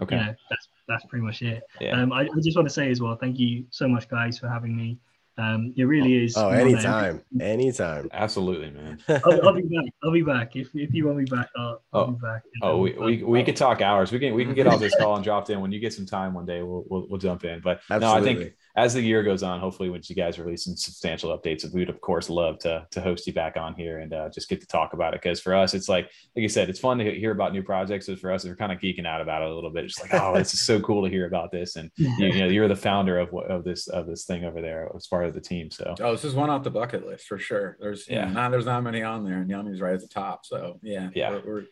Okay. 0.00 0.16
Yeah, 0.16 0.34
that's 0.50 0.68
that's 0.88 1.04
pretty 1.04 1.24
much 1.24 1.42
it. 1.42 1.62
Yeah. 1.80 2.00
Um, 2.00 2.12
I, 2.12 2.22
I 2.22 2.40
just 2.42 2.56
want 2.56 2.66
to 2.68 2.74
say 2.74 2.90
as 2.90 3.00
well, 3.00 3.16
thank 3.16 3.38
you 3.38 3.64
so 3.70 3.86
much, 3.86 4.08
guys, 4.08 4.38
for 4.38 4.48
having 4.48 4.76
me. 4.76 4.98
Um, 5.38 5.72
it 5.76 5.84
really 5.84 6.24
is. 6.24 6.36
Oh, 6.36 6.48
anytime, 6.48 7.22
anytime. 7.40 8.08
Absolutely, 8.12 8.70
man. 8.70 8.98
I'll, 9.08 9.46
I'll, 9.46 9.54
be 9.54 9.62
back. 9.62 9.92
I'll 10.02 10.12
be 10.12 10.22
back. 10.22 10.56
If, 10.56 10.74
if 10.74 10.92
you 10.92 11.06
want 11.06 11.18
me 11.18 11.24
back, 11.26 11.48
I'll, 11.56 11.80
I'll 11.92 12.00
oh. 12.00 12.06
be 12.08 12.18
back. 12.20 12.42
Oh, 12.60 12.78
we, 12.78 12.92
we, 12.94 13.22
we 13.22 13.44
could 13.44 13.54
talk 13.54 13.80
hours. 13.80 14.10
We 14.10 14.18
can 14.18 14.34
we 14.34 14.44
can 14.44 14.54
get 14.54 14.66
all 14.66 14.78
this 14.78 14.96
call 14.96 15.14
and 15.14 15.22
dropped 15.22 15.48
in. 15.50 15.60
When 15.60 15.70
you 15.70 15.78
get 15.78 15.92
some 15.92 16.06
time 16.06 16.34
one 16.34 16.44
day, 16.44 16.62
we'll 16.62 16.84
we'll, 16.88 17.06
we'll 17.08 17.20
jump 17.20 17.44
in. 17.44 17.60
But 17.60 17.80
Absolutely. 17.88 18.06
no, 18.06 18.14
I 18.14 18.22
think 18.22 18.54
as 18.78 18.94
the 18.94 19.02
year 19.02 19.24
goes 19.24 19.42
on, 19.42 19.58
hopefully, 19.58 19.90
once 19.90 20.08
you 20.08 20.14
guys 20.14 20.38
release 20.38 20.64
some 20.64 20.76
substantial 20.76 21.36
updates, 21.36 21.70
we 21.72 21.80
would 21.80 21.88
of 21.88 22.00
course 22.00 22.30
love 22.30 22.60
to 22.60 22.86
to 22.92 23.00
host 23.00 23.26
you 23.26 23.32
back 23.32 23.56
on 23.56 23.74
here 23.74 23.98
and 23.98 24.14
uh, 24.14 24.28
just 24.28 24.48
get 24.48 24.60
to 24.60 24.66
talk 24.68 24.92
about 24.92 25.14
it. 25.14 25.20
Because 25.20 25.40
for 25.40 25.54
us, 25.54 25.74
it's 25.74 25.88
like 25.88 26.04
like 26.04 26.42
you 26.42 26.48
said, 26.48 26.70
it's 26.70 26.78
fun 26.78 26.98
to 26.98 27.12
hear 27.12 27.32
about 27.32 27.52
new 27.52 27.62
projects. 27.62 28.06
So 28.06 28.14
for 28.14 28.30
us, 28.30 28.44
we're 28.44 28.54
kind 28.54 28.70
of 28.70 28.78
geeking 28.78 29.06
out 29.06 29.20
about 29.20 29.42
it 29.42 29.50
a 29.50 29.54
little 29.54 29.70
bit. 29.70 29.84
It's 29.84 30.00
like, 30.00 30.14
oh, 30.14 30.34
this 30.36 30.54
is 30.54 30.60
so 30.60 30.80
cool 30.80 31.02
to 31.02 31.10
hear 31.10 31.26
about 31.26 31.50
this, 31.50 31.74
and 31.74 31.90
you, 31.96 32.08
you, 32.18 32.38
know, 32.38 32.46
you're 32.46 32.68
the 32.68 32.76
founder 32.76 33.18
of 33.18 33.34
of 33.34 33.64
this 33.64 33.88
of 33.88 34.06
this 34.06 34.24
thing 34.24 34.44
over 34.44 34.60
there 34.60 34.88
as 34.94 35.08
part 35.08 35.26
of 35.26 35.34
the 35.34 35.40
team. 35.40 35.70
So 35.72 35.96
oh, 36.00 36.12
this 36.12 36.24
is 36.24 36.36
one 36.36 36.48
off 36.48 36.62
the 36.62 36.70
bucket 36.70 37.04
list 37.04 37.26
for 37.26 37.38
sure. 37.38 37.76
There's 37.80 38.08
yeah, 38.08 38.30
not 38.30 38.52
there's 38.52 38.66
not 38.66 38.84
many 38.84 39.02
on 39.02 39.24
there, 39.24 39.38
and 39.38 39.50
Yummy's 39.50 39.80
right 39.80 39.94
at 39.94 40.00
the 40.00 40.08
top. 40.08 40.46
So 40.46 40.78
yeah, 40.82 41.10
yeah, 41.14 41.30
we're, 41.30 41.42
we're 41.46 41.64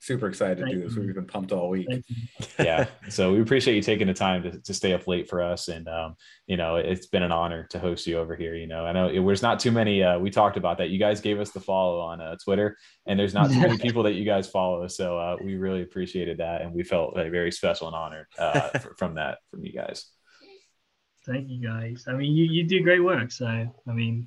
super 0.00 0.28
excited 0.28 0.58
to 0.58 0.70
do 0.70 0.80
this. 0.80 0.96
We've 0.96 1.14
been 1.14 1.26
pumped 1.26 1.52
all 1.52 1.68
week. 1.68 1.86
yeah. 2.58 2.86
So 3.10 3.32
we 3.32 3.40
appreciate 3.40 3.76
you 3.76 3.82
taking 3.82 4.06
the 4.06 4.14
time 4.14 4.42
to, 4.42 4.58
to 4.58 4.74
stay 4.74 4.94
up 4.94 5.06
late 5.06 5.28
for 5.28 5.42
us. 5.42 5.68
And, 5.68 5.86
um, 5.88 6.16
you 6.46 6.56
know, 6.56 6.76
it's 6.76 7.06
been 7.06 7.22
an 7.22 7.32
honor 7.32 7.66
to 7.70 7.78
host 7.78 8.06
you 8.06 8.18
over 8.18 8.34
here. 8.34 8.54
You 8.54 8.66
know, 8.66 8.86
I 8.86 8.92
know 8.92 9.08
it, 9.08 9.20
there's 9.20 9.42
not 9.42 9.60
too 9.60 9.70
many, 9.70 10.02
uh, 10.02 10.18
we 10.18 10.30
talked 10.30 10.56
about 10.56 10.78
that. 10.78 10.88
You 10.88 10.98
guys 10.98 11.20
gave 11.20 11.38
us 11.38 11.50
the 11.50 11.60
follow 11.60 12.00
on 12.00 12.20
uh, 12.20 12.36
Twitter 12.42 12.76
and 13.06 13.20
there's 13.20 13.34
not 13.34 13.50
too 13.50 13.60
many 13.60 13.76
people 13.84 14.02
that 14.04 14.14
you 14.14 14.24
guys 14.24 14.48
follow. 14.48 14.86
So 14.88 15.18
uh, 15.18 15.36
we 15.42 15.56
really 15.56 15.82
appreciated 15.82 16.38
that. 16.38 16.62
And 16.62 16.72
we 16.72 16.82
felt 16.82 17.14
like, 17.14 17.30
very 17.30 17.52
special 17.52 17.86
and 17.86 17.94
honored 17.94 18.26
uh, 18.38 18.70
from 18.98 19.14
that, 19.14 19.38
from 19.50 19.64
you 19.64 19.72
guys. 19.72 20.06
Thank 21.26 21.48
you 21.48 21.62
guys. 21.62 22.06
I 22.08 22.12
mean, 22.12 22.34
you, 22.34 22.44
you 22.44 22.66
do 22.66 22.82
great 22.82 23.04
work. 23.04 23.30
So, 23.30 23.46
I 23.46 23.68
mean, 23.86 24.26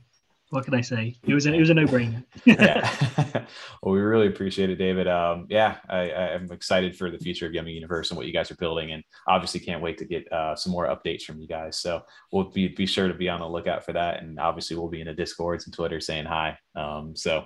what 0.53 0.65
can 0.65 0.75
I 0.75 0.81
say? 0.81 1.15
It 1.25 1.33
was 1.33 1.47
a, 1.47 1.53
it 1.53 1.59
was 1.59 1.71
a 1.71 1.73
no 1.73 1.85
brainer. 1.85 2.23
yeah. 2.45 2.87
well, 3.81 3.95
we 3.95 3.99
really 3.99 4.27
appreciate 4.27 4.69
it, 4.69 4.75
David. 4.75 5.07
Um, 5.07 5.47
yeah, 5.49 5.77
I, 5.89 6.09
am 6.09 6.51
excited 6.51 6.95
for 6.95 7.09
the 7.09 7.17
future 7.17 7.47
of 7.47 7.53
Yummy 7.53 7.71
Universe 7.71 8.11
and 8.11 8.17
what 8.17 8.27
you 8.27 8.33
guys 8.33 8.51
are 8.51 8.55
building, 8.55 8.91
and 8.91 9.03
obviously 9.27 9.59
can't 9.59 9.81
wait 9.81 9.97
to 9.97 10.05
get 10.05 10.31
uh, 10.31 10.55
some 10.55 10.71
more 10.71 10.87
updates 10.87 11.23
from 11.23 11.39
you 11.39 11.47
guys. 11.47 11.79
So 11.79 12.03
we'll 12.31 12.51
be 12.51 12.67
be 12.67 12.85
sure 12.85 13.07
to 13.07 13.15
be 13.15 13.29
on 13.29 13.39
the 13.39 13.49
lookout 13.49 13.83
for 13.83 13.93
that, 13.93 14.21
and 14.21 14.39
obviously 14.39 14.77
we'll 14.77 14.89
be 14.89 15.01
in 15.01 15.07
the 15.07 15.13
Discords 15.13 15.65
and 15.65 15.73
Twitter 15.73 15.99
saying 15.99 16.25
hi. 16.25 16.55
Um, 16.75 17.15
so 17.15 17.45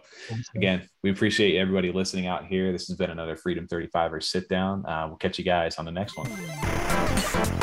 again, 0.54 0.88
we 1.02 1.10
appreciate 1.10 1.58
everybody 1.58 1.94
listening 1.94 2.28
out 2.28 2.46
here. 2.46 2.74
This 2.74 2.88
has 2.88 2.98
been 2.98 3.12
another 3.12 3.38
Freedom 3.38 3.68
35 3.68 4.14
or 4.14 4.22
sit 4.22 4.50
down. 4.50 4.86
Uh, 4.86 5.06
we'll 5.08 5.18
catch 5.18 5.40
you 5.40 5.46
guys 5.46 5.78
on 5.78 5.86
the 5.86 5.92
next 5.92 6.18
one. 6.18 7.57